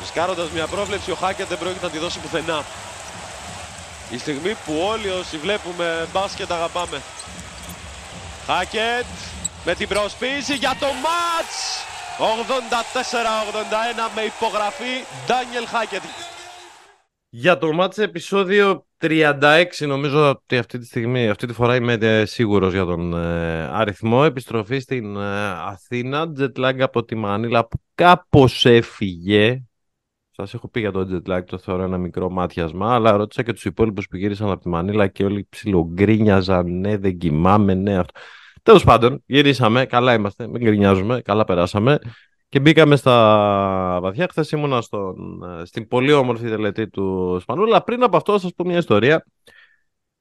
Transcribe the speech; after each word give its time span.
Ρισκάροντας 0.00 0.50
μια 0.50 0.66
πρόβλεψη, 0.66 1.10
ο 1.10 1.14
Χάκετ 1.14 1.48
δεν 1.48 1.58
πρόκειται 1.58 1.84
να 1.84 1.90
τη 1.90 1.98
δώσει 1.98 2.18
πουθενά. 2.18 2.64
Η 4.10 4.18
στιγμή 4.18 4.56
που 4.64 4.72
όλοι 4.90 5.08
όσοι 5.08 5.36
βλέπουμε 5.36 6.08
μπάσκετ 6.12 6.52
αγαπάμε. 6.52 7.02
Χάκετ 8.46 9.06
με 9.64 9.74
την 9.74 9.88
προσποίηση 9.88 10.54
για 10.54 10.76
το 10.80 10.86
μάτς 10.86 11.56
84-81 12.18 12.22
με 14.14 14.22
υπογραφή 14.22 15.04
Ντάνιελ 15.26 15.66
Χάκετ. 15.66 16.02
Για 17.30 17.58
το 17.58 17.72
μάτς 17.72 17.98
επεισόδιο 17.98 18.86
36 19.00 19.64
νομίζω 19.78 20.28
ότι 20.28 20.56
αυτή 20.56 20.78
τη 20.78 20.86
στιγμή, 20.86 21.28
αυτή 21.28 21.46
τη 21.46 21.52
φορά 21.52 21.74
είμαι 21.74 21.92
ε, 21.92 22.24
σίγουρος 22.24 22.72
για 22.72 22.84
τον 22.84 23.14
ε, 23.14 23.68
αριθμό. 23.72 24.22
Επιστροφή 24.24 24.78
στην 24.78 25.16
ε, 25.16 25.48
Αθήνα, 25.48 26.32
jet 26.38 26.64
lag 26.64 26.80
από 26.80 27.04
τη 27.04 27.14
Μανίλα 27.14 27.66
που 27.66 27.80
κάπως 27.94 28.64
έφυγε. 28.64 29.67
Σας 30.40 30.54
έχω 30.54 30.68
πει 30.68 30.80
για 30.80 30.92
το 30.92 31.08
jet 31.10 31.32
lag, 31.32 31.44
το 31.44 31.58
θεωρώ 31.58 31.82
ένα 31.82 31.98
μικρό 31.98 32.30
μάτιασμα, 32.30 32.94
αλλά 32.94 33.16
ρώτησα 33.16 33.42
και 33.42 33.52
τους 33.52 33.64
υπόλοιπους 33.64 34.08
που 34.08 34.16
γύρισαν 34.16 34.50
από 34.50 34.60
τη 34.60 34.68
Μανίλα 34.68 35.06
και 35.06 35.24
όλοι 35.24 35.46
ψιλογκρίνιαζαν. 35.50 36.78
Ναι, 36.80 36.96
δεν 36.96 37.18
κοιμάμαι, 37.18 37.74
ναι, 37.74 37.98
αυτό. 37.98 38.20
Τέλος 38.62 38.84
πάντων, 38.84 39.22
γυρίσαμε, 39.26 39.84
καλά 39.84 40.14
είμαστε, 40.14 40.48
μην 40.48 40.62
γκρινιάζουμε, 40.62 41.20
καλά 41.20 41.44
περάσαμε. 41.44 41.98
Και 42.48 42.60
μπήκαμε 42.60 42.96
στα 42.96 43.98
βαθιά. 44.02 44.26
Χθες 44.30 44.50
ήμουνα 44.50 44.80
στον, 44.80 45.16
στην 45.64 45.88
πολύ 45.88 46.12
όμορφη 46.12 46.48
τελετή 46.48 46.88
του 46.88 47.38
Σπανούλα. 47.40 47.82
Πριν 47.82 48.02
από 48.02 48.16
αυτό, 48.16 48.32
θα 48.32 48.38
σας 48.38 48.52
πω 48.56 48.64
μια 48.64 48.78
ιστορία. 48.78 49.24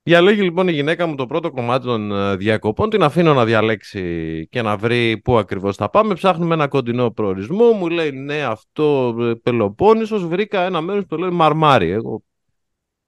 Διαλέγει 0.07 0.41
λοιπόν 0.41 0.67
η 0.67 0.71
γυναίκα 0.71 1.07
μου 1.07 1.15
το 1.15 1.25
πρώτο 1.25 1.51
κομμάτι 1.51 1.85
των 1.85 2.11
ε, 2.11 2.35
διακοπών. 2.35 2.89
Την 2.89 3.03
αφήνω 3.03 3.33
να 3.33 3.45
διαλέξει 3.45 4.47
και 4.51 4.61
να 4.61 4.77
βρει 4.77 5.17
πού 5.17 5.37
ακριβώς 5.37 5.75
θα 5.75 5.89
πάμε. 5.89 6.13
Ψάχνουμε 6.13 6.53
ένα 6.53 6.67
κοντινό 6.67 7.11
προορισμό. 7.11 7.71
Μου 7.71 7.89
λέει 7.89 8.11
ναι, 8.11 8.43
αυτό 8.43 9.15
ε, 9.19 9.33
Πελοπόννησος. 9.33 10.27
Βρήκα 10.27 10.61
ένα 10.61 10.81
μέρος 10.81 11.01
που 11.01 11.07
το 11.07 11.17
λέει 11.17 11.29
Μαρμάρι. 11.29 11.89
Εγώ 11.89 12.23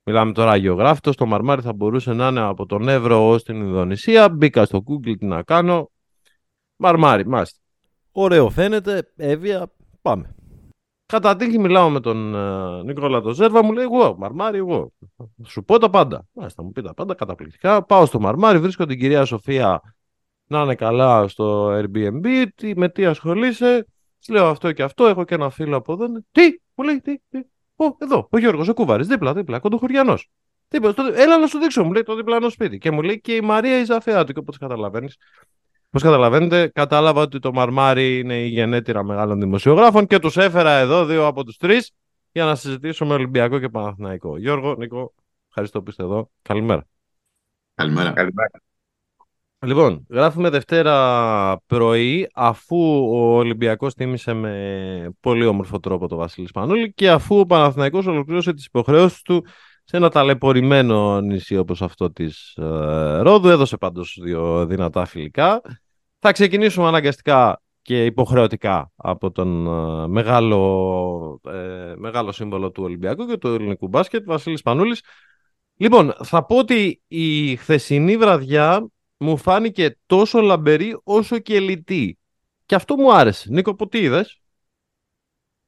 Μιλάμε 0.03 0.31
τώρα 0.31 0.55
γεωγράφητο. 0.55 1.11
Το 1.11 1.25
Μαρμάρι 1.25 1.61
θα 1.61 1.73
μπορούσε 1.73 2.13
να 2.13 2.27
είναι 2.27 2.41
από 2.41 2.65
τον 2.65 2.87
Εύρο 2.87 3.29
ως 3.29 3.43
την 3.43 3.55
Ινδονησία. 3.55 4.29
Μπήκα 4.29 4.65
στο 4.65 4.83
Google 4.87 5.17
τι 5.19 5.25
να 5.25 5.43
κάνω. 5.43 5.91
Μαρμάρι, 6.75 7.27
μάλιστα. 7.27 7.59
Ωραίο 8.11 8.49
φαίνεται, 8.49 9.11
έβια, 9.15 9.71
πάμε. 10.01 10.35
Κατά 11.11 11.35
τύχη 11.35 11.59
μιλάω 11.59 11.89
με 11.89 11.99
τον 11.99 12.33
uh, 12.35 12.85
Νικόλα 12.85 13.21
το 13.21 13.33
Ζέρβα, 13.33 13.63
μου 13.63 13.71
λέει 13.71 13.83
εγώ, 13.83 14.15
Μαρμάρι, 14.17 14.57
εγώ. 14.57 14.91
Σου 15.45 15.63
πω 15.63 15.77
τα 15.77 15.89
πάντα. 15.89 16.25
Μάλιστα, 16.31 16.63
μου 16.63 16.71
πει 16.71 16.81
τα 16.81 16.93
πάντα 16.93 17.13
καταπληκτικά. 17.13 17.83
Πάω 17.83 18.05
στο 18.05 18.19
Μαρμάρι, 18.19 18.59
βρίσκω 18.59 18.85
την 18.85 18.99
κυρία 18.99 19.25
Σοφία 19.25 19.95
να 20.47 20.61
είναι 20.61 20.75
καλά 20.75 21.27
στο 21.27 21.67
Airbnb. 21.67 22.45
Τι, 22.55 22.77
με 22.77 22.89
τι 22.89 23.05
ασχολείσαι. 23.05 23.87
λέω 24.29 24.47
αυτό 24.47 24.71
και 24.71 24.83
αυτό. 24.83 25.07
Έχω 25.07 25.23
και 25.23 25.35
ένα 25.35 25.49
φίλο 25.49 25.75
από 25.75 25.93
εδώ. 25.93 26.05
Τι, 26.31 26.41
μου 26.75 26.85
λέει, 26.85 27.01
τι, 27.01 27.17
τι. 27.29 27.39
Ω, 27.75 27.95
εδώ, 27.97 28.27
ο 28.31 28.37
Γιώργος, 28.37 28.67
ο 28.67 28.73
Κούβαρη, 28.73 29.03
δίπλα, 29.03 29.33
δίπλα, 29.33 29.59
κοντοχωριανός. 29.59 30.29
Έλα 31.15 31.37
να 31.37 31.47
σου 31.47 31.59
δείξω, 31.59 31.83
μου 31.83 31.91
λέει 31.91 32.03
το 32.03 32.15
διπλανό 32.15 32.49
σπίτι. 32.49 32.77
Και 32.77 32.91
μου 32.91 33.01
λέει 33.01 33.21
και 33.21 33.35
η 33.35 33.41
Μαρία 33.41 33.79
η 33.79 33.83
Ζαφέα 33.83 34.23
του. 34.23 34.33
Και 34.33 34.39
όπως 34.39 34.57
καταλαβαίνεις, 34.57 35.17
Όπως 35.91 36.01
καταλαβαίνετε, 36.01 36.67
κατάλαβα 36.67 37.21
ότι 37.21 37.39
το 37.39 37.53
Μαρμάρι 37.53 38.19
είναι 38.19 38.41
η 38.41 38.47
γενέτειρα 38.47 39.03
μεγάλων 39.03 39.39
δημοσιογράφων 39.39 40.07
και 40.07 40.19
τους 40.19 40.37
έφερα 40.37 40.71
εδώ 40.71 41.05
δύο 41.05 41.27
από 41.27 41.43
τους 41.43 41.57
τρεις 41.57 41.91
για 42.31 42.45
να 42.45 42.55
συζητήσουμε 42.55 43.13
Ολυμπιακό 43.13 43.59
και 43.59 43.69
Παναθηναϊκό. 43.69 44.37
Γιώργο, 44.37 44.75
Νίκο, 44.75 45.13
ευχαριστώ 45.47 45.81
που 45.81 45.89
είστε 45.89 46.03
εδώ. 46.03 46.29
Καλημέρα. 46.41 46.85
Καλημέρα. 47.75 48.11
Καλημέρα. 48.11 48.51
Λοιπόν, 49.65 50.05
γράφουμε 50.09 50.49
Δευτέρα 50.49 51.61
πρωί 51.65 52.29
αφού 52.33 52.77
ο 53.11 53.35
Ολυμπιακός 53.35 53.93
τίμησε 53.93 54.33
με 54.33 55.15
πολύ 55.19 55.45
όμορφο 55.45 55.79
τρόπο 55.79 56.07
το 56.07 56.15
Βασίλη 56.15 56.47
Σπανούλη 56.47 56.93
και 56.93 57.09
αφού 57.09 57.39
ο 57.39 57.45
Παναθηναϊκός 57.45 58.05
ολοκλήρωσε 58.05 58.53
τις 58.53 58.65
υποχρεώσεις 58.65 59.21
του 59.21 59.45
σε 59.83 59.97
ένα 59.97 60.09
ταλαιπωρημένο 60.09 61.21
νησί 61.21 61.57
όπως 61.57 61.81
αυτό 61.81 62.11
της 62.11 62.55
ε, 62.57 62.63
Ρόδου. 63.21 63.49
Έδωσε 63.49 63.77
πάντως 63.77 64.19
δύο 64.21 64.65
δυνατά 64.65 65.05
φιλικά. 65.05 65.61
Θα 66.19 66.31
ξεκινήσουμε 66.31 66.87
αναγκαστικά 66.87 67.61
και 67.81 68.05
υποχρεωτικά 68.05 68.91
από 68.95 69.31
τον 69.31 69.67
ε, 69.67 70.07
μεγάλο, 70.07 71.41
ε, 71.45 71.93
μεγάλο 71.97 72.31
σύμβολο 72.31 72.71
του 72.71 72.83
Ολυμπιακού 72.83 73.25
και 73.25 73.37
του 73.37 73.47
ελληνικού 73.47 73.87
μπάσκετ, 73.87 74.23
Βασίλης 74.25 74.61
Πανούλης. 74.61 75.03
Λοιπόν, 75.75 76.13
θα 76.23 76.45
πω 76.45 76.57
ότι 76.57 77.01
η 77.07 77.55
χθεσινή 77.55 78.17
βραδιά 78.17 78.87
μου 79.17 79.37
φάνηκε 79.37 79.97
τόσο 80.05 80.41
λαμπερή 80.41 80.99
όσο 81.03 81.39
και 81.39 81.59
λιτή. 81.59 82.17
Και 82.65 82.75
αυτό 82.75 82.95
μου 82.95 83.13
άρεσε. 83.13 83.49
Νίκο, 83.51 83.75
που 83.75 83.87
τι 83.87 83.99
είδες; 83.99 84.39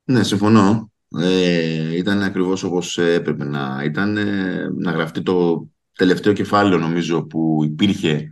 Ναι, 0.03 0.23
συμφωνώ. 0.23 0.91
Ε, 1.18 1.95
ήταν 1.95 2.22
ακριβώς 2.22 2.63
όπως 2.63 2.97
έπρεπε 2.97 3.44
να 3.44 3.81
ήταν. 3.83 4.18
Ε, 4.18 4.69
να 4.78 4.91
γραφτεί 4.91 5.22
το 5.22 5.68
τελευταίο 5.95 6.33
κεφάλαιο 6.33 6.78
νομίζω 6.78 7.23
που 7.23 7.62
υπήρχε 7.63 8.29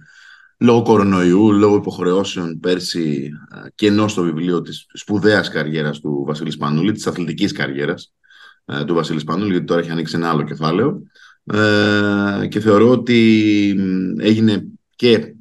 λόγω 0.59 0.81
κορονοϊού, 0.81 1.52
λόγω 1.52 1.75
υποχρεώσεων 1.75 2.59
πέρσι 2.59 3.31
ε, 3.66 3.70
και 3.75 3.88
ενώ 3.88 4.08
στο 4.08 4.22
βιβλίο 4.22 4.62
της 4.62 4.86
σπουδαίας 4.94 5.50
καριέρας 5.50 6.00
του 6.00 6.24
Βασίλη 6.28 6.52
Σπανούλη, 6.52 6.92
της 6.92 7.08
αθλητικής 7.08 7.52
καριέρας 7.52 8.14
ε, 8.66 8.84
του 8.84 8.94
Βασίλη 8.94 9.19
Σπανούλη, 9.19 9.52
γιατί 9.52 9.66
τώρα 9.66 9.81
έχει 9.81 9.92
ανοίξει 9.92 10.16
ένα 10.16 10.30
άλλο 10.30 10.44
κεφάλαιο. 10.44 11.02
Ε, 11.44 12.48
και 12.48 12.59
θεωρώ 12.59 12.90
ότι 12.90 13.75
έγινε 14.19 14.68
και 14.96 15.36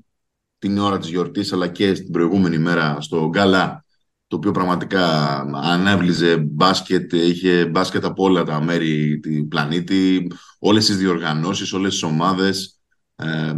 την 0.59 0.79
ώρα 0.79 0.99
της 0.99 1.09
γιορτής 1.09 1.53
αλλά 1.53 1.69
και 1.69 1.95
στην 1.95 2.11
προηγούμενη 2.11 2.59
μέρα 2.59 3.01
στο 3.01 3.29
Γκάλα 3.29 3.85
το 4.29 4.37
οποίο 4.37 4.51
πραγματικά 4.51 5.41
ανέβλυζε 5.63 6.37
μπάσκετ, 6.37 7.13
είχε 7.13 7.67
μπάσκετ 7.67 8.05
από 8.05 8.25
όλα 8.25 8.43
τα 8.43 8.63
μέρη 8.63 9.21
του 9.21 9.49
πλανήτη, 9.49 10.31
όλες 10.59 10.87
τις 10.87 10.97
διοργανώσεις, 10.97 11.73
όλες 11.73 11.93
τις 11.93 12.03
ομάδες. 12.03 12.78
Ε, 13.23 13.55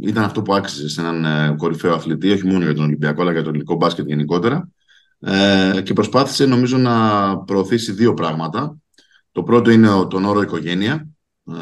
ήταν 0.00 0.24
αυτό 0.24 0.42
που 0.42 0.54
άξιζε 0.54 0.88
σε 0.88 1.00
έναν 1.00 1.24
ε, 1.24 1.54
κορυφαίο 1.56 1.94
αθλητή, 1.94 2.30
όχι 2.30 2.46
μόνο 2.46 2.64
για 2.64 2.74
τον 2.74 2.84
Ολυμπιακό, 2.84 3.22
αλλά 3.22 3.32
για 3.32 3.42
το 3.42 3.48
ελληνικό 3.48 3.74
μπάσκετ 3.74 4.06
γενικότερα. 4.06 4.68
Ε, 5.20 5.80
και 5.82 5.92
προσπάθησε 5.92 6.46
νομίζω 6.46 6.78
να 6.78 7.38
προωθήσει 7.38 7.92
δύο 7.92 8.14
πράγματα. 8.14 8.76
Το 9.32 9.42
πρώτο 9.42 9.70
είναι 9.70 9.88
τον 10.10 10.24
όρο 10.24 10.40
οικογένεια. 10.40 11.08
Ε, 11.50 11.54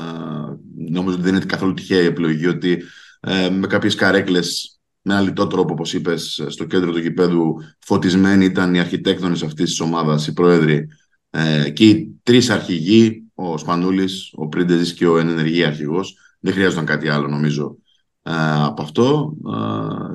νομίζω 0.91 1.14
ότι 1.14 1.25
δεν 1.25 1.34
είναι 1.34 1.44
καθόλου 1.44 1.75
τυχαία 1.75 2.03
η 2.03 2.06
επιλογή 2.06 2.47
ότι 2.47 2.82
ε, 3.20 3.50
με 3.50 3.66
κάποιες 3.66 3.94
καρέκλες 3.94 4.78
με 5.03 5.14
ένα 5.14 5.22
λιτό 5.22 5.47
τρόπο, 5.47 5.72
όπως 5.72 5.94
είπες, 5.94 6.44
στο 6.48 6.64
κέντρο 6.64 6.92
του 6.92 6.98
γηπέδου 6.98 7.54
φωτισμένοι 7.78 8.44
ήταν 8.44 8.75
οι 8.75 8.81
αρχιτέκτονες 8.81 9.42
αυτής 9.42 9.69
της 9.69 9.81
ομάδας, 9.81 10.26
οι 10.26 10.32
πρόεδροι 10.32 10.88
ε, 11.31 11.70
και 11.70 11.88
οι 11.88 12.20
τρεις 12.22 12.50
αρχηγοί, 12.50 13.27
ο 13.41 13.59
Σπανούλης, 13.59 14.32
ο 14.34 14.49
Πρίντεζης 14.49 14.94
και 14.94 15.06
ο 15.06 15.19
ενεργή 15.19 15.65
αρχηγός. 15.65 16.16
Δεν 16.41 16.53
χρειάζονταν 16.53 16.84
κάτι 16.84 17.09
άλλο, 17.09 17.28
νομίζω, 17.28 17.76
ε, 18.22 18.32
από 18.65 18.82
αυτό. 18.82 19.37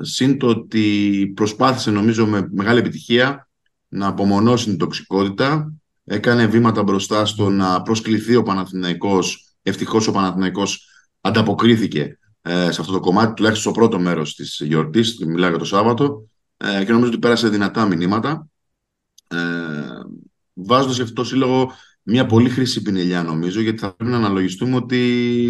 Ε, 0.00 0.04
συν 0.04 0.38
το 0.38 0.46
ότι 0.46 1.32
προσπάθησε, 1.36 1.90
νομίζω, 1.90 2.26
με 2.26 2.48
μεγάλη 2.52 2.78
επιτυχία 2.78 3.48
να 3.88 4.06
απομονώσει 4.06 4.64
την 4.64 4.78
τοξικότητα. 4.78 5.72
Έκανε 6.04 6.46
βήματα 6.46 6.82
μπροστά 6.82 7.26
στο 7.26 7.50
να 7.50 7.82
προσκληθεί 7.82 8.36
ο 8.36 8.42
Παναθηναϊκός. 8.42 9.54
Ευτυχώς 9.62 10.06
ο 10.06 10.12
Παναθηναϊκός 10.12 10.88
ανταποκρίθηκε 11.20 12.18
ε, 12.42 12.70
σε 12.70 12.80
αυτό 12.80 12.92
το 12.92 13.00
κομμάτι, 13.00 13.34
τουλάχιστον 13.34 13.72
στο 13.72 13.80
πρώτο 13.80 13.98
μέρος 13.98 14.34
της 14.34 14.60
γιορτής, 14.64 15.18
μιλάω 15.18 15.48
για 15.48 15.58
το 15.58 15.64
Σάββατο, 15.64 16.28
ε, 16.56 16.84
και 16.84 16.92
νομίζω 16.92 17.10
ότι 17.10 17.18
πέρασε 17.18 17.48
δυνατά 17.48 17.86
μηνύματα, 17.86 18.48
ε, 19.28 19.36
βάζοντας 20.52 20.94
για 20.94 21.04
αυτό 21.04 21.14
το 21.22 21.24
σύλλογο 21.24 21.72
μια 22.04 22.26
πολύ 22.26 22.48
χρήσιμη 22.48 22.84
πινελιά 22.84 23.22
νομίζω, 23.22 23.60
γιατί 23.60 23.78
θα 23.78 23.94
πρέπει 23.94 24.10
να 24.10 24.16
αναλογιστούμε 24.16 24.76
ότι 24.76 24.96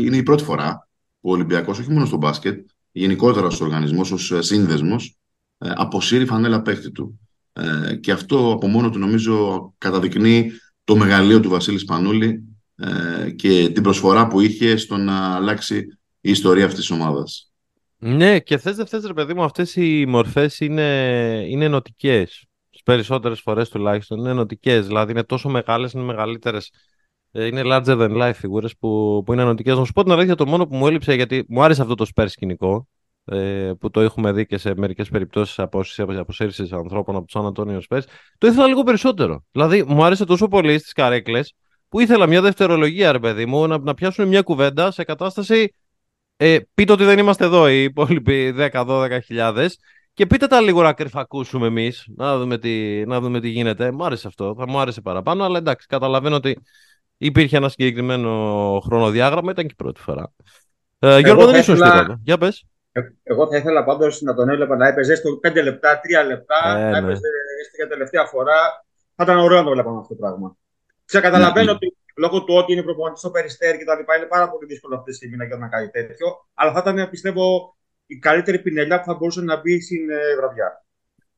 είναι 0.04 0.16
η 0.16 0.22
πρώτη 0.22 0.44
φορά 0.44 0.88
που 1.20 1.30
ο 1.30 1.32
Ολυμπιακός, 1.32 1.78
όχι 1.78 1.90
μόνο 1.90 2.06
στο 2.06 2.16
μπάσκετ, 2.16 2.68
γενικότερα 2.92 3.50
στο 3.50 3.64
οργανισμό, 3.64 4.00
ως 4.00 4.32
σύνδεσμος, 4.38 5.16
ε, 5.58 5.70
αποσύρει 5.74 6.26
φανέλα 6.26 6.62
παίχτη 6.62 6.90
του. 6.90 7.20
Ε, 7.52 7.94
και 7.94 8.12
αυτό 8.12 8.52
από 8.52 8.66
μόνο 8.66 8.90
του 8.90 8.98
νομίζω 8.98 9.74
καταδεικνύει 9.78 10.50
το 10.84 10.96
μεγαλείο 10.96 11.40
του 11.40 11.48
Βασίλη 11.48 11.78
Σπανούλη 11.78 12.42
ε, 12.76 13.30
και 13.30 13.70
την 13.72 13.82
προσφορά 13.82 14.26
που 14.26 14.40
είχε 14.40 14.76
στο 14.76 14.96
να 14.96 15.34
αλλάξει 15.34 15.76
η 16.20 16.30
ιστορία 16.30 16.64
αυτής 16.64 16.80
της 16.80 16.90
ομάδας. 16.90 17.52
Ναι, 17.98 18.40
και 18.40 18.58
θες 18.58 18.76
δεν 18.76 18.86
θες 18.86 19.04
ρε 19.04 19.12
παιδί 19.12 19.34
μου, 19.34 19.42
αυτές 19.42 19.76
οι 19.76 20.06
μορφές 20.08 20.60
είναι, 20.60 20.82
είναι 21.48 21.64
ενωτικές. 21.64 22.44
Τις 22.84 22.94
περισσότερες 22.94 23.40
φορές 23.40 23.68
τουλάχιστον 23.68 24.18
είναι 24.18 24.30
ενωτικές. 24.30 24.86
Δηλαδή 24.86 25.10
είναι 25.12 25.22
τόσο 25.22 25.48
μεγάλες, 25.48 25.92
είναι 25.92 26.02
μεγαλύτερες. 26.02 26.70
Ε, 27.32 27.46
είναι 27.46 27.62
larger 27.64 27.84
than 27.84 28.22
life 28.22 28.34
φιγούρες 28.34 28.76
που, 28.76 29.22
που 29.26 29.32
είναι 29.32 29.42
ενωτικές. 29.42 29.76
Να 29.76 29.84
σου 29.84 29.92
πω 29.92 30.02
την 30.02 30.12
αλήθεια, 30.12 30.34
το 30.34 30.46
μόνο 30.46 30.66
που 30.66 30.76
μου 30.76 30.86
έλειψε, 30.86 31.14
γιατί 31.14 31.44
μου 31.48 31.62
άρεσε 31.62 31.82
αυτό 31.82 31.94
το 31.94 32.04
σπέρ 32.04 32.28
σκηνικό, 32.28 32.88
ε, 33.24 33.72
που 33.80 33.90
το 33.90 34.00
έχουμε 34.00 34.32
δει 34.32 34.46
και 34.46 34.58
σε 34.58 34.72
μερικές 34.76 35.08
περιπτώσεις 35.08 35.58
αποσύρσεις 35.58 36.72
ανθρώπων 36.72 37.16
από 37.16 37.24
τους 37.24 37.32
Σαν 37.32 37.46
Αντώνιο 37.46 37.80
Σπέρς, 37.80 38.06
το 38.38 38.46
ήθελα 38.46 38.66
λίγο 38.66 38.82
περισσότερο. 38.82 39.44
Δηλαδή 39.52 39.82
μου 39.82 40.04
άρεσε 40.04 40.24
τόσο 40.24 40.48
πολύ 40.48 40.78
στις 40.78 40.92
καρέκλες, 40.92 41.54
που 41.88 42.00
ήθελα 42.00 42.26
μια 42.26 42.40
δευτερολογία, 42.40 43.12
ρε 43.12 43.18
παιδί 43.18 43.46
μου, 43.46 43.66
να, 43.66 43.78
να 43.78 43.94
πιάσουν 43.94 44.28
μια 44.28 44.42
κουβέντα 44.42 44.90
σε 44.90 45.04
κατάσταση 45.04 45.74
ε, 46.36 46.58
πείτε 46.74 46.92
ότι 46.92 47.04
δεν 47.04 47.18
είμαστε 47.18 47.44
εδώ 47.44 47.68
οι 47.68 47.82
υπόλοιποι 47.82 48.54
10-12 48.72 49.18
χιλιάδες 49.24 49.78
Και 50.14 50.26
πείτε 50.26 50.46
τα 50.46 50.60
λίγο 50.60 50.82
να 50.82 50.92
κρυφακούσουμε 50.92 51.66
εμείς, 51.66 52.06
να, 52.16 52.38
δούμε 52.38 52.58
τι, 52.58 53.04
να 53.06 53.20
δούμε 53.20 53.40
τι 53.40 53.48
γίνεται. 53.48 53.90
Μου 53.90 54.04
άρεσε 54.04 54.26
αυτό, 54.26 54.54
θα 54.58 54.68
μου 54.68 54.78
άρεσε 54.78 55.00
παραπάνω, 55.00 55.44
αλλά 55.44 55.58
εντάξει, 55.58 55.86
καταλαβαίνω 55.86 56.36
ότι 56.36 56.58
υπήρχε 57.16 57.56
ένα 57.56 57.68
συγκεκριμένο 57.68 58.30
χρονοδιάγραμμα, 58.84 59.50
ήταν 59.50 59.66
και 59.66 59.72
η 59.72 59.82
πρώτη 59.82 60.00
φορά. 60.00 60.32
Ε, 60.98 61.18
Γιώργο, 61.18 61.46
δεν 61.46 61.60
ήσουν 61.60 61.74
ήθελα... 61.74 62.20
Για 62.22 62.38
πες. 62.38 62.64
Ε, 62.92 63.00
εγώ 63.22 63.48
θα 63.48 63.56
ήθελα 63.56 63.84
πάντως 63.84 64.20
να 64.20 64.34
τον 64.34 64.48
έβλεπα 64.48 64.76
να 64.76 64.88
έπαιζε 64.88 65.14
στο 65.14 65.40
5 65.48 65.62
λεπτά, 65.62 66.00
3 66.24 66.26
λεπτά, 66.26 66.78
ε, 66.78 66.90
να 66.90 66.90
ναι. 66.90 66.98
έπαιζε 66.98 67.28
για 67.76 67.88
τελευταία 67.88 68.24
φορά. 68.24 68.84
Θα 69.16 69.24
ήταν 69.24 69.38
ωραίο 69.38 69.58
να 69.58 69.64
το 69.64 69.70
βλέπαμε 69.70 69.98
αυτό 69.98 70.14
το 70.14 70.20
πράγμα. 70.20 70.56
Ξεκαταλαβαίνω 71.04 71.64
ναι. 71.64 71.70
ότι 71.70 71.96
λόγω 72.16 72.44
του 72.44 72.54
ότι 72.54 72.72
είναι 72.72 72.82
προπονητής 72.82 73.20
στο 73.20 73.30
περιστέρι 73.30 73.78
και 73.78 73.84
τα 73.84 73.96
λοιπά, 73.96 74.16
είναι 74.16 74.26
πάρα 74.26 74.50
πολύ 74.50 74.66
δύσκολο 74.66 74.96
αυτή 74.96 75.10
τη 75.10 75.16
στιγμή 75.16 75.36
να 75.36 75.46
κάνει 75.46 75.68
κάτι 75.68 75.90
τέτοιο. 75.90 76.26
Αλλά 76.54 76.72
θα 76.72 76.78
ήταν, 76.78 77.10
πιστεύω, 77.10 77.76
η 78.06 78.18
καλύτερη 78.18 78.58
πινελιά 78.58 78.98
που 78.98 79.04
θα 79.06 79.14
μπορούσε 79.14 79.40
να 79.40 79.60
μπει 79.60 79.80
στην 79.80 80.10
ε, 80.10 80.36
βραδιά. 80.38 80.84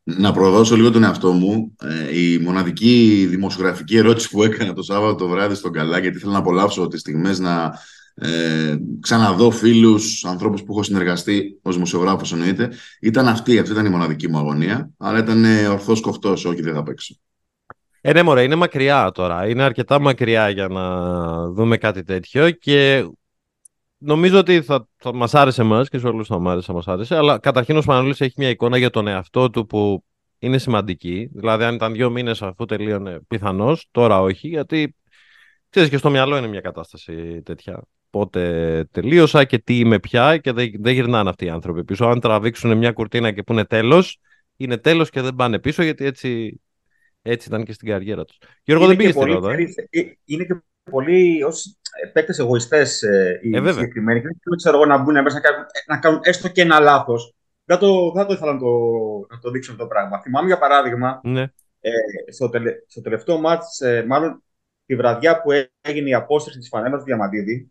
Να 0.03 0.33
προδώσω 0.33 0.77
λίγο 0.77 0.91
τον 0.91 1.05
εαυτό 1.05 1.33
μου. 1.33 1.77
Ε, 1.83 2.21
η 2.21 2.39
μοναδική 2.39 3.27
δημοσιογραφική 3.31 3.97
ερώτηση 3.97 4.31
που 4.31 4.43
έκανα 4.43 4.73
το 4.73 4.83
Σάββατο 4.83 5.15
το 5.15 5.29
βράδυ 5.29 5.55
στον 5.55 5.73
Καλά, 5.73 5.99
γιατί 5.99 6.17
ήθελα 6.17 6.33
να 6.33 6.39
απολαύσω 6.39 6.89
τις 6.89 7.01
στιγμές 7.01 7.39
να 7.39 7.73
ε, 8.15 8.77
ξαναδώ 9.01 9.51
φίλους, 9.51 10.25
ανθρώπους 10.25 10.63
που 10.63 10.73
έχω 10.73 10.83
συνεργαστεί 10.83 11.59
ως 11.63 11.75
δημοσιογράφος 11.75 12.33
εννοείται, 12.33 12.71
ήταν 13.01 13.29
αυτή. 13.29 13.59
Αυτή 13.59 13.73
ήταν 13.73 13.87
η 13.87 13.89
μοναδική 13.89 14.29
μου 14.29 14.39
αγωνία. 14.39 14.91
Αλλά 14.99 15.19
ήταν 15.19 15.45
ε, 15.45 15.67
ορθό 15.67 16.01
κοφτό, 16.01 16.31
όχι 16.31 16.63
δεν 16.63 16.75
θα 16.75 16.83
παίξω. 16.83 17.17
Ε, 18.01 18.13
ναι, 18.13 18.23
μωρέ, 18.23 18.43
είναι 18.43 18.55
μακριά 18.55 19.11
τώρα. 19.15 19.49
Είναι 19.49 19.63
αρκετά 19.63 20.01
μακριά 20.01 20.49
για 20.49 20.69
να 20.69 21.51
δούμε 21.51 21.77
κάτι 21.77 22.03
τέτοιο 22.03 22.51
και 22.51 23.07
νομίζω 23.99 24.39
ότι 24.39 24.63
θα, 24.63 24.89
θα 24.97 25.15
μας 25.15 25.35
άρεσε 25.35 25.63
εμάς 25.63 25.89
και 25.89 25.99
σε 25.99 26.07
όλους 26.07 26.27
θα 26.27 26.39
μας 26.39 26.53
άρεσε, 26.53 26.73
μας 26.73 26.89
άρεσε, 26.89 27.17
αλλά 27.17 27.39
καταρχήν 27.39 27.77
ο 27.77 27.81
Σπανούλης 27.81 28.21
έχει 28.21 28.35
μια 28.37 28.49
εικόνα 28.49 28.77
για 28.77 28.91
τον 28.91 29.07
εαυτό 29.07 29.51
του 29.51 29.67
που 29.67 30.05
είναι 30.39 30.59
σημαντική. 30.59 31.31
Δηλαδή, 31.33 31.65
αν 31.65 31.75
ήταν 31.75 31.93
δύο 31.93 32.11
μήνες 32.11 32.43
αφού 32.43 32.65
τελείωνε 32.65 33.21
πιθανώς, 33.29 33.89
τώρα 33.91 34.21
όχι, 34.21 34.49
γιατί 34.49 34.95
ξέρεις 35.71 35.89
και 35.89 35.97
στο 35.97 36.11
μυαλό 36.11 36.37
είναι 36.37 36.47
μια 36.47 36.61
κατάσταση 36.61 37.43
τέτοια. 37.43 37.83
Πότε 38.11 38.85
τελείωσα 38.91 39.45
και 39.45 39.59
τι 39.59 39.79
είμαι 39.79 39.99
πια 39.99 40.37
και 40.37 40.53
δεν, 40.53 40.71
δεν 40.79 40.93
γυρνάνε 40.93 41.29
αυτοί 41.29 41.45
οι 41.45 41.49
άνθρωποι 41.49 41.85
πίσω. 41.85 42.07
Αν 42.07 42.21
τραβήξουν 42.21 42.77
μια 42.77 42.93
κουρτίνα 42.93 43.33
και 43.33 43.43
πούνε 43.43 43.65
τέλος, 43.65 44.19
είναι 44.57 44.77
τέλος 44.77 45.11
και 45.11 45.21
δεν 45.21 45.35
πάνε 45.35 45.59
πίσω 45.59 45.83
γιατί 45.83 46.05
έτσι 46.05 46.61
έτσι 47.23 47.49
ήταν 47.49 47.65
και 47.65 47.73
στην 47.73 47.89
καριέρα 47.89 48.25
τους. 48.25 48.39
Γιώργο, 48.63 48.87
δεν 48.87 48.97
πήγες 48.97 49.13
στην 49.13 49.27
Ελλάδα. 49.27 49.53
Ε; 49.53 50.03
Είναι 50.25 50.45
και 50.45 50.63
πολύ 50.91 51.43
ως 51.43 51.79
παίκτες 52.13 52.39
εγωιστές 52.39 53.03
ε, 53.03 53.41
οι 53.43 53.57
ε, 53.57 53.73
συγκεκριμένοι. 53.73 54.21
Και 54.21 54.29
δεν 54.43 54.57
ξέρω 54.57 54.77
εγώ 54.77 54.87
να 54.87 54.99
μπουν 54.99 55.23
μέσα 55.23 55.35
να 55.35 55.41
κάνουν, 55.41 55.65
να 55.87 55.99
κάνουν 55.99 56.21
έστω 56.23 56.49
και 56.49 56.61
ένα 56.61 56.81
λάθος. 56.81 57.35
Δεν 57.65 57.79
το, 57.79 58.13
θα 58.15 58.27
το 58.27 58.33
ήθελα 58.33 58.53
να 58.53 58.59
το, 58.59 58.71
να 59.31 59.39
το 59.39 59.51
δείξω 59.51 59.77
το 59.77 59.87
πράγμα. 59.87 60.21
Θυμάμαι 60.21 60.47
για 60.47 60.59
παράδειγμα, 60.59 61.21
ναι. 61.25 61.43
ε, 61.81 61.91
στο, 62.33 62.49
τελε, 62.49 62.73
στο 62.87 63.01
τελευταίο 63.01 63.39
μάτς, 63.39 63.81
ε, 63.81 64.05
μάλλον 64.07 64.43
τη 64.87 64.97
βραδιά 64.97 65.43
που 65.43 65.51
έγινε 65.81 66.09
η 66.09 66.15
απόσταση 66.15 66.59
της 66.59 66.69
φανέλα 66.69 66.99
του 66.99 67.05
Διαμαντίδη, 67.05 67.71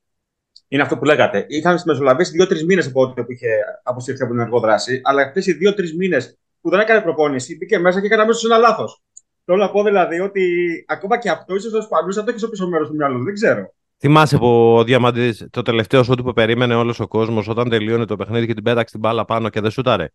είναι 0.68 0.82
αυτό 0.82 0.98
που 0.98 1.06
λέγατε. 1.06 1.46
Είχαν 1.48 1.80
μεσολαβήσει 1.86 2.32
δύο-τρεις 2.32 2.66
μήνες 2.66 2.88
από 2.88 3.08
τότε 3.08 3.24
που 3.24 3.32
είχε 3.32 3.50
αποσυρθεί 3.84 4.24
από 4.24 4.32
την 4.32 4.42
εργοδράση, 4.42 5.02
αλλά 5.04 5.22
αυτέ 5.22 5.42
οι 5.46 5.52
δύο-τρεις 5.52 5.96
μήνες 5.96 6.38
που 6.62 6.70
δεν 6.70 6.80
έκανε 6.80 7.02
προπόνηση, 7.02 7.58
μπήκε 7.58 7.78
μέσα 7.78 8.00
και 8.00 8.06
έκανε 8.06 8.22
αμέσως 8.22 8.46
ένα 8.46 8.58
λάθος. 8.58 9.04
Θέλω 9.46 9.58
να 9.58 9.72
πω 9.72 9.84
δηλαδή 9.84 10.20
ότι 10.20 10.44
ακόμα 10.88 11.18
και 11.18 11.30
αυτό 11.30 11.56
ίσως 11.56 11.74
ο 11.74 11.82
Σπανούλη 11.82 12.14
θα 12.14 12.24
το 12.24 12.30
έχεις 12.30 12.42
στο 12.42 12.50
πίσω 12.50 12.68
μέρος 12.68 12.88
του 12.88 12.96
μυαλού, 12.96 13.24
δεν 13.24 13.34
ξέρω. 13.34 13.74
Θυμάσαι 13.98 14.38
που 14.38 14.76
ο 14.76 14.84
Διαμαντής 14.84 15.48
το 15.50 15.62
τελευταίο 15.62 16.04
σου 16.04 16.14
που 16.14 16.34
περίμενε 16.34 16.76
όλος 16.76 17.00
ο 17.00 17.08
κόσμος 17.08 17.48
όταν 17.48 17.70
τελείωνε 17.70 18.06
το 18.06 18.16
παιχνίδι 18.16 18.46
και 18.46 18.54
την 18.54 18.64
πέταξε 18.64 18.92
την 18.92 19.00
μπάλα 19.00 19.26
πάνω 19.26 19.50
και 19.50 19.62
δεν 19.62 19.72
σούταρε. 19.72 20.08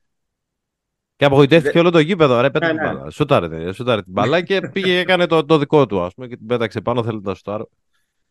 Και 1.16 1.24
απογοητεύτηκε 1.24 1.78
όλο 1.78 1.90
το 1.90 1.98
γήπεδο. 1.98 2.40
Ρε, 2.40 2.50
πέτα 2.50 2.66
ναι, 2.66 2.72
την 2.72 2.82
ναι. 2.82 2.94
μπάλα. 2.94 3.10
Σούταρε, 3.10 3.72
σούταρε 3.72 4.02
την 4.02 4.12
μπάλα 4.12 4.42
και 4.42 4.60
πήγε 4.72 4.86
και 4.86 4.98
έκανε 4.98 5.26
το, 5.26 5.44
το 5.44 5.58
δικό 5.58 5.86
του, 5.86 6.00
ας 6.00 6.14
πούμε, 6.14 6.26
και 6.26 6.36
την 6.36 6.46
πέταξε 6.46 6.80
πάνω. 6.80 7.02
Θέλει 7.02 7.20
να 7.22 7.34
σούταρω. 7.34 7.68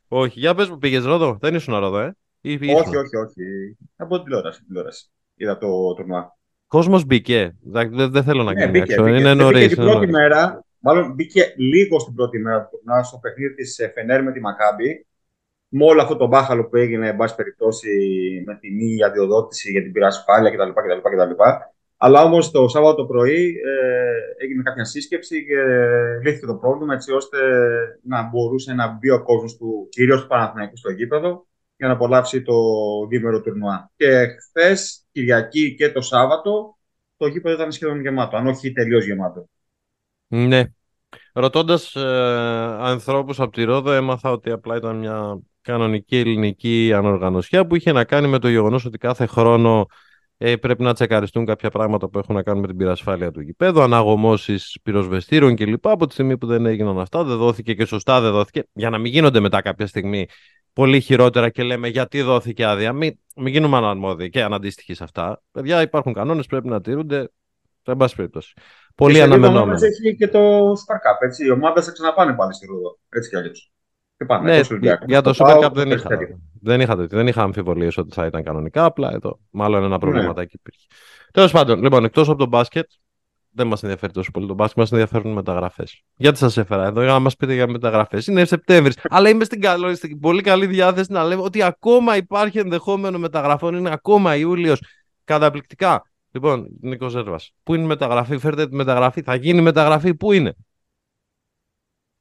Όχι, 0.07 0.40
για 0.40 0.56
πες 0.56 0.68
που 0.68 0.78
πήγες 0.78 1.06
Ρόδο; 1.06 1.38
Δεν 1.42 1.56
ήσουν 1.56 1.78
Ρόδο, 1.78 2.00
ε; 2.00 2.16
Ή, 2.42 2.54
όχι, 2.54 2.98
όχι, 2.98 3.16
όχι. 3.16 3.78
Από 3.96 4.16
την 4.16 4.24
τηλεόραση. 4.24 4.63
τηλεόραση. 4.63 5.10
Είδα 5.36 5.57
το 5.57 5.94
τουρνουά. 5.94 6.38
Κόσμος 6.68 7.06
μπήκε. 7.06 7.56
Δεν, 7.62 8.12
δεν 8.12 8.24
θέλω 8.24 8.44
να 8.44 8.54
ναι, 8.54 8.68
μπήκε, 8.68 8.94
Είναι 8.94 9.34
νωρίς. 9.34 9.68
Την 9.68 9.78
πρώτη 9.78 10.07
μέρα 10.07 10.66
μάλλον 10.79 11.13
μπήκε 11.13 11.53
λίγο 11.57 11.99
στην 11.99 12.13
πρώτη 12.13 12.39
μέρα 12.39 12.61
του 12.61 12.77
τουρνά 12.77 13.03
στο 13.03 13.17
παιχνίδι 13.17 13.53
της 13.53 13.79
ε, 13.79 13.91
Φενέρ 13.95 14.23
με 14.23 14.31
τη 14.31 14.39
Μακάμπη. 14.39 15.05
Με 15.71 15.85
όλο 15.85 16.01
αυτό 16.01 16.15
το 16.15 16.27
μπάχαλο 16.27 16.65
που 16.65 16.75
έγινε, 16.75 17.07
εν 17.07 17.15
πάση 17.15 17.35
περιπτώσει, 17.35 17.89
με 18.45 18.55
τη 18.55 18.71
μη 18.71 19.03
αδειοδότηση 19.03 19.71
για 19.71 19.81
την 19.81 19.91
πυρασφάλεια 19.91 20.51
κτλ. 20.51 20.69
κτλ, 20.69 21.09
κτλ. 21.09 21.41
Αλλά 21.97 22.23
όμως 22.23 22.51
το 22.51 22.67
Σάββατο 22.67 22.95
το 22.95 23.05
πρωί 23.05 23.55
ε, 23.65 24.43
έγινε 24.43 24.61
κάποια 24.63 24.83
σύσκεψη 24.83 25.45
και 25.45 25.61
λύθηκε 26.23 26.45
το 26.45 26.55
πρόβλημα 26.55 26.93
έτσι 26.93 27.11
ώστε 27.11 27.37
να 28.03 28.29
μπορούσε 28.29 28.73
να 28.73 28.87
μπει 28.87 29.09
ο 29.09 29.23
κόσμος 29.23 29.57
του, 29.57 29.87
κυρίως 29.89 30.21
του 30.21 30.27
Παναθηναϊκού, 30.27 30.77
στο 30.77 30.91
γήπεδο 30.91 31.47
για 31.77 31.87
να 31.87 31.93
απολαύσει 31.93 32.41
το 32.41 32.53
δίμερο 33.09 33.41
τουρνουά. 33.41 33.91
Και 33.95 34.27
χθες, 34.27 35.05
Κυριακή 35.11 35.75
και 35.75 35.91
το 35.91 36.01
Σάββατο, 36.01 36.77
το 37.17 37.27
γήπεδο 37.27 37.55
ήταν 37.55 37.71
σχεδόν 37.71 38.01
γεμάτο, 38.01 38.37
αν 38.37 38.47
όχι 38.47 38.71
τελείως 38.71 39.05
γεμάτο. 39.05 39.49
Ναι. 40.29 40.63
Ρωτώντας 41.33 41.95
ε, 41.95 42.01
ανθρώπους 42.79 43.39
από 43.39 43.51
τη 43.51 43.63
Ρόδο, 43.63 43.91
έμαθα 43.91 44.31
ότι 44.31 44.51
απλά 44.51 44.75
ήταν 44.75 44.95
μια 44.95 45.39
κανονική 45.61 46.17
ελληνική 46.17 46.91
ανοργανωσιά 46.95 47.67
που 47.67 47.75
είχε 47.75 47.91
να 47.91 48.03
κάνει 48.03 48.27
με 48.27 48.39
το 48.39 48.49
γεγονός 48.49 48.85
ότι 48.85 48.97
κάθε 48.97 49.25
χρόνο 49.25 49.85
ε, 50.37 50.55
πρέπει 50.55 50.83
να 50.83 50.93
τσεκαριστούν 50.93 51.45
κάποια 51.45 51.69
πράγματα 51.69 52.09
που 52.09 52.19
έχουν 52.19 52.35
να 52.35 52.43
κάνουν 52.43 52.61
με 52.61 52.67
την 52.67 52.77
πυρασφάλεια 52.77 53.31
του 53.31 53.41
γηπέδου, 53.41 53.81
αναγωμώσεις 53.81 54.77
πυροσβεστήρων 54.83 55.55
κλπ. 55.55 55.87
Από 55.87 56.07
τη 56.07 56.13
στιγμή 56.13 56.37
που 56.37 56.45
δεν 56.45 56.65
έγιναν 56.65 56.99
αυτά, 56.99 57.23
δεν 57.23 57.37
δόθηκε 57.37 57.73
και 57.73 57.85
σωστά 57.85 58.21
δεν 58.21 58.31
δόθηκε. 58.31 58.63
Για 58.73 58.89
να 58.89 58.97
μην 58.97 59.11
γίνονται 59.11 59.39
μετά 59.39 59.61
κάποια 59.61 59.87
στιγμή 59.87 60.27
πολύ 60.73 61.01
χειρότερα 61.01 61.49
και 61.49 61.63
λέμε 61.63 61.87
γιατί 61.87 62.21
δόθηκε 62.21 62.65
άδεια. 62.65 62.93
Μην, 62.93 63.19
μην 63.35 63.53
γίνουμε 63.53 63.77
αναρμόδιοι 63.77 64.29
και 64.29 64.43
αναντίστοιχοι 64.43 64.93
σε 64.93 65.03
αυτά. 65.03 65.41
Παιδιά, 65.51 65.81
υπάρχουν 65.81 66.13
κανόνες, 66.13 66.45
πρέπει 66.45 66.67
να 66.67 66.81
τηρούνται. 66.81 67.29
Σε 67.83 67.95
πάση 67.95 68.15
περιπτώσει. 68.15 68.53
Πολύ 69.00 69.22
αναμενόμενο. 69.22 69.80
Και 69.80 69.86
έχει 69.86 70.16
και 70.16 70.28
το 70.28 70.72
Super 70.72 70.96
Cup. 70.96 71.18
Έτσι. 71.19 71.46
Οι 71.46 71.51
ομάδες 71.51 71.86
θα 71.86 71.92
ξαναπάνε 71.92 72.34
πάλι 72.34 72.54
στη 72.54 72.66
Ρούδο. 72.66 73.00
Έτσι 73.10 73.30
κι 73.30 73.36
αλλιώς. 73.36 73.72
Ναι, 74.42 74.62
για 75.06 75.22
το 75.22 75.34
Super 75.38 75.66
Cup 75.66 75.72
δεν 75.74 75.92
είχα, 75.92 76.07
δεν 76.62 76.81
είχα, 76.81 76.96
δεν 76.96 77.28
είχα 77.28 77.42
αμφιβολίες 77.42 77.98
ότι 77.98 78.13
θα 78.13 78.25
ήταν 78.25 78.44
κανονικά. 78.44 78.86
Απλά 78.86 79.12
εδώ, 79.13 79.40
μάλλον 79.50 79.84
ένα 79.84 79.98
προβληματάκι 79.98 80.40
ναι. 80.40 80.62
υπήρχε. 80.62 80.88
Τέλος 81.31 81.51
πάντων, 81.51 81.81
λοιπόν, 81.81 82.04
εκτός 82.04 82.30
από 82.30 82.38
το 82.38 82.46
μπάσκετ, 82.46 82.90
δεν 83.51 83.68
μας 83.68 83.84
ενδιαφέρει 83.84 84.12
τόσο 84.12 84.31
πολύ 84.31 84.48
το 84.48 84.54
μπάσκετ, 84.54 84.78
μας 84.78 84.92
ενδιαφέρουν 84.92 85.31
οι 85.31 85.34
μεταγραφές. 85.34 86.04
Γιατί 86.16 86.38
σας 86.38 86.57
έφερα 86.57 86.86
εδώ 86.86 87.01
για 87.01 87.12
να 87.12 87.19
μας 87.19 87.36
πείτε 87.36 87.54
για 87.54 87.68
μεταγραφές. 87.68 88.28
Είναι 88.28 88.46
Σεπτέμβρης. 88.46 88.98
αλλά 89.10 89.29
είμαι 89.29 89.44
στην, 89.44 89.62
καλή, 89.62 89.96
στην 89.96 90.20
πολύ 90.20 90.41
καλή 90.41 90.65
διάθεση 90.65 91.12
να 91.12 91.24
λέμε 91.24 91.41
ότι 91.41 91.63
ακόμα 91.63 92.15
υπάρχει 92.15 92.60
ενδεχόμενο 92.60 93.18
μεταγραφών. 93.18 93.75
Είναι 93.75 93.91
ακόμα 93.91 94.36
Ιούλιος. 94.36 94.82
Καταπληκτικά. 95.24 96.03
Λοιπόν, 96.31 96.67
Νίκος 96.81 97.12
Ζέρβας, 97.12 97.53
πού 97.63 97.74
είναι 97.74 97.83
η 97.83 97.88
μεταγραφή, 97.88 98.38
φέρτε 98.38 98.67
τη 98.67 98.75
μεταγραφή, 98.75 99.21
θα 99.21 99.36
γίνει 99.36 99.62
μεταγραφή, 99.62 100.15
πού 100.15 100.31
είναι; 100.31 100.55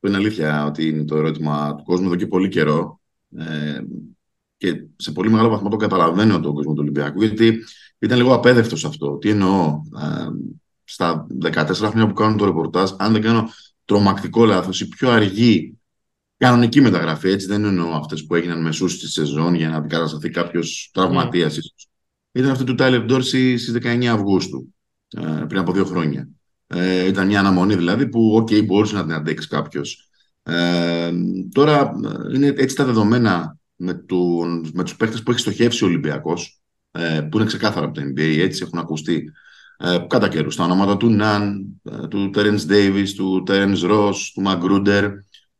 Είναι 0.00 0.16
αλήθεια 0.16 0.64
ότι 0.64 0.88
είναι 0.88 1.04
το 1.04 1.16
ερώτημα 1.16 1.74
του 1.74 1.82
κόσμου 1.84 2.06
εδώ 2.06 2.16
και 2.16 2.26
πολύ 2.26 2.48
καιρό. 2.48 3.00
Ε, 3.36 3.80
και 4.56 4.84
σε 4.96 5.12
πολύ 5.12 5.30
μεγάλο 5.30 5.48
βαθμό 5.48 5.68
το 5.68 5.76
καταλαβαίνω 5.76 6.40
τον 6.40 6.54
κόσμο 6.54 6.72
του 6.72 6.80
Ολυμπιακού, 6.80 7.22
γιατί 7.22 7.58
ήταν 7.98 8.18
λίγο 8.18 8.34
απέδευτο 8.34 8.88
αυτό. 8.88 9.16
Τι 9.16 9.30
εννοώ, 9.30 9.80
ε, 10.00 10.26
στα 10.84 11.26
14 11.42 11.88
χρόνια 11.88 12.06
που 12.06 12.12
κάνουν 12.12 12.36
το 12.36 12.44
ρεπορτάζ, 12.44 12.90
αν 12.96 13.12
δεν 13.12 13.22
κάνω 13.22 13.48
τρομακτικό 13.84 14.44
λάθος, 14.44 14.80
η 14.80 14.88
πιο 14.88 15.10
αργή 15.10 15.78
κανονική 16.36 16.80
μεταγραφή, 16.80 17.28
έτσι 17.28 17.46
δεν 17.46 17.64
εννοώ 17.64 17.94
αυτές 17.94 18.26
που 18.26 18.34
έγιναν 18.34 18.62
μεσούς 18.62 18.92
στη 18.92 19.08
σεζόν 19.08 19.54
για 19.54 19.68
να 19.68 19.76
αντικατασταθεί 19.76 20.30
κάποιος 20.30 20.90
τραυματίας, 20.92 21.56
mm 21.56 21.88
ήταν 22.32 22.50
αυτή 22.50 22.64
του 22.64 22.74
Τάιλερ 22.74 23.04
Ντόρση 23.04 23.56
στις 23.56 23.72
19 23.72 24.04
Αυγούστου, 24.04 24.74
ε, 25.08 25.44
πριν 25.48 25.60
από 25.60 25.72
δύο 25.72 25.84
χρόνια. 25.84 26.28
Ε, 26.66 27.06
ήταν 27.06 27.26
μια 27.26 27.38
αναμονή 27.38 27.74
δηλαδή 27.74 28.08
που, 28.08 28.36
OK, 28.42 28.64
μπορούσε 28.64 28.94
να 28.94 29.02
την 29.02 29.12
αντέξει 29.12 29.48
κάποιος. 29.48 30.10
Ε, 30.42 31.10
τώρα 31.52 31.92
είναι 32.34 32.46
έτσι 32.56 32.76
τα 32.76 32.84
δεδομένα 32.84 33.58
με, 33.76 33.94
του, 33.94 34.44
με 34.72 34.82
τους 34.82 34.96
παίχτες 34.96 35.22
που 35.22 35.30
έχει 35.30 35.40
στοχεύσει 35.40 35.84
ο 35.84 35.86
Ολυμπιακός, 35.86 36.60
ε, 36.90 37.20
που 37.20 37.36
είναι 37.36 37.46
ξεκάθαρα 37.46 37.86
από 37.86 37.94
το 37.94 38.00
NBA, 38.00 38.38
έτσι 38.38 38.62
έχουν 38.66 38.78
ακουστεί 38.78 39.32
ε, 39.78 39.98
κατά 40.06 40.28
καιρούς. 40.28 40.56
Τα 40.56 40.64
ονόματα 40.64 40.96
του 40.96 41.10
Ναν, 41.10 41.66
ε, 41.82 42.06
του 42.06 42.30
Terence 42.34 42.66
Davis, 42.68 43.08
του 43.16 43.44
Terence 43.46 43.90
Ross, 43.90 44.14
του 44.34 44.42
Magruder. 44.46 45.10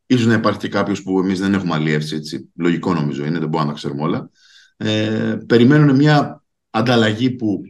Ίσως 0.07 0.27
να 0.27 0.35
υπάρχει 0.35 0.59
και 0.59 0.69
κάποιος 0.69 1.03
που 1.03 1.19
εμείς 1.19 1.41
δεν 1.41 1.55
έχουμε 1.55 1.75
αλλιεύσει, 1.75 2.17
έτσι. 2.17 2.53
Λογικό 2.57 2.95
νομίζω 2.95 3.25
είναι, 3.25 3.39
δεν 3.39 3.49
μπορούμε 3.49 3.63
να 3.63 3.67
τα 3.67 3.73
ξέρουμε 3.73 4.03
όλα. 4.03 4.31
Ε, 4.77 5.39
περιμένουν 5.47 5.97
μια 5.97 6.43
ανταλλαγή 6.71 7.31
που 7.31 7.63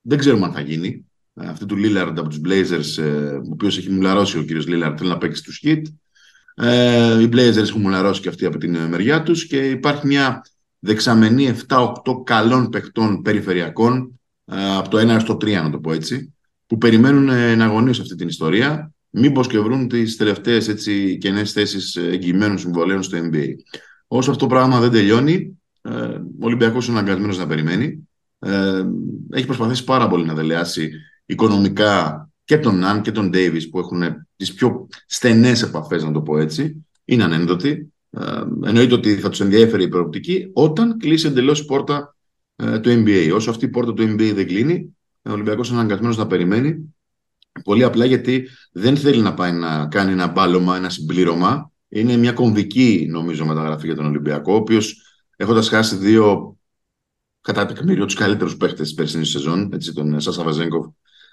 δεν 0.00 0.18
ξέρουμε 0.18 0.46
αν 0.46 0.52
θα 0.52 0.60
γίνει. 0.60 1.06
Ε, 1.34 1.46
αυτή 1.46 1.66
του 1.66 1.76
Λίλαρντ 1.76 2.18
από 2.18 2.28
τους 2.28 2.40
Blazers, 2.44 3.02
ε, 3.02 3.08
ο 3.30 3.48
οποίος 3.52 3.78
έχει 3.78 3.90
μουλαρώσει 3.90 4.38
ο 4.38 4.42
κύριος 4.42 4.66
Λίλαρντ, 4.66 4.96
θέλει 4.98 5.10
να 5.10 5.18
παίξει 5.18 5.42
τους 5.42 5.62
Heat. 5.64 5.82
Ε, 6.54 7.22
οι 7.22 7.28
Blazers 7.32 7.56
έχουν 7.56 7.80
μουλαρώσει 7.80 8.20
και 8.20 8.28
αυτοί 8.28 8.44
από 8.44 8.58
την 8.58 8.76
μεριά 8.76 9.22
τους 9.22 9.46
και 9.46 9.68
υπάρχει 9.68 10.06
μια 10.06 10.46
δεξαμενή 10.78 11.56
7-8 11.68 11.92
καλών 12.24 12.68
παιχτών 12.68 13.22
περιφερειακών 13.22 14.20
από 14.78 14.88
το 14.88 14.98
1 14.98 15.20
στο 15.20 15.34
3, 15.34 15.52
να 15.52 15.70
το 15.70 15.78
πω 15.78 15.92
έτσι. 15.92 16.34
που 16.66 16.78
περιμένουν 16.78 17.28
εναγωνίω 17.28 17.90
αυτή 17.90 18.14
την 18.14 18.28
ιστορία, 18.28 18.92
μήπως 19.10 19.46
και 19.46 19.58
βρουν 19.58 19.88
τις 19.88 20.16
τελευταίες 20.16 20.74
κενές 21.18 21.52
θέσεις 21.52 21.96
εγγυημένων 21.96 22.58
συμβολέων 22.58 23.02
στο 23.02 23.18
NBA. 23.18 23.48
Όσο 24.06 24.30
αυτό 24.30 24.46
το 24.46 24.54
πράγμα 24.54 24.80
δεν 24.80 24.90
τελειώνει, 24.90 25.60
ε, 25.82 25.90
ο 25.90 26.22
Ολυμπιακός 26.40 26.86
είναι 26.86 26.98
αναγκασμένος 26.98 27.38
να 27.38 27.46
περιμένει. 27.46 28.07
Ε, 28.38 28.84
έχει 29.30 29.46
προσπαθήσει 29.46 29.84
πάρα 29.84 30.08
πολύ 30.08 30.24
να 30.24 30.34
δελεάσει 30.34 30.90
οικονομικά 31.26 32.28
και 32.44 32.58
τον 32.58 32.78
Ναν 32.78 33.02
και 33.02 33.12
τον 33.12 33.30
Ντέιβι 33.30 33.68
που 33.68 33.78
έχουν 33.78 34.02
τις 34.36 34.54
πιο 34.54 34.88
στενές 35.06 35.62
επαφές, 35.62 36.04
να 36.04 36.12
το 36.12 36.20
πω 36.22 36.38
έτσι. 36.38 36.86
Είναι 37.04 37.24
ανένδοτοι. 37.24 37.92
Ε, 38.10 38.42
εννοείται 38.64 38.94
ότι 38.94 39.14
θα 39.14 39.28
τους 39.28 39.40
ενδιαφέρει 39.40 39.82
η 39.82 39.88
προοπτική 39.88 40.50
όταν 40.52 40.96
κλείσει 40.98 41.26
εντελώς 41.26 41.60
η 41.60 41.64
πόρτα 41.64 42.16
ε, 42.56 42.78
του 42.78 42.90
NBA. 42.90 43.30
Όσο 43.34 43.50
αυτή 43.50 43.64
η 43.64 43.68
πόρτα 43.68 43.92
του 43.94 44.02
NBA 44.02 44.32
δεν 44.34 44.46
κλείνει, 44.46 44.96
ο 45.22 45.30
Ολυμπιακός 45.32 45.68
είναι 45.68 45.78
αναγκασμένος 45.78 46.16
να 46.16 46.26
περιμένει. 46.26 46.94
Πολύ 47.64 47.84
απλά 47.84 48.04
γιατί 48.04 48.48
δεν 48.72 48.96
θέλει 48.96 49.20
να 49.20 49.34
πάει 49.34 49.52
να 49.52 49.86
κάνει 49.86 50.12
ένα 50.12 50.26
μπάλωμα, 50.26 50.76
ένα 50.76 50.90
συμπλήρωμα. 50.90 51.70
Είναι 51.88 52.16
μια 52.16 52.32
κομβική, 52.32 53.06
νομίζω, 53.10 53.46
μεταγραφή 53.46 53.86
για 53.86 53.96
τον 53.96 54.06
Ολυμπιακό, 54.06 54.52
ο 54.52 54.56
οποίος 54.56 55.02
έχοντας 55.36 55.68
χάσει 55.68 55.96
δύο 55.96 56.57
κατά 57.40 57.66
τεκμήριο 57.66 58.04
τους 58.04 58.14
καλύτερους 58.14 58.56
παίχτες 58.56 58.80
της 58.80 58.94
περσινής 58.94 59.30
σεζόν, 59.30 59.72
έτσι, 59.72 59.92
τον 59.92 60.20
Σάσα 60.20 60.42
Βαζέγκοφ 60.42 60.86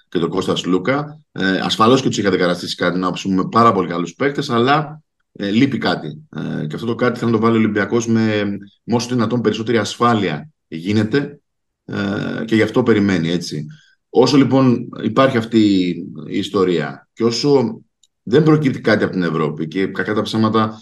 και 0.08 0.18
τον 0.18 0.28
Κώστας 0.28 0.64
Λούκα. 0.64 1.20
Ε, 1.32 1.58
Ασφαλώς 1.58 2.02
και 2.02 2.08
τους 2.08 2.18
είχε 2.18 2.26
αντικαταστήσει 2.26 2.74
κάτι 2.74 2.98
να 2.98 3.12
με 3.24 3.48
πάρα 3.50 3.72
πολύ 3.72 3.88
καλούς 3.88 4.14
παίχτες, 4.14 4.50
αλλά 4.50 5.02
ε, 5.32 5.50
λείπει 5.50 5.78
κάτι. 5.78 6.28
Ε, 6.36 6.66
και 6.66 6.74
αυτό 6.74 6.86
το 6.86 6.94
κάτι 6.94 7.18
θα 7.18 7.30
το 7.30 7.38
βάλει 7.38 7.54
ο 7.54 7.58
Ολυμπιακός 7.58 8.06
με, 8.06 8.44
με 8.84 8.94
όσο 8.94 9.08
δυνατόν 9.08 9.40
περισσότερη 9.40 9.78
ασφάλεια 9.78 10.50
γίνεται 10.68 11.40
ε, 11.84 12.44
και 12.44 12.54
γι' 12.54 12.62
αυτό 12.62 12.82
περιμένει 12.82 13.30
έτσι. 13.30 13.66
Όσο 14.08 14.36
λοιπόν 14.36 14.88
υπάρχει 15.02 15.36
αυτή 15.36 15.88
η 16.28 16.38
ιστορία 16.38 17.08
και 17.12 17.24
όσο 17.24 17.80
δεν 18.22 18.42
προκύπτει 18.42 18.80
κάτι 18.80 19.04
από 19.04 19.12
την 19.12 19.22
Ευρώπη 19.22 19.68
και 19.68 19.86
κακά 19.86 20.14
τα 20.14 20.22
ψέματα 20.22 20.80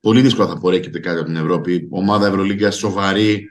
πολύ 0.00 0.20
δύσκολα 0.20 0.48
θα 0.48 0.58
προκύπτει 0.58 1.00
κάτι 1.00 1.18
από 1.18 1.26
την 1.26 1.36
Ευρώπη, 1.36 1.88
ομάδα 1.90 2.26
Ευρωλίγκα 2.26 2.70
σοβαρή, 2.70 3.50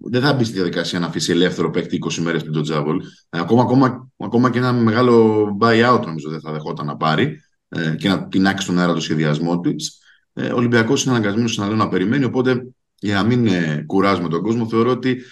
δεν 0.00 0.20
θα 0.22 0.32
μπει 0.32 0.44
στη 0.44 0.54
διαδικασία 0.54 0.98
να 0.98 1.06
αφήσει 1.06 1.32
ελεύθερο 1.32 1.70
παίκτη 1.70 1.98
20 2.10 2.14
μέρες 2.14 2.40
πριν 2.40 2.52
τον 2.52 2.62
Τζάβολ. 2.62 3.00
Ε, 3.30 3.38
ακόμα, 3.38 3.62
ακόμα, 3.62 4.10
ακόμα 4.16 4.50
και 4.50 4.58
ένα 4.58 4.72
μεγάλο 4.72 5.46
buyout 5.60 6.02
νομίζω 6.04 6.30
δεν 6.30 6.40
θα 6.40 6.52
δεχόταν 6.52 6.86
να 6.86 6.96
πάρει 6.96 7.40
ε, 7.68 7.94
και 7.98 8.08
να 8.08 8.24
πεινάξει 8.24 8.64
στον 8.64 8.78
αέρα 8.78 8.94
το 8.94 9.00
σχεδιασμό 9.00 9.60
της. 9.60 9.98
Ε, 10.32 10.46
ο 10.46 10.56
Ολυμπιακός 10.56 11.04
είναι 11.04 11.14
αναγκασμένος 11.14 11.56
να, 11.56 11.68
να 11.68 11.88
περιμένει. 11.88 12.24
Οπότε 12.24 12.66
για 12.98 13.14
να 13.14 13.22
μην 13.22 13.46
ε, 13.46 13.84
κουράζουμε 13.86 14.28
τον 14.28 14.42
κόσμο, 14.42 14.68
θεωρώ 14.68 14.90
ότι 14.90 15.22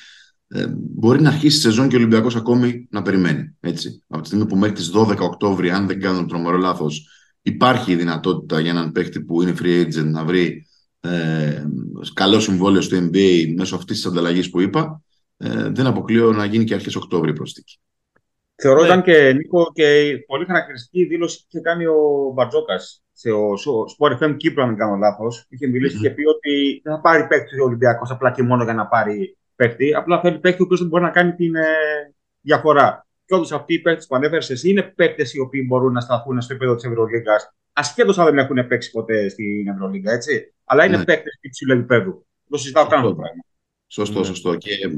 ε, 0.48 0.66
μπορεί 0.76 1.20
να 1.20 1.28
αρχίσει 1.28 1.56
η 1.56 1.60
σεζόν 1.60 1.88
και 1.88 1.96
ο 1.96 1.98
Ολυμπιακός 1.98 2.36
ακόμη 2.36 2.88
να 2.90 3.02
περιμένει. 3.02 3.56
Έτσι. 3.60 4.02
Από 4.08 4.20
τη 4.22 4.26
στιγμή 4.26 4.46
που 4.46 4.56
μέχρι 4.56 4.74
τις 4.74 4.90
12 4.94 5.18
Οκτώβρη, 5.18 5.70
αν 5.70 5.86
δεν 5.86 6.00
κάνω 6.00 6.26
τρομερό 6.26 6.56
λάθος, 6.56 7.08
υπάρχει 7.42 7.92
η 7.92 7.96
δυνατότητα 7.96 8.60
για 8.60 8.70
έναν 8.70 8.92
παίκτη 8.92 9.20
που 9.20 9.42
είναι 9.42 9.54
free 9.60 9.86
agent 9.86 10.04
να 10.04 10.24
βρει 10.24 10.66
ε, 11.10 11.66
καλό 12.14 12.40
συμβόλαιο 12.40 12.80
στο 12.80 12.96
NBA 12.96 13.54
μέσω 13.56 13.76
αυτής 13.76 13.96
της 13.96 14.06
ανταλλαγής 14.06 14.50
που 14.50 14.60
είπα, 14.60 15.02
ε, 15.36 15.68
δεν 15.68 15.86
αποκλείω 15.86 16.32
να 16.32 16.44
γίνει 16.44 16.64
και 16.64 16.74
αρχές 16.74 16.96
Οκτώβρη 16.96 17.32
προσθήκη. 17.32 17.78
Θεωρώ 18.56 18.80
ναι. 18.80 18.86
ήταν 18.86 19.02
και 19.02 19.32
Νίκο 19.32 19.70
και 19.74 20.16
πολύ 20.26 20.44
χαρακτηριστική 20.44 21.04
δήλωση 21.04 21.38
που 21.38 21.46
είχε 21.48 21.60
κάνει 21.60 21.86
ο 21.86 22.32
Μπαρτζόκας 22.34 23.02
σε 23.12 23.30
ο 23.30 23.52
Sport 23.98 24.22
FM 24.22 24.36
Κύπρο, 24.36 24.62
αν 24.62 24.68
δεν 24.68 24.78
κάνω 24.78 24.96
λάθος. 24.96 25.46
Είχε 25.48 25.66
μιλήσει 25.66 25.98
και 25.98 26.10
πει 26.10 26.24
ότι 26.26 26.80
δεν 26.84 26.94
θα 26.94 27.00
πάρει 27.00 27.26
παίκτη 27.26 27.60
ο 27.60 27.64
Ολυμπιακός 27.64 28.10
απλά 28.10 28.30
και 28.30 28.42
μόνο 28.42 28.64
για 28.64 28.74
να 28.74 28.86
πάρει 28.86 29.36
παίκτη. 29.56 29.94
Απλά 29.94 30.20
θέλει 30.20 30.38
παίκτη 30.38 30.62
ο 30.62 30.64
οποίος 30.64 30.88
μπορεί 30.88 31.02
να 31.02 31.10
κάνει 31.10 31.34
την 31.34 31.54
ε, 31.54 31.64
διαφορά. 32.40 33.05
Και 33.26 33.34
όντω 33.34 33.56
αυτοί 33.56 33.74
οι 33.74 33.78
παίκτες 33.78 34.06
που 34.06 34.16
ανέφερες 34.16 34.50
εσύ 34.50 34.70
είναι 34.70 34.82
παίκτες 34.82 35.34
οι 35.34 35.40
οποίοι 35.40 35.64
μπορούν 35.66 35.92
να 35.92 36.00
σταθούν 36.00 36.40
στο 36.40 36.54
επίπεδο 36.54 36.74
της 36.74 36.84
Ευρωλίγκας, 36.84 37.54
ασχέτως 37.72 38.18
αν 38.18 38.24
δεν 38.24 38.38
έχουν 38.38 38.66
παίξει 38.66 38.90
ποτέ 38.90 39.28
στην 39.28 39.68
Ευρωλίγκα, 39.68 40.12
έτσι. 40.12 40.54
Αλλά 40.64 40.84
είναι 40.84 40.96
ναι. 40.96 41.04
παίκτες 41.04 41.38
υψηλού 41.40 41.72
επίπεδου. 41.72 42.26
Το 42.48 42.56
συζητάω 42.56 42.86
καν 42.86 43.02
το 43.02 43.14
πράγμα. 43.14 43.44
Σωστό, 43.86 44.18
ναι. 44.18 44.24
σωστό. 44.24 44.54
Και 44.54 44.70
ε, 44.70 44.88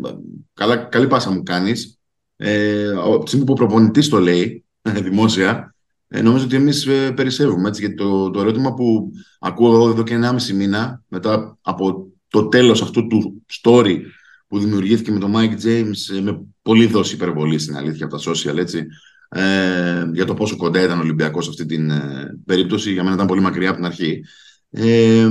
καλά, 0.55 0.77
καλή 0.77 1.07
πάσα 1.07 1.31
μου 1.31 1.43
κάνεις. 1.43 1.99
Ε, 2.37 2.89
από 2.89 3.19
τη 3.19 3.29
στιγμή 3.29 3.47
που 3.47 3.53
ο 3.53 3.57
προπονητής 3.57 4.09
το 4.09 4.19
λέει 4.19 4.65
ε, 4.83 4.91
δημόσια, 4.91 5.75
ε, 6.09 6.23
νομίζω 6.23 6.45
ότι 6.45 6.57
εμείς 6.57 6.87
ε, 6.87 7.13
περισσεύουμε. 7.13 7.69
Έτσι, 7.69 7.81
γιατί 7.81 7.97
το, 7.97 8.31
το 8.31 8.41
ερώτημα 8.41 8.75
που 8.75 9.13
ακούω 9.39 9.75
εγώ 9.75 9.89
εδώ 9.89 10.03
και 10.03 10.19
1,5 10.23 10.55
μήνα, 10.55 11.03
μετά 11.09 11.59
από 11.61 12.09
το 12.29 12.49
τέλος 12.49 12.83
αυτού 12.83 13.07
του 13.07 13.43
story 13.63 13.99
που 14.47 14.59
δημιουργήθηκε 14.59 15.11
με 15.11 15.19
τον 15.19 15.33
Mike 15.37 15.65
James, 15.65 16.17
ε, 16.17 16.21
με 16.21 16.47
πολύ 16.69 16.87
δόση 16.87 17.15
υπερβολή 17.15 17.59
στην 17.59 17.77
αλήθεια 17.77 18.07
από 18.07 18.17
τα 18.19 18.31
social, 18.31 18.57
έτσι, 18.57 18.87
ε, 19.29 20.11
για 20.13 20.25
το 20.25 20.35
πόσο 20.35 20.57
κοντά 20.57 20.83
ήταν 20.83 20.99
ο 20.99 21.01
Ολυμπιακός 21.01 21.45
σε 21.45 21.51
αυτή 21.51 21.67
την 21.67 21.91
ε, 21.91 22.39
περίπτωση. 22.45 22.93
Για 22.93 23.03
μένα 23.03 23.15
ήταν 23.15 23.27
πολύ 23.27 23.41
μακριά 23.41 23.69
από 23.69 23.77
την 23.77 23.87
αρχή. 23.87 24.25
Ε, 24.71 25.29